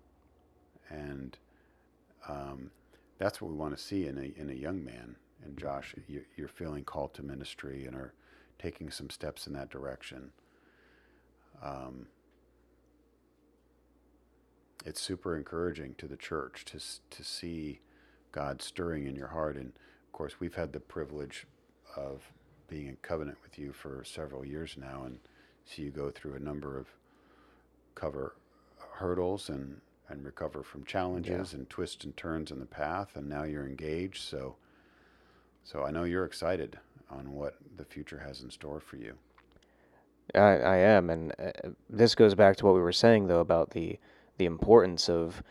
And 0.90 1.36
um, 2.28 2.70
that's 3.18 3.40
what 3.40 3.50
we 3.50 3.56
want 3.56 3.76
to 3.76 3.82
see 3.82 4.06
in 4.06 4.18
a, 4.18 4.40
in 4.40 4.50
a 4.50 4.54
young 4.54 4.84
man. 4.84 5.16
And 5.44 5.58
Josh, 5.58 5.94
you, 6.08 6.22
you're 6.36 6.48
feeling 6.48 6.84
called 6.84 7.14
to 7.14 7.22
ministry 7.22 7.84
and 7.86 7.94
are 7.94 8.14
taking 8.58 8.90
some 8.90 9.10
steps 9.10 9.46
in 9.46 9.52
that 9.52 9.70
direction. 9.70 10.32
Um, 11.62 12.06
it's 14.84 15.00
super 15.00 15.36
encouraging 15.36 15.94
to 15.98 16.06
the 16.06 16.16
church 16.16 16.64
to, 16.66 16.78
to 16.78 17.24
see 17.24 17.80
God 18.32 18.62
stirring 18.62 19.06
in 19.06 19.16
your 19.16 19.28
heart. 19.28 19.56
And 19.56 19.68
of 19.68 20.12
course, 20.12 20.40
we've 20.40 20.54
had 20.54 20.72
the 20.72 20.80
privilege 20.80 21.46
of 21.96 22.32
being 22.68 22.86
in 22.86 22.96
covenant 23.02 23.38
with 23.42 23.58
you 23.58 23.72
for 23.72 24.04
several 24.04 24.44
years 24.44 24.76
now 24.78 25.02
and 25.04 25.18
see 25.64 25.82
you 25.82 25.90
go 25.90 26.10
through 26.10 26.34
a 26.34 26.40
number 26.40 26.78
of 26.78 26.86
cover 27.94 28.34
hurdles 28.92 29.48
and 29.48 29.80
and 30.10 30.24
recover 30.24 30.62
from 30.62 30.84
challenges 30.84 31.52
yeah. 31.52 31.58
and 31.58 31.68
twists 31.68 32.04
and 32.04 32.16
turns 32.16 32.50
in 32.50 32.60
the 32.60 32.66
path 32.66 33.16
and 33.16 33.28
now 33.28 33.42
you're 33.42 33.66
engaged 33.66 34.22
so 34.22 34.56
so 35.68 35.84
I 35.84 35.90
know 35.90 36.04
you're 36.04 36.24
excited 36.24 36.78
on 37.10 37.34
what 37.34 37.56
the 37.76 37.84
future 37.84 38.18
has 38.18 38.42
in 38.42 38.50
store 38.50 38.80
for 38.80 38.96
you. 38.96 39.14
I, 40.34 40.40
I 40.40 40.76
am, 40.76 41.10
and 41.10 41.32
uh, 41.38 41.70
this 41.90 42.14
goes 42.14 42.34
back 42.34 42.56
to 42.56 42.66
what 42.66 42.74
we 42.74 42.80
were 42.80 42.92
saying 42.92 43.26
though 43.26 43.40
about 43.40 43.70
the 43.70 43.98
the 44.38 44.46
importance 44.46 45.10
of 45.10 45.42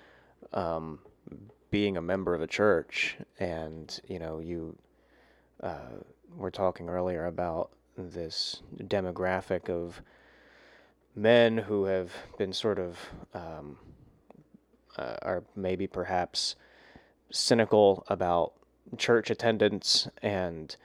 um, 0.53 0.99
being 1.70 1.97
a 1.97 2.01
member 2.01 2.34
of 2.34 2.41
a 2.41 2.47
church, 2.47 3.18
and 3.39 3.99
you 4.07 4.18
know 4.18 4.39
you 4.39 4.76
uh, 5.61 5.97
were 6.36 6.51
talking 6.51 6.89
earlier 6.89 7.25
about 7.25 7.71
this 7.97 8.61
demographic 8.84 9.69
of 9.69 10.01
men 11.15 11.57
who 11.57 11.86
have 11.86 12.11
been 12.38 12.53
sort 12.53 12.78
of 12.78 12.97
um, 13.34 13.78
uh, 14.97 15.15
are 15.21 15.43
maybe 15.55 15.88
perhaps 15.88 16.55
cynical 17.32 18.05
about 18.07 18.53
church 18.97 19.30
attendance 19.30 20.07
and 20.21 20.78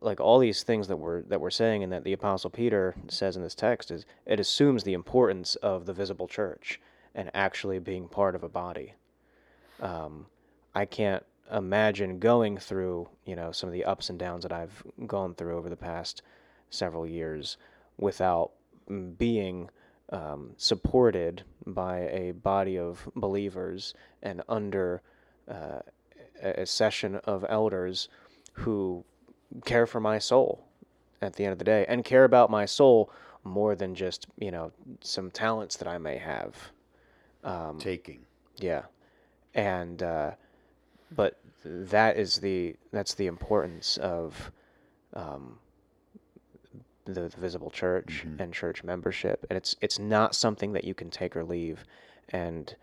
like 0.00 0.20
all 0.20 0.38
these 0.38 0.62
things 0.62 0.86
that 0.88 0.96
we're 0.96 1.22
that 1.22 1.40
we're 1.40 1.50
saying 1.50 1.82
and 1.82 1.92
that 1.92 2.04
the 2.04 2.12
apostle 2.12 2.50
peter 2.50 2.94
says 3.08 3.36
in 3.36 3.42
this 3.42 3.54
text 3.54 3.90
is 3.90 4.04
it 4.26 4.38
assumes 4.38 4.84
the 4.84 4.92
importance 4.92 5.56
of 5.56 5.86
the 5.86 5.92
visible 5.92 6.28
church 6.28 6.80
and 7.14 7.30
actually 7.34 7.78
being 7.78 8.08
part 8.08 8.34
of 8.34 8.42
a 8.42 8.48
body. 8.48 8.94
Um, 9.80 10.26
i 10.74 10.84
can't 10.84 11.24
imagine 11.50 12.18
going 12.18 12.56
through 12.56 13.08
you 13.24 13.36
know 13.36 13.52
some 13.52 13.68
of 13.68 13.72
the 13.72 13.84
ups 13.84 14.10
and 14.10 14.18
downs 14.18 14.42
that 14.42 14.52
i've 14.52 14.82
gone 15.06 15.34
through 15.34 15.56
over 15.56 15.68
the 15.68 15.76
past 15.76 16.22
several 16.70 17.06
years 17.06 17.56
without 17.98 18.52
being 19.18 19.68
um, 20.10 20.50
supported 20.56 21.42
by 21.66 22.00
a 22.00 22.32
body 22.32 22.78
of 22.78 23.08
believers 23.16 23.94
and 24.22 24.42
under 24.48 25.00
uh, 25.48 25.80
a 26.42 26.66
session 26.66 27.16
of 27.24 27.44
elders 27.48 28.08
who 28.52 29.04
care 29.64 29.86
for 29.86 30.00
my 30.00 30.18
soul 30.18 30.66
at 31.20 31.34
the 31.34 31.44
end 31.44 31.52
of 31.52 31.58
the 31.58 31.64
day 31.64 31.86
and 31.88 32.04
care 32.04 32.24
about 32.24 32.50
my 32.50 32.66
soul 32.66 33.10
more 33.44 33.74
than 33.74 33.94
just 33.94 34.26
you 34.38 34.50
know 34.50 34.72
some 35.00 35.30
talents 35.30 35.76
that 35.76 35.88
I 35.88 35.98
may 35.98 36.18
have. 36.18 36.56
Um, 37.44 37.78
taking. 37.78 38.20
Yeah, 38.58 38.82
and 39.54 40.02
uh, 40.02 40.32
but 41.14 41.38
that 41.64 42.16
is 42.16 42.36
the 42.38 42.76
that's 42.92 43.14
the 43.14 43.26
importance 43.26 43.96
of 43.98 44.50
um, 45.14 45.58
the, 47.04 47.12
the 47.12 47.28
visible 47.36 47.70
church 47.70 48.24
Mhm. 48.26 48.40
and 48.40 48.54
church 48.54 48.84
membership, 48.84 49.44
and 49.50 49.56
it's 49.56 49.76
it's 49.80 49.98
not 49.98 50.34
something 50.34 50.72
that 50.72 50.84
you 50.84 50.94
can 50.94 51.10
take 51.10 51.36
or 51.36 51.44
leave, 51.44 51.84
and 52.28 52.74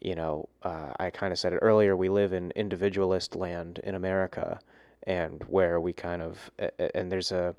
you 0.00 0.14
know 0.14 0.48
uh, 0.62 0.92
I 0.98 1.10
kind 1.10 1.32
of 1.32 1.38
said 1.38 1.52
it 1.52 1.58
earlier. 1.62 1.96
We 1.96 2.08
live 2.08 2.32
in 2.32 2.50
individualist 2.52 3.34
land 3.34 3.80
in 3.82 3.94
America, 3.94 4.60
and 5.04 5.42
where 5.44 5.80
we 5.80 5.92
kind 5.92 6.22
of 6.22 6.50
and 6.94 7.10
there's 7.10 7.32
a 7.32 7.54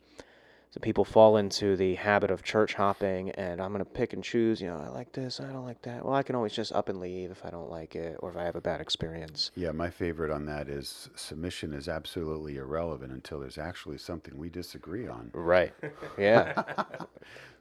so 0.70 0.80
people 0.82 1.06
fall 1.06 1.38
into 1.38 1.76
the 1.78 1.96
habit 1.96 2.30
of 2.30 2.44
church 2.44 2.74
hopping 2.74 3.32
and 3.32 3.62
I'm 3.62 3.72
going 3.72 3.84
to 3.84 3.90
pick 3.90 4.14
and 4.14 4.24
choose, 4.24 4.62
you 4.62 4.68
know, 4.68 4.78
I 4.78 4.90
like 4.90 5.12
this, 5.14 5.40
I 5.40 5.46
don't 5.52 5.66
like 5.66 5.82
that. 5.84 6.04
Well, 6.04 6.14
I 6.14 6.24
can 6.24 6.36
always 6.36 6.54
just 6.54 6.74
up 6.74 6.90
and 6.90 7.00
leave 7.00 7.32
if 7.32 7.46
I 7.46 7.50
don't 7.50 7.70
like 7.70 7.96
it 7.96 8.18
or 8.20 8.30
if 8.30 8.38
I 8.38 8.44
have 8.44 8.56
a 8.56 8.62
bad 8.62 8.82
experience. 8.82 9.52
Yeah, 9.56 9.72
my 9.72 9.90
favorite 9.90 10.30
on 10.32 10.46
that 10.46 10.68
is 10.68 11.10
submission 11.16 11.74
is 11.74 11.88
absolutely 11.88 12.58
irrelevant 12.58 13.12
until 13.14 13.40
there's 13.40 13.58
actually 13.58 13.98
something 13.98 14.38
we 14.38 14.50
disagree 14.50 15.08
on. 15.08 15.32
Right. 15.34 15.74
Yeah. 16.18 16.64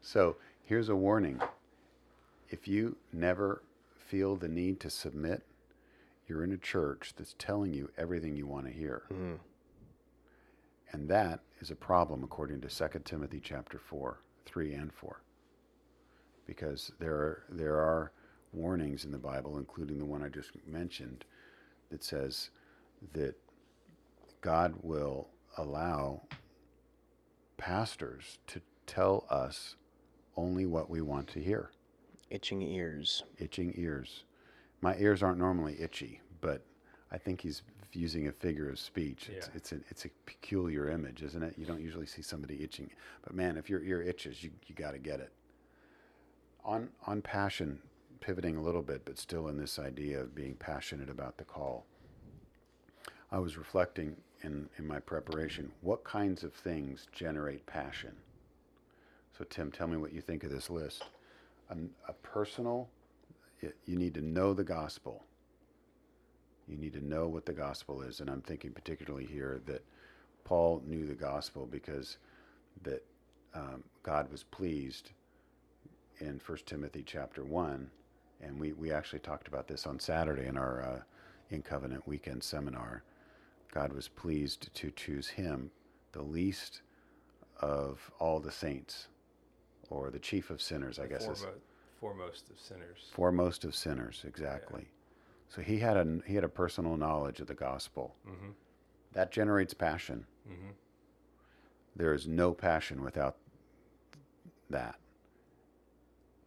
So 0.01 0.37
here's 0.65 0.89
a 0.89 0.97
warning. 0.97 1.41
If 2.49 2.67
you 2.69 2.97
never 3.13 3.63
feel 3.97 4.37
the 4.37 4.49
need 4.49 4.81
to 4.81 4.91
submit, 4.91 5.43
you're 6.29 6.43
in 6.45 6.53
a 6.53 6.57
church 6.59 7.13
that's 7.17 7.35
telling 7.39 7.73
you 7.73 7.91
everything 7.99 8.37
you 8.37 8.47
want 8.47 8.67
to 8.67 8.73
hear. 8.73 9.03
Mhm. 9.13 9.39
And 10.97 11.11
that 11.11 11.41
is 11.61 11.71
a 11.71 11.77
problem 11.77 12.25
according 12.25 12.63
to 12.63 12.69
2 12.69 13.01
Timothy 13.05 13.39
chapter 13.39 13.79
4, 13.79 14.19
3 14.47 14.73
and 14.73 14.91
4. 14.91 15.21
Because 16.47 16.91
there 16.99 17.13
are, 17.13 17.43
there 17.51 17.75
are 17.75 18.13
warnings 18.55 19.05
in 19.05 19.13
the 19.13 19.19
Bible, 19.19 19.59
including 19.59 19.99
the 19.99 20.07
one 20.07 20.23
I 20.23 20.31
just 20.31 20.53
mentioned, 20.67 21.27
that 21.91 22.03
says 22.03 22.49
that 23.13 23.35
God 24.41 24.73
will 24.81 25.29
allow 25.59 26.23
pastors 27.59 28.39
to 28.47 28.63
tell 28.87 29.27
us 29.29 29.77
only 30.35 30.65
what 30.65 30.89
we 30.89 31.03
want 31.03 31.29
to 31.29 31.41
hear. 31.41 31.73
Itching 32.31 32.63
ears. 32.63 33.23
Itching 33.37 33.75
ears. 33.77 34.25
My 34.81 34.97
ears 34.97 35.23
aren't 35.23 35.39
normally 35.39 35.77
itchy, 35.79 36.23
but 36.41 36.65
I 37.13 37.19
think 37.19 37.43
he's 37.43 37.61
using 37.97 38.29
a 38.29 38.33
figure 38.33 38.69
of 38.69 38.79
speech. 38.79 39.29
It's, 39.31 39.47
Yeah. 39.49 39.53
it's, 39.55 39.73
a, 39.73 39.77
it's 39.89 40.05
a 40.05 40.09
peculiar 40.27 40.91
image, 40.91 41.23
isn't 41.23 41.43
it? 41.43 41.55
You 41.59 41.67
don't 41.67 41.81
usually 41.81 42.07
see 42.07 42.23
somebody 42.23 42.63
itching. 42.63 42.91
But 43.23 43.35
man, 43.35 43.57
if 43.57 43.69
your 43.71 43.83
ear 43.83 44.03
itches, 44.03 44.43
you, 44.43 44.51
you 44.67 44.75
got 44.75 44.93
to 44.93 44.99
get 44.99 45.21
it. 45.21 45.33
On, 46.65 46.91
on 47.07 47.23
passion, 47.23 47.81
pivoting 48.21 48.57
a 48.57 48.63
little 48.63 48.83
bit, 48.83 49.05
but 49.05 49.19
still 49.19 49.49
in 49.49 49.57
this 49.57 49.79
idea 49.79 50.21
of 50.21 50.35
being 50.35 50.55
passionate 50.55 51.09
about 51.11 51.39
the 51.39 51.45
call, 51.45 51.87
I 53.33 53.39
was 53.39 53.57
reflecting 53.57 54.17
in, 54.43 54.69
in 54.79 54.87
my 54.87 55.01
preparation 55.01 55.73
what 55.81 56.05
kinds 56.05 56.45
of 56.45 56.53
things 56.53 57.07
generate 57.13 57.65
passion? 57.67 58.13
So, 59.37 59.45
Tim, 59.45 59.71
tell 59.71 59.87
me 59.87 59.97
what 59.97 60.13
you 60.13 60.21
think 60.21 60.45
of 60.45 60.51
this 60.51 60.71
list. 60.71 61.05
A 61.71 62.13
personal, 62.23 62.89
you 63.61 63.97
need 63.97 64.15
to 64.15 64.21
know 64.23 64.55
the 64.55 64.65
gospel. 64.65 65.25
You 66.69 66.77
need 66.77 66.93
to 66.95 67.05
know 67.05 67.29
what 67.29 67.47
the 67.47 67.53
gospel 67.53 68.03
is. 68.03 68.21
And 68.21 68.29
I'm 68.29 68.43
thinking 68.43 68.73
particularly 68.73 69.27
here 69.27 69.61
that 69.67 69.85
Paul 70.45 70.83
knew 70.87 71.07
the 71.07 71.15
gospel 71.15 71.67
because 71.67 72.19
that 72.83 73.05
um, 73.55 73.85
God 74.03 74.31
was 74.31 74.43
pleased 74.43 75.11
in 76.19 76.41
1 76.45 76.59
Timothy 76.67 77.03
chapter 77.07 77.45
1. 77.45 77.91
And 78.43 78.59
we, 78.61 78.73
we 78.73 78.91
actually 78.93 79.21
talked 79.21 79.49
about 79.49 79.67
this 79.69 79.87
on 79.87 79.99
Saturday 79.99 80.47
in 80.47 80.57
our 80.57 80.83
uh, 80.83 81.01
In 81.55 81.63
Covenant 81.63 82.07
weekend 82.07 82.43
seminar. 82.43 83.03
God 83.73 83.93
was 83.93 84.09
pleased 84.09 84.73
to 84.75 84.91
choose 84.91 85.29
him, 85.29 85.71
the 86.13 86.23
least 86.23 86.83
of 87.61 88.11
all 88.19 88.41
the 88.41 88.53
saints, 88.53 89.09
or 89.89 90.11
the 90.11 90.19
chief 90.19 90.51
of 90.51 90.61
sinners, 90.61 90.99
I 90.99 91.03
The 91.05 91.09
guess 91.11 91.23
is 91.29 91.43
foremo- 91.43 91.61
foremost 92.01 92.51
of 92.51 92.59
sinners. 92.61 93.11
foremost 93.13 93.65
of 93.65 93.75
sinners, 93.75 94.25
exactly. 94.27 94.89
So 95.49 95.63
he 95.63 95.79
had 95.79 95.97
a 95.97 96.19
he 96.27 96.35
had 96.35 96.45
a 96.45 96.49
personal 96.49 96.97
knowledge 96.97 97.41
of 97.41 97.47
the 97.47 97.55
gospel. 97.55 98.15
Mm-hmm. 98.29 98.51
That 99.13 99.33
generates 99.33 99.75
passion. 99.75 100.27
Mm-hmm. 100.49 100.71
There 101.95 102.13
is 102.13 102.27
no 102.29 102.53
passion 102.53 103.03
without 103.03 103.37
that. 104.69 104.97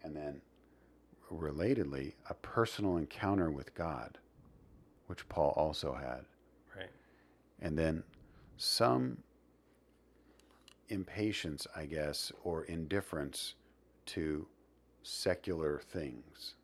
And 0.04 0.16
then, 0.16 0.42
relatedly, 1.32 2.14
a 2.30 2.34
personal 2.36 2.98
encounter 2.98 3.50
with 3.52 3.74
God, 3.74 4.18
which 5.08 5.28
Paul 5.28 5.54
also 5.56 5.94
had. 5.94 6.26
Right. 6.78 6.90
and 7.62 7.78
then 7.78 8.04
some 8.58 9.18
impatience, 10.90 11.66
I 11.76 11.86
guess, 11.86 12.32
or 12.44 12.64
indifference 12.66 13.56
to 14.08 14.48
secular 15.04 15.82
things. 15.92 16.56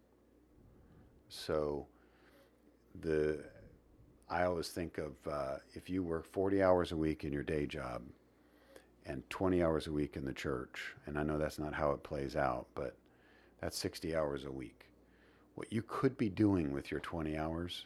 So, 1.30 1.88
the 3.02 3.40
I 4.30 4.44
always 4.44 4.70
think 4.70 4.98
of 4.98 5.14
uh, 5.32 5.58
if 5.74 5.90
you 5.90 6.04
work 6.04 6.26
40 6.32 6.64
hours 6.64 6.92
a 6.92 6.98
week 6.98 7.24
in 7.24 7.32
your 7.32 7.44
day 7.44 7.66
job 7.68 8.02
and 9.06 9.28
20 9.30 9.64
hours 9.64 9.86
a 9.86 9.92
week 9.92 10.16
in 10.16 10.26
the 10.26 10.34
church, 10.34 10.96
and 11.06 11.18
I 11.18 11.24
know 11.24 11.38
that's 11.38 11.60
not 11.60 11.74
how 11.74 11.92
it 11.92 12.04
plays 12.04 12.36
out, 12.36 12.66
but 12.74 12.96
that's 13.62 13.78
60 13.78 14.16
hours 14.16 14.46
a 14.46 14.52
week. 14.52 14.88
What 15.54 15.72
you 15.72 15.84
could 15.84 16.18
be 16.18 16.30
doing 16.30 16.72
with 16.72 16.90
your 16.90 17.00
20 17.02 17.38
hours 17.38 17.86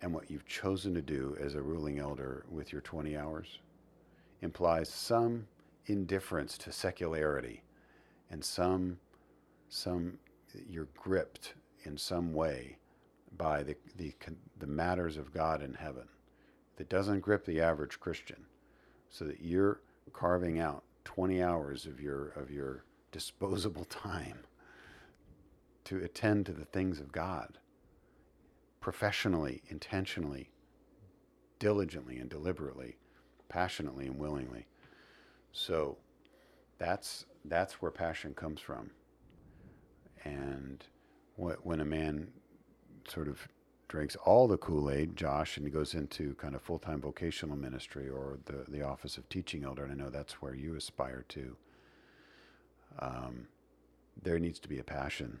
and 0.00 0.14
what 0.14 0.30
you've 0.30 0.46
chosen 0.46 0.94
to 0.94 1.02
do 1.02 1.36
as 1.40 1.54
a 1.54 1.62
ruling 1.62 1.98
elder 1.98 2.44
with 2.50 2.72
your 2.72 2.82
20 2.82 3.16
hours 3.16 3.58
implies 4.42 4.88
some 4.88 5.46
indifference 5.86 6.56
to 6.58 6.72
secularity 6.72 7.62
and 8.30 8.44
some 8.44 8.98
some 9.68 10.18
you're 10.68 10.88
gripped 10.94 11.54
in 11.84 11.96
some 11.96 12.32
way 12.32 12.76
by 13.36 13.62
the 13.62 13.76
the 13.96 14.14
the 14.58 14.66
matters 14.66 15.16
of 15.16 15.32
God 15.32 15.62
in 15.62 15.74
heaven 15.74 16.08
that 16.76 16.88
doesn't 16.88 17.20
grip 17.20 17.44
the 17.44 17.60
average 17.60 18.00
Christian 18.00 18.46
so 19.10 19.24
that 19.24 19.40
you're 19.40 19.80
carving 20.12 20.58
out 20.58 20.84
20 21.04 21.42
hours 21.42 21.86
of 21.86 22.00
your 22.00 22.28
of 22.30 22.50
your 22.50 22.84
disposable 23.12 23.84
time 23.90 24.40
to 25.84 25.98
attend 25.98 26.46
to 26.46 26.52
the 26.52 26.64
things 26.64 27.00
of 27.00 27.12
God 27.12 27.58
professionally, 28.80 29.62
intentionally, 29.68 30.50
diligently 31.58 32.18
and 32.18 32.28
deliberately, 32.28 32.96
passionately 33.48 34.06
and 34.06 34.18
willingly. 34.18 34.66
So 35.52 35.96
that's 36.78 37.26
that's 37.46 37.80
where 37.80 37.90
passion 37.90 38.34
comes 38.34 38.60
from. 38.60 38.90
And 40.24 40.84
wh- 41.36 41.64
when 41.64 41.80
a 41.80 41.84
man 41.84 42.28
sort 43.10 43.28
of 43.28 43.48
drinks 43.88 44.16
all 44.24 44.48
the 44.48 44.56
Kool-Aid, 44.56 45.16
Josh, 45.16 45.56
and 45.56 45.66
he 45.66 45.72
goes 45.72 45.94
into 45.94 46.34
kind 46.34 46.54
of 46.54 46.62
full-time 46.62 47.00
vocational 47.00 47.56
ministry 47.56 48.08
or 48.08 48.38
the, 48.46 48.64
the 48.68 48.82
office 48.82 49.16
of 49.16 49.28
teaching 49.28 49.64
elder, 49.64 49.84
and 49.84 49.92
I 49.92 50.04
know 50.04 50.10
that's 50.10 50.40
where 50.42 50.54
you 50.54 50.74
aspire 50.74 51.24
to, 51.28 51.56
um, 52.98 53.46
there 54.22 54.38
needs 54.38 54.58
to 54.60 54.68
be 54.68 54.78
a 54.78 54.84
passion 54.84 55.40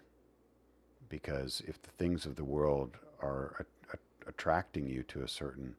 because 1.08 1.62
if 1.66 1.80
the 1.82 1.90
things 1.90 2.26
of 2.26 2.36
the 2.36 2.44
world 2.44 2.96
are 3.20 3.66
a, 3.90 3.94
a, 3.94 4.28
attracting 4.28 4.88
you 4.88 5.02
to 5.04 5.22
a 5.22 5.28
certain 5.28 5.74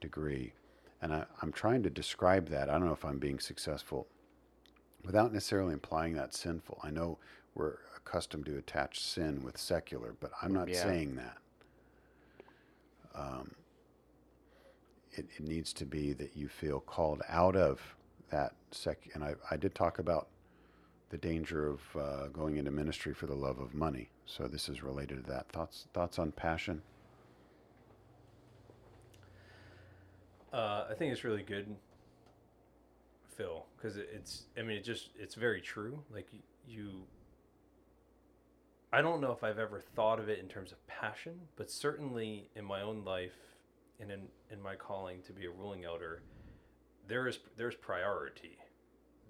degree, 0.00 0.52
and 1.00 1.12
I, 1.12 1.24
I'm 1.42 1.52
trying 1.52 1.82
to 1.84 1.90
describe 1.90 2.48
that, 2.48 2.68
I 2.68 2.72
don't 2.72 2.86
know 2.86 2.92
if 2.92 3.04
I'm 3.04 3.18
being 3.18 3.38
successful, 3.38 4.06
without 5.04 5.32
necessarily 5.32 5.72
implying 5.72 6.14
that 6.14 6.34
sinful. 6.34 6.80
I 6.82 6.90
know 6.90 7.18
we're 7.54 7.76
accustomed 7.96 8.46
to 8.46 8.56
attach 8.58 9.00
sin 9.00 9.42
with 9.42 9.58
secular, 9.58 10.14
but 10.20 10.32
I'm 10.42 10.52
not 10.52 10.68
Yeah. 10.68 10.82
saying 10.82 11.16
that. 11.16 11.38
Um, 13.14 13.54
it, 15.12 15.26
it 15.36 15.40
needs 15.42 15.72
to 15.74 15.86
be 15.86 16.12
that 16.14 16.36
you 16.36 16.48
feel 16.48 16.80
called 16.80 17.22
out 17.28 17.56
of 17.56 17.80
that 18.30 18.54
sec. 18.72 19.08
And 19.14 19.22
I, 19.22 19.34
I 19.50 19.56
did 19.56 19.74
talk 19.74 19.98
about 19.98 20.28
the 21.10 21.18
danger 21.18 21.68
of 21.68 21.80
uh, 21.96 22.28
going 22.28 22.56
into 22.56 22.70
ministry 22.72 23.14
for 23.14 23.26
the 23.26 23.34
love 23.34 23.60
of 23.60 23.74
money. 23.74 24.08
So 24.26 24.48
this 24.48 24.68
is 24.68 24.82
related 24.82 25.24
to 25.24 25.30
that. 25.30 25.48
Thoughts 25.50 25.86
thoughts 25.92 26.18
on 26.18 26.32
passion? 26.32 26.82
Uh, 30.52 30.86
I 30.90 30.94
think 30.94 31.12
it's 31.12 31.24
really 31.24 31.42
good, 31.42 31.74
Phil, 33.36 33.66
because 33.76 33.96
it, 33.96 34.08
it's. 34.12 34.44
I 34.58 34.62
mean, 34.62 34.76
it 34.76 34.84
just 34.84 35.10
it's 35.18 35.34
very 35.34 35.60
true. 35.60 36.02
Like 36.12 36.26
y- 36.32 36.40
you. 36.66 37.02
I 38.94 39.02
don't 39.02 39.20
know 39.20 39.32
if 39.32 39.42
I've 39.42 39.58
ever 39.58 39.80
thought 39.80 40.20
of 40.20 40.28
it 40.28 40.38
in 40.38 40.46
terms 40.46 40.70
of 40.70 40.86
passion, 40.86 41.32
but 41.56 41.68
certainly 41.68 42.48
in 42.54 42.64
my 42.64 42.80
own 42.80 43.04
life, 43.04 43.34
and 43.98 44.08
in 44.08 44.28
in 44.52 44.62
my 44.62 44.76
calling 44.76 45.20
to 45.22 45.32
be 45.32 45.46
a 45.46 45.50
ruling 45.50 45.84
elder, 45.84 46.22
there 47.08 47.26
is 47.26 47.40
there's 47.56 47.74
priority 47.74 48.56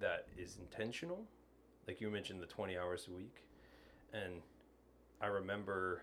that 0.01 0.27
is 0.37 0.59
intentional. 0.61 1.25
Like 1.89 1.99
you 1.99 2.11
mentioned, 2.11 2.43
the 2.43 2.47
twenty 2.47 2.77
hours 2.77 3.09
a 3.11 3.17
week, 3.17 3.47
and 4.13 4.43
I 5.23 5.29
remember 5.29 6.03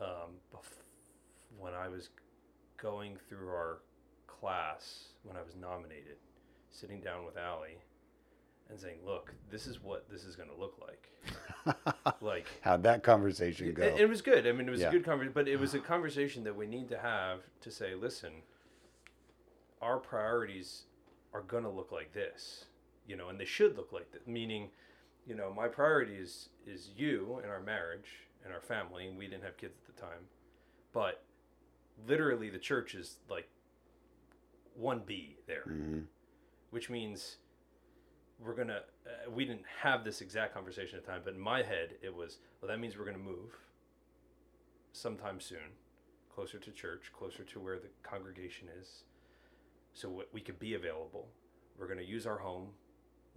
um, 0.00 0.38
bef- 0.54 0.84
when 1.58 1.74
I 1.74 1.88
was 1.88 2.10
going 2.76 3.16
through 3.28 3.48
our 3.48 3.80
class 4.28 5.08
when 5.24 5.36
I 5.36 5.42
was 5.42 5.56
nominated, 5.56 6.18
sitting 6.70 7.00
down 7.00 7.26
with 7.26 7.36
Allie 7.36 7.78
and 8.70 8.78
saying, 8.78 8.98
"Look, 9.04 9.32
this 9.50 9.66
is 9.66 9.82
what 9.82 10.08
this 10.10 10.24
is 10.24 10.36
going 10.36 10.48
to 10.48 10.54
look 10.56 10.78
like." 10.80 11.10
like 12.20 12.46
How'd 12.62 12.82
that 12.84 13.02
conversation 13.02 13.68
it, 13.68 13.74
go? 13.74 13.96
it 13.98 14.08
was 14.08 14.22
good. 14.22 14.46
I 14.46 14.52
mean, 14.52 14.68
it 14.68 14.70
was 14.70 14.80
Yeah. 14.80 14.88
a 14.88 14.92
good 14.92 15.04
conversation, 15.04 15.32
but 15.34 15.48
it 15.48 15.58
was 15.58 15.74
a 15.74 15.78
conversation 15.94 16.44
that 16.44 16.56
we 16.56 16.66
need 16.66 16.88
to 16.90 16.98
have 16.98 17.40
to 17.60 17.70
say, 17.70 17.94
"Listen, 17.94 18.42
our 19.82 19.98
priorities 19.98 20.84
are 21.32 21.42
going 21.42 21.64
to 21.64 21.70
look 21.70 21.92
like 21.92 22.12
this, 22.12 22.66
you 23.06 23.16
know, 23.16 23.28
and 23.28 23.38
they 23.40 23.44
should 23.44 23.76
look 23.76 23.92
like 23.92 24.10
that." 24.12 24.26
Meaning, 24.26 24.70
you 25.26 25.34
know, 25.34 25.52
my 25.52 25.68
priority 25.68 26.14
is 26.14 26.48
is 26.66 26.90
you 26.96 27.40
and 27.42 27.50
our 27.50 27.60
marriage 27.60 28.28
and 28.44 28.52
our 28.54 28.60
family, 28.60 29.06
and 29.06 29.18
we 29.18 29.26
didn't 29.26 29.42
have 29.44 29.56
kids 29.56 29.76
at 29.88 29.94
the 29.94 30.00
time, 30.00 30.28
but 30.92 31.22
literally 32.06 32.50
the 32.50 32.58
church 32.58 32.94
is 32.94 33.16
like 33.30 33.48
one 34.74 35.00
B 35.06 35.38
there 35.46 35.62
hmm 35.62 36.00
which 36.70 36.90
means 36.90 37.36
we're 38.44 38.54
gonna. 38.54 38.82
Uh, 39.06 39.30
we 39.30 39.44
didn't 39.44 39.64
have 39.82 40.04
this 40.04 40.20
exact 40.20 40.54
conversation 40.54 40.98
at 40.98 41.04
the 41.04 41.12
time, 41.12 41.22
but 41.24 41.34
in 41.34 41.40
my 41.40 41.62
head 41.62 41.94
it 42.02 42.14
was, 42.14 42.38
well, 42.60 42.68
that 42.68 42.78
means 42.78 42.96
we're 42.96 43.04
gonna 43.04 43.18
move 43.18 43.56
sometime 44.92 45.40
soon, 45.40 45.74
closer 46.34 46.58
to 46.58 46.70
church, 46.70 47.12
closer 47.16 47.44
to 47.44 47.60
where 47.60 47.78
the 47.78 47.88
congregation 48.02 48.68
is, 48.80 49.04
so 49.94 50.24
we 50.32 50.40
could 50.40 50.58
be 50.58 50.74
available. 50.74 51.28
We're 51.78 51.88
gonna 51.88 52.02
use 52.02 52.26
our 52.26 52.38
home, 52.38 52.68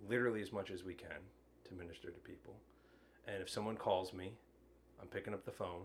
literally 0.07 0.41
as 0.41 0.51
much 0.51 0.71
as 0.71 0.83
we 0.83 0.93
can, 0.93 1.19
to 1.67 1.73
minister 1.73 2.09
to 2.09 2.19
people. 2.19 2.55
And 3.27 3.41
if 3.41 3.49
someone 3.49 3.75
calls 3.75 4.13
me, 4.13 4.33
I'm 5.01 5.07
picking 5.07 5.33
up 5.33 5.45
the 5.45 5.51
phone 5.51 5.83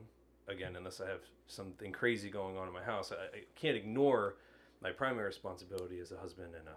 again, 0.48 0.76
unless 0.76 1.00
I 1.00 1.08
have 1.08 1.20
something 1.46 1.92
crazy 1.92 2.30
going 2.30 2.56
on 2.56 2.68
in 2.68 2.74
my 2.74 2.82
house. 2.82 3.12
I, 3.12 3.36
I 3.36 3.40
can't 3.54 3.76
ignore 3.76 4.36
my 4.82 4.90
primary 4.90 5.26
responsibility 5.26 6.00
as 6.00 6.12
a 6.12 6.16
husband 6.16 6.54
and 6.58 6.68
a 6.68 6.76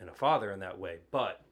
and 0.00 0.08
a 0.08 0.14
father 0.14 0.52
in 0.52 0.60
that 0.60 0.78
way, 0.78 0.98
but 1.10 1.42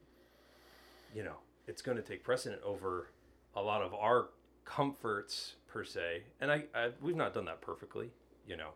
you 1.13 1.23
know, 1.23 1.37
it's 1.67 1.81
going 1.81 1.97
to 1.97 2.03
take 2.03 2.23
precedent 2.23 2.61
over 2.63 3.09
a 3.55 3.61
lot 3.61 3.81
of 3.81 3.93
our 3.93 4.29
comforts 4.65 5.55
per 5.67 5.83
se. 5.83 6.23
And 6.41 6.51
I, 6.51 6.63
I 6.75 6.89
we've 7.01 7.15
not 7.15 7.33
done 7.33 7.45
that 7.45 7.61
perfectly, 7.61 8.11
you 8.47 8.57
know. 8.57 8.69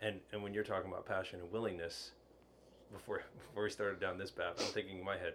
And 0.00 0.20
and 0.32 0.42
when 0.42 0.54
you're 0.54 0.64
talking 0.64 0.90
about 0.90 1.06
passion 1.06 1.40
and 1.40 1.50
willingness, 1.52 2.12
before 2.92 3.22
before 3.48 3.64
we 3.64 3.70
started 3.70 4.00
down 4.00 4.18
this 4.18 4.30
path, 4.30 4.54
I'm 4.58 4.66
thinking 4.66 4.98
in 4.98 5.04
my 5.04 5.16
head, 5.16 5.34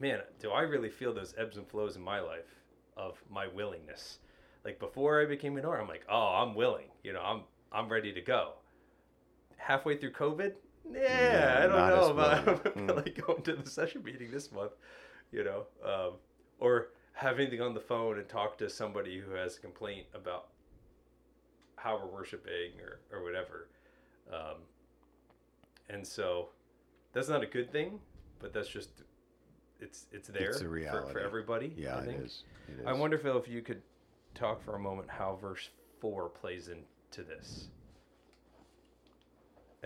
man, 0.00 0.20
do 0.40 0.50
I 0.50 0.62
really 0.62 0.90
feel 0.90 1.14
those 1.14 1.34
ebbs 1.38 1.56
and 1.56 1.66
flows 1.66 1.96
in 1.96 2.02
my 2.02 2.20
life 2.20 2.62
of 2.96 3.22
my 3.30 3.46
willingness? 3.48 4.18
Like 4.64 4.78
before 4.80 5.22
I 5.22 5.26
became 5.26 5.56
an 5.56 5.64
i'm 5.64 5.86
like, 5.88 6.04
oh, 6.08 6.42
I'm 6.42 6.54
willing, 6.54 6.86
you 7.02 7.12
know, 7.12 7.22
I'm 7.22 7.42
I'm 7.72 7.88
ready 7.88 8.12
to 8.12 8.20
go. 8.20 8.52
Halfway 9.56 9.96
through 9.96 10.12
COVID, 10.12 10.52
yeah, 10.92 11.60
I 11.62 11.66
don't 11.66 11.88
know 11.88 12.10
about 12.10 12.74
willing. 12.76 12.86
like 12.96 13.26
going 13.26 13.42
to 13.42 13.54
the 13.56 13.68
session 13.68 14.02
meeting 14.02 14.30
this 14.30 14.50
month, 14.52 14.72
you 15.32 15.44
know, 15.44 15.66
um, 15.84 16.12
or 16.58 16.88
having 17.12 17.50
to 17.50 17.56
go 17.56 17.66
on 17.66 17.74
the 17.74 17.80
phone 17.80 18.18
and 18.18 18.28
talk 18.28 18.58
to 18.58 18.68
somebody 18.68 19.18
who 19.18 19.32
has 19.32 19.56
a 19.56 19.60
complaint 19.60 20.06
about 20.14 20.48
how 21.76 21.96
we're 21.98 22.10
worshiping 22.10 22.72
or, 22.82 23.00
or 23.16 23.22
whatever. 23.24 23.68
Um, 24.32 24.56
and 25.88 26.06
so 26.06 26.48
that's 27.12 27.28
not 27.28 27.42
a 27.42 27.46
good 27.46 27.70
thing, 27.70 28.00
but 28.38 28.52
that's 28.52 28.68
just 28.68 28.90
it's 29.80 30.06
it's 30.12 30.28
there 30.28 30.50
It's 30.50 30.60
a 30.60 30.64
for- 30.64 31.08
For, 31.12 31.20
everybody. 31.20 31.72
Yeah, 31.76 31.98
I 31.98 32.04
think. 32.04 32.24
is. 32.24 32.44
It 32.68 32.80
is. 32.80 32.86
I 32.86 32.92
wonder, 32.92 33.18
Phil, 33.18 33.38
if 33.38 33.48
you 33.48 33.62
could 33.62 33.82
talk 34.34 34.62
for 34.64 34.74
a 34.74 34.78
moment 34.78 35.08
how 35.08 35.36
verse 35.40 35.70
4 36.00 36.28
plays 36.28 36.68
into 36.68 37.26
this. 37.28 37.68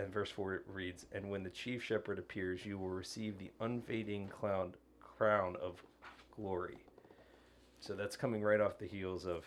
And 0.01 0.13
verse 0.13 0.31
4 0.31 0.63
reads, 0.67 1.05
And 1.13 1.29
when 1.29 1.43
the 1.43 1.51
chief 1.51 1.83
shepherd 1.83 2.19
appears, 2.19 2.65
you 2.65 2.79
will 2.79 2.89
receive 2.89 3.39
the 3.39 3.51
unfading 3.61 4.29
cloud, 4.29 4.75
crown 5.01 5.57
of 5.61 5.83
glory. 6.35 6.79
So 7.81 7.95
that's 7.95 8.17
coming 8.17 8.43
right 8.43 8.61
off 8.61 8.79
the 8.79 8.87
heels 8.87 9.27
of 9.27 9.45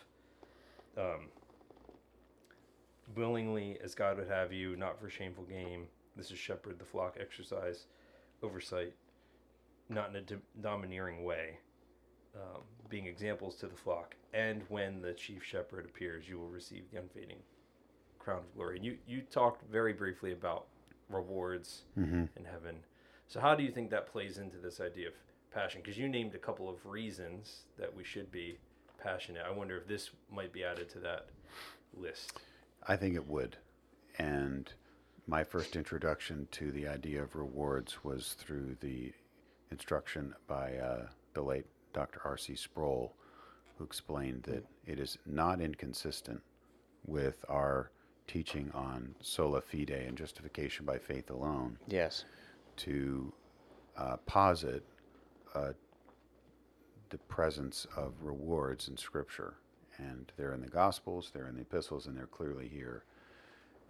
um, 0.95 1.29
willingly 3.15 3.79
as 3.83 3.95
God 3.95 4.17
would 4.17 4.27
have 4.27 4.53
you, 4.53 4.75
not 4.75 4.99
for 4.99 5.09
shameful 5.09 5.45
gain. 5.45 5.87
This 6.15 6.29
is 6.29 6.37
shepherd 6.37 6.77
the 6.77 6.85
flock, 6.85 7.17
exercise, 7.19 7.87
oversight, 8.43 8.93
not 9.89 10.09
in 10.09 10.17
a 10.17 10.21
do- 10.21 10.41
domineering 10.61 11.23
way 11.23 11.57
um, 12.35 12.61
being 12.89 13.07
examples 13.07 13.55
to 13.55 13.67
the 13.67 13.75
flock. 13.75 14.15
And 14.33 14.61
when 14.69 15.01
the 15.01 15.13
chief 15.13 15.43
shepherd 15.43 15.85
appears, 15.85 16.29
you 16.29 16.37
will 16.37 16.49
receive 16.49 16.83
the 16.91 16.99
unfading 16.99 17.39
crown 18.23 18.39
of 18.39 18.53
glory. 18.55 18.77
And 18.77 18.85
you, 18.85 18.97
you 19.07 19.21
talked 19.21 19.69
very 19.71 19.93
briefly 19.93 20.31
about 20.31 20.67
rewards 21.09 21.83
Mhm. 21.97 22.29
in 22.35 22.45
heaven. 22.45 22.83
So, 23.27 23.39
how 23.39 23.55
do 23.55 23.63
you 23.63 23.71
think 23.71 23.89
that 23.91 24.07
plays 24.07 24.37
into 24.37 24.57
this 24.57 24.79
idea 24.79 25.07
of 25.09 25.13
passion? 25.51 25.81
Because 25.81 25.97
you 25.97 26.07
named 26.07 26.33
a 26.35 26.39
couple 26.39 26.69
of 26.69 26.85
reasons 26.85 27.63
that 27.77 27.93
we 27.93 28.03
should 28.03 28.31
be 28.31 28.57
passionate. 28.99 29.43
I 29.45 29.51
wonder 29.51 29.77
if 29.77 29.87
this 29.87 30.11
might 30.31 30.53
be 30.53 30.63
added 30.63 30.89
to 30.89 30.99
that 30.99 31.27
list. 31.93 32.39
I 32.87 32.95
think 32.95 33.15
it 33.15 33.27
would. 33.27 33.57
And 34.17 34.71
my 35.27 35.43
first 35.43 35.75
introduction 35.75 36.47
to 36.51 36.71
the 36.71 36.87
idea 36.87 37.21
of 37.23 37.35
rewards 37.35 38.03
was 38.03 38.33
through 38.33 38.75
the 38.81 39.13
instruction 39.71 40.35
by 40.47 40.77
uh, 40.77 41.07
the 41.33 41.41
late 41.41 41.65
Dr. 41.93 42.21
R.C. 42.23 42.55
Sproul, 42.55 43.15
who 43.77 43.83
explained 43.83 44.43
that 44.43 44.65
it 44.85 44.99
is 44.99 45.17
not 45.25 45.59
inconsistent 45.61 46.41
with 47.05 47.43
our 47.49 47.91
teaching 48.27 48.71
on 48.73 49.15
sola 49.21 49.61
fide 49.61 49.89
and 49.89 50.17
justification 50.17 50.85
by 50.85 50.97
faith 50.97 51.29
alone 51.29 51.77
Yes. 51.87 52.25
to 52.77 53.33
uh, 53.97 54.17
posit 54.25 54.83
uh, 55.55 55.73
the 57.09 57.17
presence 57.19 57.85
of 57.95 58.13
rewards 58.21 58.87
in 58.87 58.97
Scripture. 58.97 59.55
And 59.99 60.31
they're 60.37 60.53
in 60.53 60.61
the 60.61 60.67
Gospels, 60.67 61.29
they're 61.33 61.47
in 61.47 61.55
the 61.55 61.61
epistles, 61.61 62.07
and 62.07 62.17
they're 62.17 62.25
clearly 62.25 62.67
here. 62.67 63.03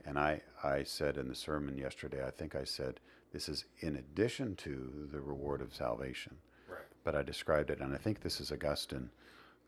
And 0.05 0.19
I, 0.19 0.41
I 0.61 0.83
said 0.83 1.15
in 1.17 1.29
the 1.29 1.35
sermon 1.35 1.77
yesterday, 1.77 2.25
I 2.25 2.31
think 2.31 2.55
I 2.55 2.65
said, 2.65 2.99
this 3.31 3.47
is 3.47 3.63
in 3.79 3.95
addition 3.95 4.55
to 4.57 5.07
the 5.11 5.21
reward 5.21 5.61
of 5.61 5.73
salvation. 5.73 6.35
Right. 6.69 6.79
But 7.05 7.15
I 7.15 7.23
described 7.23 7.69
it, 7.69 7.79
and 7.79 7.93
I 7.93 7.97
think 7.97 8.19
this 8.21 8.41
is 8.41 8.51
Augustine. 8.51 9.09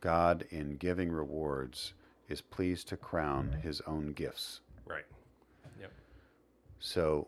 God, 0.01 0.45
in 0.49 0.76
giving 0.76 1.09
rewards, 1.09 1.93
is 2.28 2.41
pleased 2.41 2.88
to 2.89 2.97
crown 2.97 3.49
mm-hmm. 3.51 3.67
his 3.67 3.82
own 3.88 4.13
gifts. 4.13 4.61
Right. 4.86 5.05
Yep. 5.80 5.91
So, 6.80 7.28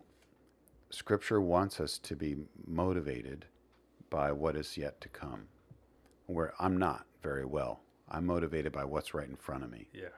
Scripture 0.90 1.42
wants 1.42 1.80
us 1.80 1.98
to 2.00 2.16
be 2.16 2.38
motivated 2.66 3.46
by 4.10 4.32
what 4.32 4.56
is 4.56 4.78
yet 4.78 5.02
to 5.02 5.10
come, 5.10 5.48
where 6.28 6.54
I'm 6.60 6.78
not 6.78 7.06
very 7.22 7.46
well. 7.46 7.82
I'm 8.10 8.26
motivated 8.26 8.72
by 8.72 8.86
what's 8.86 9.14
right 9.14 9.28
in 9.28 9.36
front 9.36 9.64
of 9.64 9.72
me. 9.72 9.88
Yeah. 9.94 10.16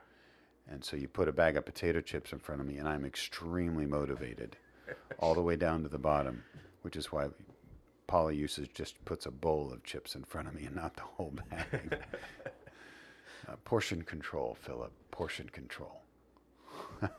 And 0.68 0.84
so 0.84 0.96
you 0.96 1.08
put 1.08 1.28
a 1.28 1.32
bag 1.32 1.56
of 1.56 1.64
potato 1.64 2.00
chips 2.00 2.32
in 2.32 2.38
front 2.38 2.60
of 2.60 2.66
me, 2.66 2.78
and 2.78 2.88
I'm 2.88 3.04
extremely 3.04 3.86
motivated, 3.86 4.56
all 5.18 5.34
the 5.34 5.42
way 5.42 5.56
down 5.56 5.82
to 5.82 5.88
the 5.88 5.98
bottom, 5.98 6.44
which 6.82 6.94
is 6.94 7.10
why 7.10 7.28
usage 8.32 8.70
just 8.74 9.02
puts 9.04 9.26
a 9.26 9.30
bowl 9.30 9.72
of 9.72 9.84
chips 9.84 10.14
in 10.16 10.24
front 10.24 10.48
of 10.48 10.54
me 10.54 10.64
and 10.64 10.74
not 10.74 10.94
the 10.96 11.02
whole 11.02 11.32
bag. 11.50 11.98
uh, 13.48 13.56
portion 13.64 14.02
control, 14.02 14.56
Philip. 14.60 14.92
Portion 15.10 15.48
control. 15.50 16.00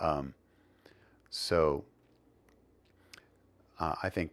um, 0.00 0.34
so 1.30 1.84
uh, 3.80 3.94
I 4.02 4.08
think, 4.08 4.30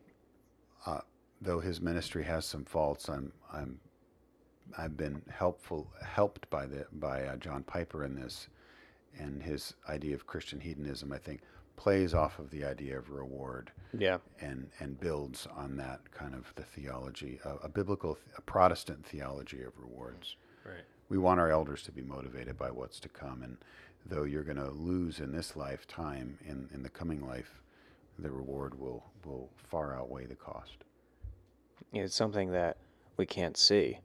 uh, 0.85 0.99
though 1.41 1.59
his 1.59 1.81
ministry 1.81 2.23
has 2.23 2.45
some 2.45 2.65
faults, 2.65 3.09
I'm 3.09 3.31
I'm 3.51 3.79
I've 4.77 4.95
been 4.95 5.21
helpful 5.29 5.87
helped 6.05 6.49
by 6.49 6.65
the 6.65 6.85
by 6.93 7.25
uh, 7.25 7.37
John 7.37 7.63
Piper 7.63 8.03
in 8.05 8.15
this, 8.15 8.47
and 9.17 9.41
his 9.41 9.73
idea 9.89 10.13
of 10.15 10.27
Christian 10.27 10.59
hedonism. 10.59 11.11
I 11.11 11.17
think 11.17 11.41
plays 11.81 12.13
off 12.13 12.37
of 12.37 12.51
the 12.51 12.63
idea 12.63 12.95
of 12.95 13.09
reward 13.09 13.71
Yeah. 13.97 14.19
and 14.39 14.69
and 14.79 14.99
builds 14.99 15.47
on 15.47 15.77
that 15.77 15.99
kind 16.11 16.35
of 16.35 16.53
the 16.55 16.61
theology, 16.63 17.39
a, 17.43 17.55
a 17.65 17.69
biblical, 17.69 18.19
a 18.37 18.41
Protestant 18.41 19.03
theology 19.03 19.63
of 19.63 19.73
rewards. 19.79 20.35
Right. 20.63 20.83
We 21.09 21.17
want 21.17 21.39
our 21.39 21.49
elders 21.49 21.81
to 21.83 21.91
be 21.91 22.03
motivated 22.03 22.55
by 22.55 22.69
what's 22.69 22.99
to 22.99 23.09
come, 23.09 23.41
and 23.41 23.57
though 24.05 24.25
you're 24.25 24.43
going 24.43 24.57
to 24.57 24.69
lose 24.69 25.19
in 25.19 25.31
this 25.31 25.55
lifetime, 25.55 26.37
in 26.47 26.69
in 26.71 26.83
the 26.83 26.89
coming 26.89 27.25
life, 27.25 27.59
the 28.19 28.29
reward 28.29 28.79
will 28.79 29.03
will 29.25 29.49
far 29.55 29.95
outweigh 29.95 30.27
the 30.27 30.35
cost. 30.35 30.83
It's 31.93 32.15
something 32.15 32.51
that 32.51 32.77
we 33.17 33.25
can't 33.25 33.57
see, 33.57 33.97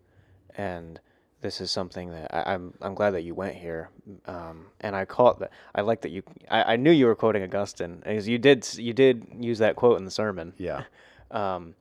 and 0.57 0.99
this 1.41 1.61
is 1.61 1.71
something 1.71 2.11
that 2.11 2.35
I, 2.35 2.55
I'm 2.55 2.75
I'm 2.81 2.95
glad 2.95 3.11
that 3.11 3.23
you 3.23 3.35
went 3.35 3.55
here, 3.55 3.91
um, 4.27 4.67
and 4.81 4.97
I 4.97 5.05
caught 5.05 5.39
that. 5.41 5.51
I 5.75 5.83
like 5.83 6.01
that 6.03 6.11
you. 6.11 6.23
I, 6.51 6.75
I 6.75 6.77
knew 6.77 6.91
you 6.91 7.07
were 7.07 7.15
quoting 7.15 7.43
Augustine 7.43 8.01
because 8.05 8.27
you 8.27 8.39
did 8.39 8.67
you 8.77 8.93
did 8.93 9.27
use 9.39 9.59
that 9.59 9.77
quote 9.77 9.99
in 9.99 10.05
the 10.05 10.11
sermon. 10.11 10.53
Yeah. 10.59 10.85
Um, 11.29 11.75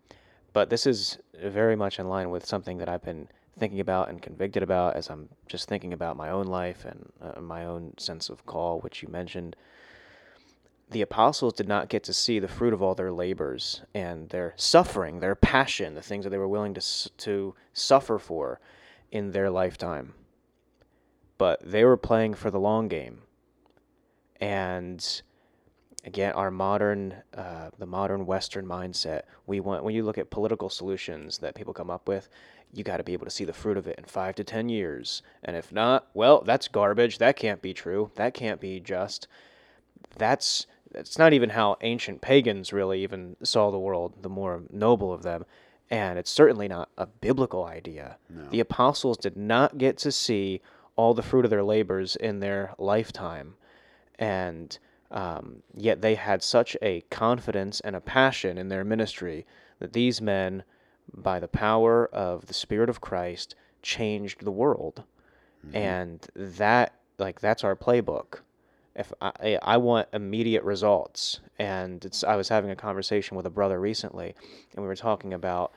but 0.54 0.72
this 0.72 0.88
is 0.88 1.20
very 1.40 1.76
much 1.76 2.00
in 2.00 2.10
line 2.10 2.32
with 2.32 2.48
something 2.48 2.80
that 2.80 2.90
I've 2.90 3.04
been 3.04 3.28
thinking 3.60 3.80
about 3.80 4.10
and 4.10 4.20
convicted 4.20 4.64
about 4.64 4.96
as 4.96 5.12
I'm 5.12 5.30
just 5.48 5.70
thinking 5.70 5.94
about 5.94 6.18
my 6.18 6.32
own 6.32 6.48
life 6.48 6.84
and 6.84 7.12
uh, 7.22 7.40
my 7.40 7.64
own 7.66 7.94
sense 8.00 8.30
of 8.30 8.44
call, 8.48 8.80
which 8.80 9.04
you 9.04 9.08
mentioned. 9.08 9.56
The 10.90 11.04
apostles 11.04 11.54
did 11.54 11.68
not 11.68 11.90
get 11.90 12.04
to 12.06 12.14
see 12.14 12.40
the 12.40 12.48
fruit 12.48 12.74
of 12.74 12.82
all 12.82 12.96
their 12.96 13.12
labors 13.12 13.84
and 13.94 14.30
their 14.30 14.56
suffering, 14.56 15.20
their 15.20 15.36
passion, 15.36 15.94
the 15.94 16.02
things 16.02 16.24
that 16.24 16.32
they 16.32 16.40
were 16.40 16.48
willing 16.48 16.74
to 16.74 16.82
to 17.18 17.54
suffer 17.72 18.18
for 18.18 18.60
in 19.12 19.32
their 19.32 19.50
lifetime. 19.50 20.14
But 21.38 21.60
they 21.64 21.84
were 21.84 21.98
playing 21.98 22.36
for 22.36 22.50
the 22.50 22.60
long 22.60 22.88
game. 22.88 23.20
And 24.40 25.22
again, 26.06 26.34
our 26.34 26.52
modern, 26.52 27.16
uh, 27.36 27.70
the 27.78 27.86
modern 27.86 28.26
Western 28.26 28.66
mindset, 28.66 29.24
we 29.48 29.60
want, 29.60 29.84
when 29.84 29.96
you 29.96 30.04
look 30.04 30.18
at 30.18 30.30
political 30.30 30.70
solutions 30.70 31.40
that 31.40 31.56
people 31.56 31.74
come 31.74 31.90
up 31.90 32.08
with, 32.08 32.30
you 32.74 32.84
got 32.84 32.98
to 32.98 33.04
be 33.04 33.14
able 33.14 33.26
to 33.26 33.32
see 33.32 33.46
the 33.46 33.54
fruit 33.54 33.78
of 33.78 33.88
it 33.88 33.98
in 33.98 34.04
five 34.06 34.36
to 34.36 34.44
10 34.44 34.70
years. 34.70 35.22
And 35.44 35.56
if 35.56 35.72
not, 35.72 36.08
well, 36.14 36.42
that's 36.42 36.68
garbage. 36.68 37.18
That 37.18 37.36
can't 37.36 37.62
be 37.62 37.74
true. 37.74 38.12
That 38.16 38.34
can't 38.34 38.60
be 38.60 38.80
just. 38.80 39.28
That's, 40.18 40.68
that's 40.92 41.18
not 41.18 41.34
even 41.34 41.50
how 41.50 41.78
ancient 41.82 42.22
pagans 42.22 42.74
really 42.74 43.02
even 43.04 43.36
saw 43.44 43.72
the 43.72 43.80
world, 43.80 44.22
the 44.22 44.30
more 44.30 44.64
noble 44.70 45.14
of 45.14 45.24
them. 45.24 45.46
And 45.90 46.18
it's 46.18 46.32
certainly 46.32 46.68
not 46.68 46.90
a 46.98 47.06
biblical 47.06 47.66
idea. 47.66 48.18
No. 48.30 48.50
The 48.50 48.60
apostles 48.60 49.18
did 49.18 49.38
not 49.38 49.78
get 49.78 49.98
to 50.00 50.12
see 50.12 50.62
all 50.96 51.14
the 51.14 51.22
fruit 51.22 51.46
of 51.46 51.52
their 51.52 51.64
labors 51.64 52.16
in 52.16 52.40
their 52.40 52.74
lifetime. 52.78 53.56
And 54.18 54.78
um, 55.12 55.62
yet 55.76 56.02
they 56.02 56.16
had 56.16 56.42
such 56.42 56.76
a 56.82 57.02
confidence 57.12 57.80
and 57.82 57.96
a 57.96 58.02
passion 58.02 58.58
in 58.58 58.70
their 58.70 58.84
ministry 58.84 59.46
that 59.80 59.94
these 59.94 60.22
men 60.22 60.64
by 61.14 61.40
the 61.40 61.48
power 61.48 62.08
of 62.08 62.48
the 62.48 62.54
Spirit 62.54 62.90
of 62.90 63.02
Christ, 63.02 63.56
changed 63.82 64.44
the 64.44 64.52
world. 64.52 65.04
Mm-hmm. 65.66 65.78
And 65.78 66.28
that, 66.36 66.96
like, 67.18 67.40
that's 67.40 67.64
our 67.64 67.76
playbook. 67.76 68.40
If 68.96 69.12
I, 69.22 69.60
I 69.62 69.78
want 69.78 70.08
immediate 70.14 70.64
results, 70.64 71.42
and 71.60 72.04
it's, 72.06 72.24
I 72.24 72.36
was 72.36 72.50
having 72.50 72.72
a 72.72 72.76
conversation 72.76 73.36
with 73.36 73.46
a 73.46 73.50
brother 73.50 73.80
recently, 73.80 74.36
and 74.74 74.84
we 74.84 74.88
were 74.88 74.96
talking 74.96 75.34
about 75.34 75.74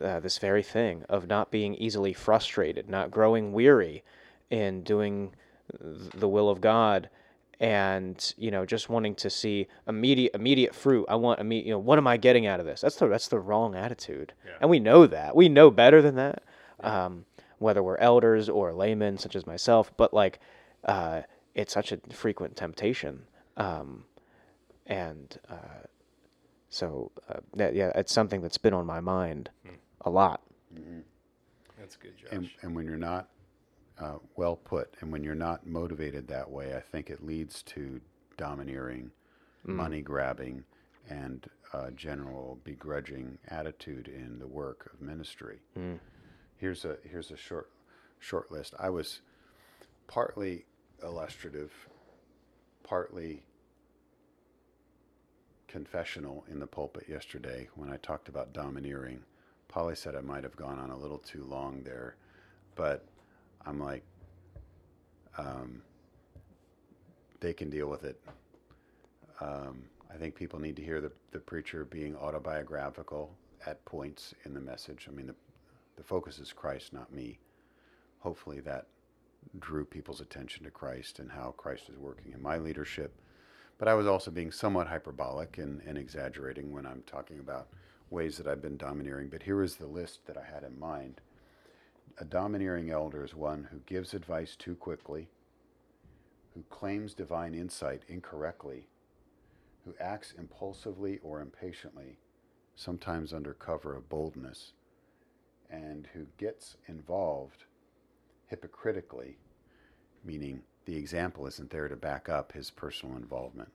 uh, 0.00 0.20
this 0.20 0.38
very 0.38 0.62
thing 0.62 1.04
of 1.08 1.28
not 1.28 1.50
being 1.50 1.74
easily 1.76 2.12
frustrated, 2.12 2.88
not 2.88 3.10
growing 3.10 3.52
weary 3.52 4.02
in 4.50 4.82
doing 4.82 5.34
the 5.80 6.28
will 6.28 6.48
of 6.48 6.60
God 6.60 7.08
and 7.60 8.34
you 8.38 8.52
know 8.52 8.64
just 8.64 8.88
wanting 8.88 9.16
to 9.16 9.28
see 9.28 9.66
immediate 9.86 10.34
immediate 10.34 10.74
fruit. 10.74 11.04
I 11.08 11.16
want 11.16 11.40
immediate 11.40 11.66
you 11.66 11.72
know 11.72 11.78
what 11.78 11.98
am 11.98 12.06
i 12.06 12.16
getting 12.16 12.46
out 12.46 12.60
of 12.60 12.66
this? 12.66 12.80
That's 12.80 12.96
the 12.96 13.08
that's 13.08 13.28
the 13.28 13.40
wrong 13.40 13.74
attitude. 13.74 14.32
Yeah. 14.44 14.52
and 14.60 14.70
we 14.70 14.78
know 14.78 15.06
that. 15.06 15.34
We 15.34 15.48
know 15.48 15.70
better 15.70 16.00
than 16.00 16.14
that 16.16 16.42
yeah. 16.80 17.06
um, 17.06 17.24
whether 17.58 17.82
we're 17.82 17.96
elders 17.96 18.48
or 18.48 18.72
laymen 18.72 19.18
such 19.18 19.36
as 19.36 19.46
myself 19.46 19.92
but 19.96 20.14
like 20.14 20.38
uh, 20.84 21.22
it's 21.58 21.74
such 21.74 21.92
a 21.92 21.98
frequent 22.10 22.56
temptation 22.56 23.22
um, 23.56 24.04
and 24.86 25.38
uh, 25.50 25.84
so 26.70 27.10
uh, 27.28 27.40
that, 27.54 27.74
yeah 27.74 27.92
it's 27.94 28.12
something 28.12 28.40
that's 28.40 28.58
been 28.58 28.74
on 28.74 28.86
my 28.86 29.00
mind 29.00 29.50
hmm. 29.66 29.74
a 30.02 30.10
lot 30.10 30.40
mm-hmm. 30.74 31.00
that's 31.78 31.96
good 31.96 32.16
Josh. 32.16 32.28
And, 32.32 32.50
and 32.62 32.74
when 32.74 32.86
you're 32.86 32.96
not 32.96 33.28
uh, 34.00 34.18
well 34.36 34.56
put. 34.56 34.94
And 35.00 35.10
when 35.10 35.24
you're 35.24 35.34
not 35.34 35.66
motivated 35.66 36.28
that 36.28 36.50
way, 36.50 36.74
I 36.74 36.80
think 36.80 37.10
it 37.10 37.24
leads 37.24 37.62
to 37.64 38.00
domineering, 38.36 39.10
mm. 39.66 39.74
money 39.74 40.00
grabbing, 40.00 40.64
and 41.08 41.48
a 41.72 41.90
general 41.90 42.58
begrudging 42.64 43.38
attitude 43.48 44.08
in 44.08 44.38
the 44.38 44.46
work 44.46 44.90
of 44.92 45.00
ministry. 45.00 45.58
Mm. 45.76 45.98
Here's 46.56 46.84
a 46.84 46.96
here's 47.04 47.30
a 47.30 47.36
short 47.36 47.70
short 48.18 48.50
list. 48.50 48.74
I 48.78 48.90
was 48.90 49.20
partly 50.06 50.64
illustrative, 51.02 51.72
partly 52.82 53.42
confessional 55.66 56.44
in 56.50 56.58
the 56.58 56.66
pulpit 56.66 57.04
yesterday 57.08 57.68
when 57.74 57.90
I 57.90 57.96
talked 57.98 58.28
about 58.28 58.52
domineering. 58.52 59.20
Polly 59.68 59.94
said 59.94 60.16
I 60.16 60.22
might 60.22 60.44
have 60.44 60.56
gone 60.56 60.78
on 60.78 60.90
a 60.90 60.96
little 60.96 61.18
too 61.18 61.44
long 61.44 61.82
there, 61.82 62.16
but 62.74 63.04
I'm 63.66 63.78
like, 63.78 64.02
um, 65.36 65.82
they 67.40 67.52
can 67.52 67.70
deal 67.70 67.88
with 67.88 68.04
it. 68.04 68.20
Um, 69.40 69.84
I 70.12 70.16
think 70.16 70.34
people 70.34 70.58
need 70.58 70.76
to 70.76 70.82
hear 70.82 71.00
the, 71.00 71.12
the 71.32 71.38
preacher 71.38 71.84
being 71.84 72.16
autobiographical 72.16 73.30
at 73.66 73.84
points 73.84 74.34
in 74.44 74.54
the 74.54 74.60
message. 74.60 75.06
I 75.08 75.14
mean, 75.14 75.26
the, 75.26 75.34
the 75.96 76.02
focus 76.02 76.38
is 76.38 76.52
Christ, 76.52 76.92
not 76.92 77.12
me. 77.12 77.38
Hopefully, 78.20 78.60
that 78.60 78.86
drew 79.58 79.84
people's 79.84 80.20
attention 80.20 80.64
to 80.64 80.70
Christ 80.70 81.18
and 81.18 81.30
how 81.30 81.54
Christ 81.56 81.88
is 81.88 81.98
working 81.98 82.32
in 82.32 82.42
my 82.42 82.58
leadership. 82.58 83.14
But 83.78 83.88
I 83.88 83.94
was 83.94 84.06
also 84.06 84.30
being 84.30 84.50
somewhat 84.50 84.88
hyperbolic 84.88 85.58
and, 85.58 85.80
and 85.86 85.96
exaggerating 85.96 86.72
when 86.72 86.86
I'm 86.86 87.02
talking 87.06 87.38
about 87.38 87.68
ways 88.10 88.36
that 88.38 88.46
I've 88.46 88.62
been 88.62 88.76
domineering. 88.76 89.28
But 89.28 89.42
here 89.42 89.62
is 89.62 89.76
the 89.76 89.86
list 89.86 90.26
that 90.26 90.36
I 90.36 90.44
had 90.44 90.64
in 90.64 90.78
mind 90.78 91.20
a 92.20 92.24
domineering 92.24 92.90
elder 92.90 93.24
is 93.24 93.34
one 93.34 93.68
who 93.70 93.78
gives 93.86 94.12
advice 94.12 94.56
too 94.56 94.74
quickly, 94.74 95.28
who 96.52 96.64
claims 96.68 97.14
divine 97.14 97.54
insight 97.54 98.02
incorrectly, 98.08 98.88
who 99.84 99.94
acts 100.00 100.34
impulsively 100.36 101.20
or 101.22 101.40
impatiently, 101.40 102.18
sometimes 102.74 103.32
under 103.32 103.54
cover 103.54 103.94
of 103.94 104.08
boldness, 104.08 104.72
and 105.70 106.08
who 106.12 106.26
gets 106.38 106.76
involved 106.88 107.66
hypocritically, 108.48 109.38
meaning 110.24 110.62
the 110.84 110.96
example 110.96 111.46
isn't 111.46 111.70
there 111.70 111.88
to 111.88 111.96
back 111.96 112.28
up 112.28 112.52
his 112.52 112.70
personal 112.70 113.16
involvement. 113.16 113.70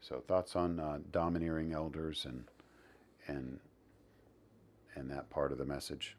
So, 0.00 0.22
thoughts 0.26 0.56
on 0.56 0.80
uh, 0.80 0.98
domineering 1.10 1.72
elders 1.72 2.26
and 2.26 2.44
and 3.26 3.58
and 4.94 5.10
that 5.10 5.30
part 5.30 5.52
of 5.52 5.58
the 5.58 5.64
message. 5.64 6.16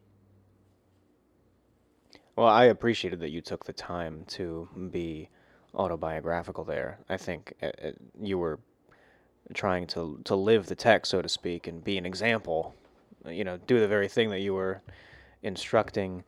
Well, 2.36 2.48
I 2.48 2.66
appreciated 2.66 3.20
that 3.22 3.30
you 3.30 3.42
took 3.42 3.66
the 3.66 3.74
time 3.74 4.26
to 4.30 4.68
be 4.92 5.30
autobiographical 5.74 6.64
there. 6.64 7.00
I 7.08 7.18
think 7.18 7.54
uh, 7.62 7.68
uh, 7.68 7.92
you 8.20 8.38
were 8.38 8.60
trying 9.54 9.88
to 9.88 10.20
to 10.26 10.36
live 10.36 10.68
the 10.68 10.76
text, 10.76 11.12
so 11.12 11.22
to 11.22 11.30
speak, 11.30 11.68
and 11.68 11.84
be 11.84 11.98
an 11.98 12.06
example. 12.06 12.76
You 13.26 13.44
know, 13.44 13.58
do 13.58 13.80
the 13.80 13.88
very 13.88 14.08
thing 14.08 14.30
that 14.30 14.42
you 14.42 14.54
were 14.54 14.82
instructing 15.44 16.24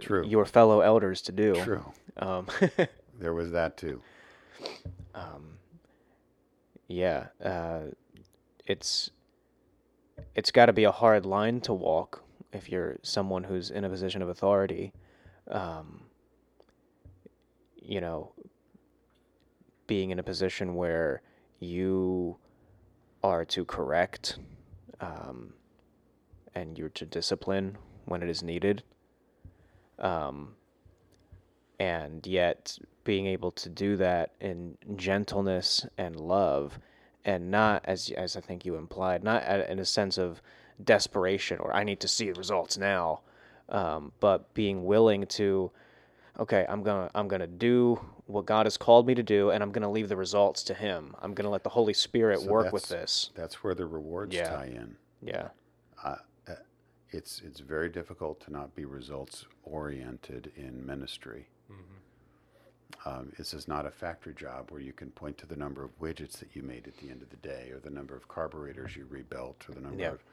True. 0.00 0.26
your 0.26 0.44
fellow 0.44 0.80
elders 0.80 1.22
to 1.22 1.32
do. 1.32 1.54
True. 1.54 1.84
Um, 2.16 2.46
there 3.18 3.34
was 3.34 3.50
that 3.52 3.76
too. 3.76 4.00
Um, 5.14 5.58
yeah, 6.88 7.26
uh, 7.42 7.82
it's 8.66 9.10
it's 10.34 10.50
got 10.50 10.66
to 10.66 10.72
be 10.72 10.84
a 10.84 10.92
hard 10.92 11.26
line 11.26 11.60
to 11.62 11.72
walk 11.72 12.22
if 12.52 12.70
you're 12.70 12.98
someone 13.02 13.44
who's 13.44 13.70
in 13.70 13.84
a 13.84 13.88
position 13.88 14.22
of 14.22 14.28
authority 14.28 14.92
um, 15.50 16.02
you 17.80 18.00
know, 18.00 18.32
being 19.86 20.10
in 20.10 20.18
a 20.18 20.22
position 20.22 20.74
where 20.74 21.22
you 21.60 22.36
are 23.22 23.44
to 23.44 23.64
correct 23.64 24.38
um, 25.00 25.52
and 26.54 26.78
you're 26.78 26.88
to 26.90 27.04
discipline 27.04 27.76
when 28.04 28.22
it 28.22 28.28
is 28.28 28.42
needed. 28.42 28.82
Um, 30.02 30.54
and 31.78 32.26
yet 32.26 32.78
being 33.04 33.26
able 33.26 33.50
to 33.50 33.68
do 33.68 33.96
that 33.96 34.32
in 34.40 34.76
gentleness 34.96 35.86
and 35.98 36.14
love 36.16 36.78
and 37.24 37.50
not 37.50 37.82
as 37.84 38.10
as 38.10 38.36
I 38.36 38.40
think 38.40 38.64
you 38.64 38.76
implied 38.76 39.24
not 39.24 39.42
in 39.68 39.78
a 39.78 39.84
sense 39.84 40.18
of 40.18 40.40
desperation 40.84 41.58
or 41.58 41.74
I 41.74 41.84
need 41.84 42.00
to 42.00 42.08
see 42.08 42.30
the 42.30 42.38
results 42.38 42.78
now 42.78 43.20
um, 43.68 44.12
but 44.20 44.52
being 44.54 44.84
willing 44.84 45.26
to 45.26 45.70
okay 46.38 46.64
i'm 46.68 46.82
gonna 46.82 47.10
i'm 47.14 47.28
gonna 47.28 47.46
do 47.46 48.00
what 48.26 48.46
god 48.46 48.64
has 48.64 48.76
called 48.78 49.06
me 49.06 49.14
to 49.14 49.22
do 49.22 49.50
and 49.50 49.62
i'm 49.62 49.70
gonna 49.70 49.90
leave 49.90 50.08
the 50.08 50.16
results 50.16 50.62
to 50.62 50.74
him. 50.74 51.14
I'm 51.20 51.34
gonna 51.34 51.50
let 51.50 51.62
the 51.62 51.70
holy 51.70 51.94
spirit 51.94 52.40
so 52.40 52.46
work 52.46 52.72
with 52.72 52.88
this. 52.88 53.30
that's 53.34 53.62
where 53.62 53.74
the 53.74 53.86
rewards 53.86 54.34
yeah. 54.34 54.48
tie 54.48 54.66
in. 54.66 54.96
Yeah. 55.20 55.48
Uh, 56.02 56.16
it's 57.12 57.42
it's 57.44 57.60
very 57.60 57.88
difficult 57.88 58.40
to 58.40 58.52
not 58.52 58.74
be 58.74 58.84
results 58.84 59.46
oriented 59.64 60.50
in 60.56 60.84
ministry 60.84 61.46
mm-hmm. 61.70 63.08
um, 63.08 63.32
this 63.38 63.54
is 63.54 63.68
not 63.68 63.86
a 63.86 63.90
factory 63.90 64.34
job 64.34 64.70
where 64.70 64.80
you 64.80 64.92
can 64.92 65.10
point 65.10 65.36
to 65.38 65.46
the 65.46 65.56
number 65.56 65.84
of 65.84 65.98
widgets 66.00 66.38
that 66.38 66.54
you 66.54 66.62
made 66.62 66.86
at 66.86 66.96
the 66.98 67.10
end 67.10 67.22
of 67.22 67.30
the 67.30 67.36
day 67.36 67.70
or 67.72 67.78
the 67.80 67.90
number 67.90 68.16
of 68.16 68.26
carburetors 68.28 68.96
you 68.96 69.06
rebuilt 69.08 69.64
or 69.68 69.74
the 69.74 69.80
number 69.80 70.04
of 70.06 70.24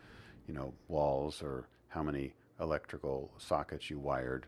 you 0.47 0.53
know 0.53 0.73
walls 0.87 1.41
or 1.43 1.67
how 1.89 2.03
many 2.03 2.33
electrical 2.59 3.31
sockets 3.37 3.89
you 3.89 3.99
wired. 3.99 4.45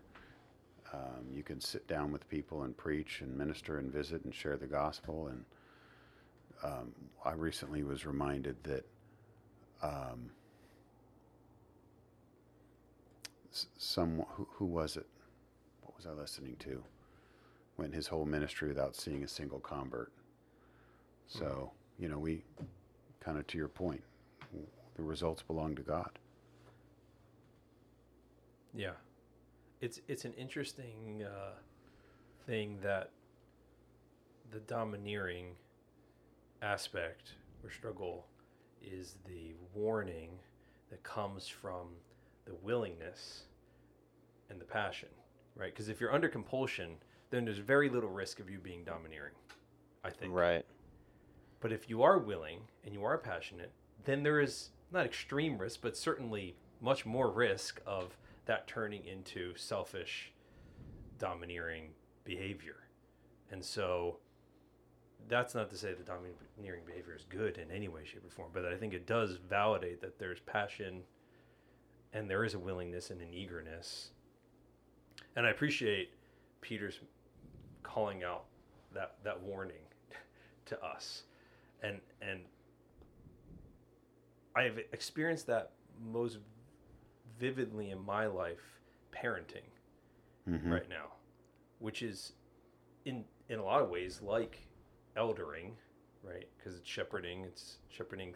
Um, 0.93 1.25
you 1.34 1.43
can 1.43 1.61
sit 1.61 1.88
down 1.88 2.11
with 2.11 2.27
people 2.29 2.63
and 2.63 2.75
preach 2.75 3.21
and 3.21 3.36
minister 3.38 3.77
and 3.77 3.91
visit 3.91 4.23
and 4.25 4.34
share 4.36 4.57
the 4.57 4.67
gospel. 4.67 5.27
And 5.27 5.45
um, 6.63 6.91
I 7.23 7.32
recently 7.34 7.84
was 7.84 8.05
reminded 8.05 8.57
that 8.63 8.86
um, 9.82 10.29
some 13.51 14.23
who, 14.29 14.47
who 14.53 14.65
was 14.65 14.97
it? 14.97 15.07
What 15.81 15.95
was 15.95 16.05
I 16.05 16.11
listening 16.11 16.55
to? 16.59 16.83
Went 17.77 17.93
his 17.93 18.07
whole 18.07 18.25
ministry 18.25 18.67
without 18.67 18.95
seeing 18.95 19.23
a 19.23 19.27
single 19.27 19.59
convert. 19.59 20.11
So 21.27 21.71
you 21.99 22.09
know, 22.09 22.17
we 22.17 22.43
kind 23.19 23.37
of 23.37 23.45
to 23.47 23.57
your 23.57 23.67
point, 23.67 24.01
the 24.95 25.03
results 25.03 25.41
belong 25.41 25.75
to 25.75 25.81
God. 25.81 26.09
Yeah, 28.73 28.93
it's 29.81 29.99
it's 30.07 30.25
an 30.25 30.33
interesting 30.33 31.23
uh, 31.23 31.51
thing 32.45 32.79
that 32.81 33.11
the 34.51 34.59
domineering 34.59 35.55
aspect 36.61 37.33
or 37.63 37.69
struggle 37.69 38.25
is 38.81 39.15
the 39.27 39.53
warning 39.73 40.29
that 40.89 41.03
comes 41.03 41.47
from 41.47 41.87
the 42.45 42.55
willingness 42.61 43.43
and 44.49 44.59
the 44.59 44.65
passion, 44.65 45.09
right? 45.55 45.73
Because 45.73 45.89
if 45.89 46.01
you're 46.01 46.13
under 46.13 46.29
compulsion, 46.29 46.95
then 47.29 47.45
there's 47.45 47.59
very 47.59 47.89
little 47.89 48.09
risk 48.09 48.39
of 48.39 48.49
you 48.49 48.59
being 48.59 48.83
domineering. 48.83 49.33
I 50.03 50.09
think. 50.09 50.33
Right. 50.33 50.65
But 51.59 51.71
if 51.71 51.89
you 51.89 52.01
are 52.01 52.17
willing 52.17 52.61
and 52.83 52.93
you 52.93 53.03
are 53.03 53.17
passionate, 53.17 53.71
then 54.03 54.23
there 54.23 54.39
is 54.39 54.69
not 54.91 55.05
extreme 55.05 55.57
risk, 55.57 55.79
but 55.81 55.95
certainly 55.95 56.55
much 56.81 57.05
more 57.05 57.29
risk 57.29 57.79
of 57.85 58.17
that 58.45 58.67
turning 58.67 59.05
into 59.05 59.55
selfish, 59.55 60.33
domineering 61.19 61.89
behavior. 62.23 62.87
And 63.51 63.63
so 63.63 64.17
that's 65.27 65.53
not 65.53 65.69
to 65.69 65.77
say 65.77 65.93
that 65.93 66.05
domineering 66.05 66.83
behavior 66.85 67.15
is 67.15 67.25
good 67.29 67.57
in 67.57 67.69
any 67.69 67.87
way, 67.87 68.01
shape, 68.03 68.25
or 68.25 68.29
form, 68.29 68.49
but 68.53 68.65
I 68.65 68.75
think 68.75 68.93
it 68.93 69.05
does 69.05 69.37
validate 69.49 70.01
that 70.01 70.17
there's 70.17 70.39
passion 70.39 71.03
and 72.14 72.30
there 72.30 72.43
is 72.43 72.53
a 72.53 72.59
willingness 72.59 73.09
and 73.09 73.22
an 73.22 73.34
eagerness. 73.34 74.12
And 75.36 75.45
I 75.45 75.49
appreciate 75.49 76.09
Peter's 76.62 76.99
calling 77.84 78.24
out 78.24 78.45
that, 78.93 79.16
that 79.24 79.41
warning 79.41 79.84
to 80.66 80.82
us 80.84 81.24
and 81.84 81.99
and 82.22 82.41
I've 84.55 84.78
experienced 84.91 85.47
that 85.47 85.72
most 85.99 86.38
vividly 87.39 87.91
in 87.91 88.03
my 88.05 88.26
life 88.28 88.80
parenting 89.12 89.64
Mhm. 90.47 90.72
right 90.72 90.89
now, 90.89 91.14
which 91.80 92.01
is 92.03 92.34
in 93.05 93.26
in 93.49 93.59
a 93.59 93.64
lot 93.64 93.82
of 93.82 93.89
ways 93.89 94.22
like 94.22 94.68
eldering, 95.16 95.76
right? 96.24 96.47
Because 96.57 96.78
it's 96.78 96.88
shepherding, 96.89 97.43
it's 97.45 97.80
shepherding 97.89 98.36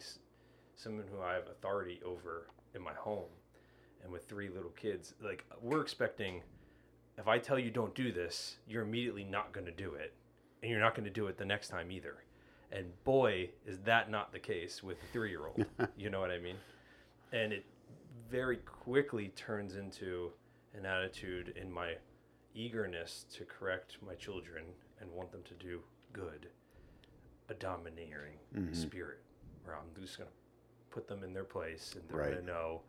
someone 0.74 1.06
who 1.08 1.20
I 1.20 1.34
have 1.34 1.46
authority 1.48 2.00
over 2.04 2.48
in 2.74 2.82
my 2.82 2.92
home, 2.94 3.30
and 4.06 4.12
with 4.12 4.24
three 4.28 4.48
little 4.48 4.70
kids, 4.70 5.14
like 5.22 5.44
we're 5.60 5.82
expecting. 5.82 6.42
If 7.18 7.26
I 7.26 7.38
tell 7.38 7.58
you 7.58 7.70
don't 7.70 7.94
do 7.94 8.12
this, 8.12 8.58
you're 8.68 8.82
immediately 8.82 9.24
not 9.24 9.52
going 9.52 9.66
to 9.66 9.72
do 9.72 9.94
it, 9.94 10.14
and 10.62 10.70
you're 10.70 10.80
not 10.80 10.94
going 10.94 11.06
to 11.06 11.10
do 11.10 11.26
it 11.26 11.36
the 11.36 11.44
next 11.44 11.68
time 11.68 11.90
either. 11.90 12.22
And 12.70 12.86
boy, 13.04 13.50
is 13.66 13.78
that 13.80 14.10
not 14.10 14.32
the 14.32 14.38
case 14.38 14.82
with 14.82 14.98
a 15.02 15.12
three 15.12 15.30
year 15.30 15.46
old. 15.46 15.66
you 15.96 16.08
know 16.08 16.20
what 16.20 16.30
I 16.30 16.38
mean? 16.38 16.56
And 17.32 17.52
it 17.52 17.64
very 18.30 18.58
quickly 18.58 19.28
turns 19.34 19.76
into 19.76 20.30
an 20.74 20.86
attitude 20.86 21.54
in 21.60 21.72
my 21.72 21.94
eagerness 22.54 23.24
to 23.34 23.44
correct 23.44 23.96
my 24.06 24.14
children 24.14 24.64
and 25.00 25.10
want 25.10 25.32
them 25.32 25.42
to 25.44 25.54
do 25.54 25.80
good, 26.12 26.48
a 27.48 27.54
domineering 27.54 28.34
mm-hmm. 28.54 28.72
spirit, 28.72 29.18
where 29.64 29.74
I'm 29.76 30.00
just 30.00 30.18
going 30.18 30.28
to 30.28 30.94
put 30.94 31.08
them 31.08 31.24
in 31.24 31.32
their 31.32 31.44
place 31.44 31.96
and 31.98 32.08
they're 32.08 32.18
Right. 32.18 32.32
going 32.32 32.46
to 32.46 32.46
know 32.46 32.82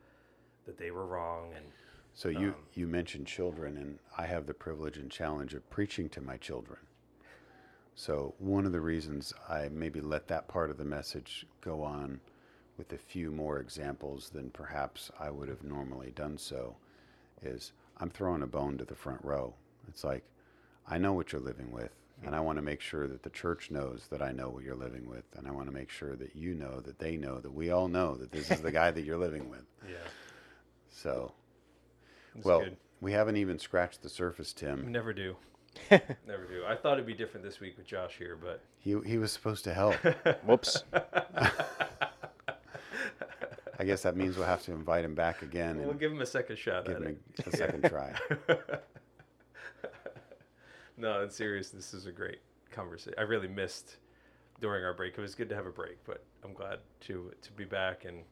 that 0.67 0.77
they 0.77 0.91
were 0.91 1.05
wrong. 1.05 1.53
And 1.55 1.65
So 2.13 2.29
you 2.29 2.49
Um, 2.49 2.55
you 2.73 2.87
mentioned 2.87 3.27
children, 3.27 3.77
and 3.77 3.99
I 4.17 4.25
have 4.27 4.45
the 4.45 4.53
privilege 4.53 4.97
and 4.97 5.11
challenge 5.11 5.53
of 5.55 5.67
preaching 5.69 6.09
to 6.09 6.21
my 6.21 6.37
children. 6.37 6.79
So 7.95 8.35
one 8.37 8.65
of 8.67 8.71
the 8.71 8.81
reasons 8.81 9.33
I 9.49 9.69
maybe 9.69 10.01
let 10.01 10.27
that 10.27 10.47
part 10.47 10.69
of 10.69 10.77
the 10.77 10.85
message 10.85 11.47
go 11.61 11.81
on 11.81 12.19
with 12.77 12.93
a 12.93 12.97
few 12.97 13.31
more 13.31 13.59
examples 13.59 14.29
than 14.29 14.51
perhaps 14.51 15.09
I 15.19 15.31
would 15.31 15.49
have 15.49 15.63
normally 15.63 16.11
done 16.11 16.37
so 16.37 16.75
is 17.41 17.73
I'm 17.97 18.11
throwing 18.11 18.43
a 18.43 18.47
bone 18.47 18.77
to 18.77 18.85
the 18.85 18.95
front 18.95 19.23
row. 19.23 19.55
It's 19.87 20.03
like 20.03 20.23
I 20.87 20.99
know 20.99 21.13
what 21.13 21.31
you're 21.31 21.41
living 21.41 21.71
with, 21.71 21.91
and 22.23 22.35
I 22.35 22.39
want 22.39 22.57
to 22.57 22.61
make 22.61 22.81
sure 22.81 23.07
that 23.07 23.23
the 23.23 23.29
church 23.31 23.71
knows 23.71 24.07
that 24.11 24.21
I 24.21 24.31
know 24.31 24.49
what 24.49 24.63
you're 24.63 24.75
living 24.75 25.07
with, 25.09 25.25
and 25.35 25.47
I 25.47 25.51
want 25.51 25.67
to 25.67 25.73
make 25.73 25.89
sure 25.89 26.15
that 26.15 26.35
you 26.35 26.53
know 26.53 26.79
that 26.81 26.99
they 26.99 27.17
know 27.17 27.39
that 27.39 27.51
we 27.51 27.71
all 27.71 27.87
know 27.87 28.15
that 28.15 28.31
this 28.31 28.51
is 28.51 28.61
the 28.61 28.71
guy 28.81 28.91
that 28.91 29.03
you're 29.03 29.17
living 29.17 29.49
with. 29.49 29.65
yeah, 29.87 29.95
So 30.89 31.31
it's 32.35 32.45
well, 32.45 32.59
good. 32.61 32.77
we 33.01 33.11
haven't 33.11 33.37
even 33.37 33.59
scratched 33.59 34.01
the 34.01 34.09
surface, 34.09 34.53
We 34.59 34.67
Tim. 34.67 34.91
never 34.91 35.13
do. 35.13 35.35
never 35.91 36.45
do. 36.49 36.63
I 36.67 36.75
thought 36.75 36.93
it'd 36.93 37.05
be 37.05 37.13
different 37.13 37.45
this 37.45 37.59
week 37.59 37.77
with 37.77 37.85
Josh 37.85 38.15
here, 38.17 38.35
but 38.41 38.61
He 38.79 38.95
he 39.05 39.17
was 39.17 39.31
supposed 39.31 39.63
to 39.65 39.73
help. 39.73 39.95
Whoops. 40.45 40.83
I 43.79 43.83
guess 43.85 44.01
that 44.01 44.15
means 44.17 44.35
we'll 44.37 44.47
have 44.47 44.63
to 44.63 44.71
invite 44.71 45.05
him 45.05 45.13
back 45.13 45.43
again 45.43 45.77
we'll 45.77 45.91
and 45.91 45.99
give 45.99 46.11
him 46.11 46.21
a 46.21 46.25
second 46.25 46.57
shot 46.57 46.85
give 46.85 46.95
at 46.95 47.01
him 47.03 47.19
it. 47.37 47.45
a, 47.45 47.49
a 47.49 47.51
second 47.51 47.83
try. 47.87 48.11
no, 50.97 51.21
in 51.21 51.29
serious, 51.29 51.69
this 51.69 51.93
is 51.93 52.07
a 52.07 52.11
great 52.11 52.39
conversation. 52.71 53.13
I 53.19 53.21
really 53.21 53.47
missed 53.47 53.97
during 54.61 54.83
our 54.83 54.93
break. 54.95 55.15
It 55.15 55.21
was 55.21 55.35
good 55.35 55.49
to 55.49 55.55
have 55.55 55.67
a 55.67 55.71
break, 55.71 56.03
but 56.05 56.23
I'm 56.43 56.53
glad 56.53 56.79
to 57.01 57.31
to 57.39 57.51
be 57.51 57.65
back 57.65 58.05
and 58.05 58.23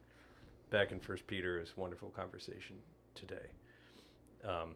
back 0.70 0.92
in 0.92 1.00
First 1.00 1.26
Peter 1.26 1.60
is 1.60 1.76
wonderful 1.76 2.10
conversation 2.10 2.76
today. 3.14 3.46
Um, 4.44 4.74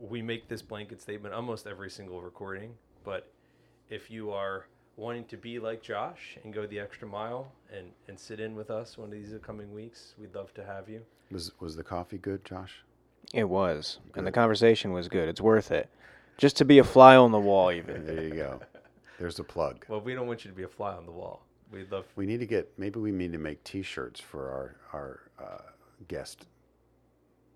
we 0.00 0.22
make 0.22 0.48
this 0.48 0.62
blanket 0.62 1.00
statement 1.00 1.34
almost 1.34 1.66
every 1.66 1.90
single 1.90 2.22
recording, 2.22 2.74
but 3.04 3.30
if 3.90 4.10
you 4.10 4.30
are 4.30 4.66
wanting 4.96 5.24
to 5.24 5.36
be 5.36 5.58
like 5.58 5.82
Josh 5.82 6.38
and 6.44 6.52
go 6.52 6.66
the 6.66 6.78
extra 6.78 7.08
mile 7.08 7.50
and, 7.76 7.88
and 8.08 8.18
sit 8.18 8.40
in 8.40 8.54
with 8.54 8.70
us 8.70 8.96
one 8.96 9.08
of 9.08 9.12
these 9.12 9.34
coming 9.42 9.72
weeks, 9.72 10.14
we'd 10.18 10.34
love 10.34 10.54
to 10.54 10.64
have 10.64 10.88
you. 10.88 11.02
Was 11.30 11.52
was 11.60 11.76
the 11.76 11.82
coffee 11.82 12.18
good, 12.18 12.44
Josh? 12.44 12.84
It 13.32 13.48
was. 13.48 13.98
And 14.14 14.26
the 14.26 14.32
conversation 14.32 14.92
was 14.92 15.08
good. 15.08 15.28
It's 15.28 15.40
worth 15.40 15.70
it. 15.70 15.88
Just 16.36 16.56
to 16.58 16.64
be 16.64 16.78
a 16.78 16.84
fly 16.84 17.16
on 17.16 17.30
the 17.32 17.38
wall, 17.38 17.72
even. 17.72 18.04
There 18.04 18.22
you 18.22 18.34
go. 18.34 18.60
There's 19.18 19.38
a 19.38 19.44
plug. 19.44 19.84
Well, 19.88 20.00
we 20.00 20.14
don't 20.14 20.26
want 20.26 20.44
you 20.44 20.50
to 20.50 20.56
be 20.56 20.64
a 20.64 20.68
fly 20.68 20.92
on 20.94 21.06
the 21.06 21.12
wall. 21.12 21.44
We'd 21.72 21.90
love 21.90 22.04
We 22.16 22.26
need 22.26 22.40
to 22.40 22.46
get 22.46 22.70
maybe 22.78 23.00
we 23.00 23.10
need 23.12 23.32
to 23.32 23.38
make 23.38 23.62
T-shirts 23.64 24.20
for 24.20 24.50
our 24.50 24.76
our 24.92 25.20
uh, 25.42 25.62
guest 26.08 26.46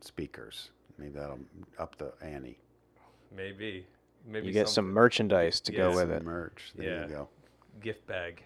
speakers. 0.01 0.71
Maybe 0.99 1.13
that'll 1.13 1.39
up 1.79 1.97
the 1.99 2.13
ante. 2.23 2.59
maybe 3.35 3.87
maybe 4.27 4.47
You 4.47 4.53
get 4.53 4.69
some 4.69 4.87
something. 4.87 4.95
merch 4.95 5.17
to 5.19 5.73
Yeah, 5.73 5.77
go 5.79 5.89
with 5.91 5.99
Some 6.09 6.11
it. 6.13 6.25
merch. 6.25 6.73
There 6.75 6.87
Yeah. 6.89 7.03
you 7.07 7.09
go. 7.13 7.29
gift 7.83 8.07
bag 8.07 8.43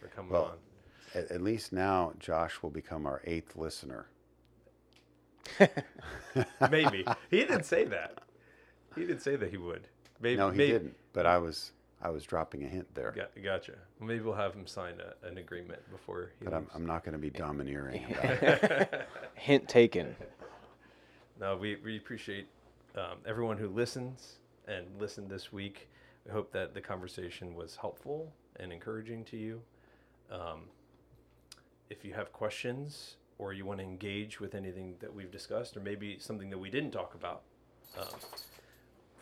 for 0.00 0.08
coming 0.08 0.32
Well, 0.32 0.44
on. 0.46 0.58
At, 1.14 1.30
at 1.30 1.40
least 1.42 1.72
now 1.72 2.12
Josh 2.18 2.62
will 2.62 2.70
become 2.70 3.06
our 3.06 3.20
eighth 3.24 3.54
listener. 3.54 4.06
Maybe 6.70 7.04
he 7.30 7.38
didn't 7.38 7.64
say 7.64 7.84
that. 7.84 8.18
He 8.94 9.02
didn't 9.02 9.20
say 9.22 9.36
that 9.36 9.50
he 9.50 9.56
would. 9.56 9.88
Maybe 10.20 10.36
No, 10.36 10.50
he 10.50 10.58
maybe, 10.58 10.72
didn't. 10.72 10.96
But 11.12 11.26
I 11.26 11.38
was 11.38 11.72
I 12.02 12.10
was 12.10 12.24
dropping 12.24 12.64
a 12.64 12.66
hint 12.66 12.92
there. 12.94 13.12
Got, 13.12 13.30
gotcha. 13.42 13.72
Well, 13.98 14.08
maybe 14.08 14.20
we'll 14.20 14.34
have 14.34 14.54
him 14.54 14.66
sign 14.66 14.94
a, 15.00 15.26
an 15.26 15.38
agreement 15.38 15.80
before 15.90 16.32
he 16.38 16.44
But 16.44 16.54
I'm. 16.54 16.66
I'm 16.74 16.84
not 16.84 17.04
going 17.04 17.12
to 17.12 17.18
be 17.18 17.30
domineering 17.30 18.04
about 18.10 18.42
it. 18.42 19.08
Hint 19.34 19.68
taken. 19.68 20.14
no, 21.40 21.56
we, 21.56 21.76
we 21.76 21.96
appreciate 21.96 22.48
um, 22.96 23.18
everyone 23.26 23.56
who 23.56 23.68
listens 23.68 24.36
and 24.66 24.86
listened 24.98 25.30
this 25.30 25.52
week. 25.52 25.88
We 26.26 26.32
hope 26.32 26.52
that 26.52 26.74
the 26.74 26.80
conversation 26.80 27.54
was 27.54 27.76
helpful 27.76 28.32
and 28.56 28.72
encouraging 28.72 29.24
to 29.26 29.36
you. 29.36 29.62
Um, 30.30 30.62
if 31.90 32.04
you 32.04 32.14
have 32.14 32.32
questions 32.32 33.16
or 33.38 33.52
you 33.52 33.64
want 33.64 33.78
to 33.80 33.84
engage 33.84 34.40
with 34.40 34.54
anything 34.54 34.94
that 35.00 35.12
we've 35.12 35.30
discussed, 35.30 35.76
or 35.76 35.80
maybe 35.80 36.16
something 36.18 36.50
that 36.50 36.58
we 36.58 36.70
didn't 36.70 36.92
talk 36.92 37.14
about, 37.14 37.42
um, 37.98 38.06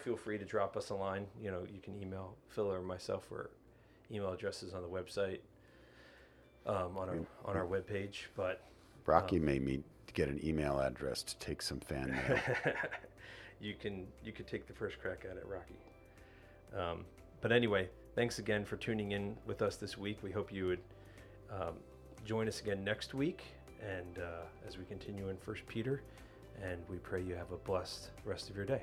feel 0.00 0.16
free 0.16 0.38
to 0.38 0.44
drop 0.44 0.76
us 0.76 0.90
a 0.90 0.94
line. 0.94 1.26
You 1.42 1.50
know, 1.50 1.62
you 1.72 1.80
can 1.80 2.00
email 2.00 2.36
Phil 2.48 2.70
or 2.70 2.80
myself. 2.80 3.30
Or 3.30 3.50
email 4.12 4.32
addresses 4.32 4.74
on 4.74 4.82
the 4.82 4.88
website, 4.88 5.38
um, 6.66 6.96
on 6.96 7.08
our 7.08 7.18
on 7.44 7.56
our 7.56 7.66
webpage. 7.66 8.26
But 8.36 8.62
Rocky 9.06 9.38
made 9.38 9.64
me 9.64 9.80
get 10.12 10.28
an 10.28 10.40
email 10.44 10.80
address 10.80 11.22
to 11.22 11.36
take 11.38 11.62
some 11.62 11.80
fan 11.80 12.10
mail. 12.10 12.38
you 13.60 13.74
can 13.74 14.06
you 14.24 14.32
can 14.32 14.44
take 14.44 14.66
the 14.66 14.72
first 14.72 14.98
crack 15.00 15.26
at 15.30 15.36
it, 15.36 15.46
Rocky. 15.46 15.78
Um, 16.76 17.04
but 17.40 17.52
anyway, 17.52 17.88
thanks 18.14 18.38
again 18.38 18.64
for 18.64 18.76
tuning 18.76 19.12
in 19.12 19.36
with 19.46 19.62
us 19.62 19.76
this 19.76 19.96
week. 19.96 20.18
We 20.22 20.30
hope 20.30 20.52
you 20.52 20.66
would 20.66 20.80
um, 21.50 21.74
join 22.24 22.48
us 22.48 22.60
again 22.60 22.84
next 22.84 23.14
week, 23.14 23.42
and 23.82 24.18
uh, 24.18 24.66
as 24.66 24.78
we 24.78 24.84
continue 24.84 25.28
in 25.28 25.36
First 25.38 25.66
Peter, 25.66 26.02
and 26.62 26.80
we 26.88 26.96
pray 26.98 27.22
you 27.22 27.34
have 27.34 27.50
a 27.52 27.56
blessed 27.56 28.10
rest 28.24 28.50
of 28.50 28.56
your 28.56 28.66
day. 28.66 28.82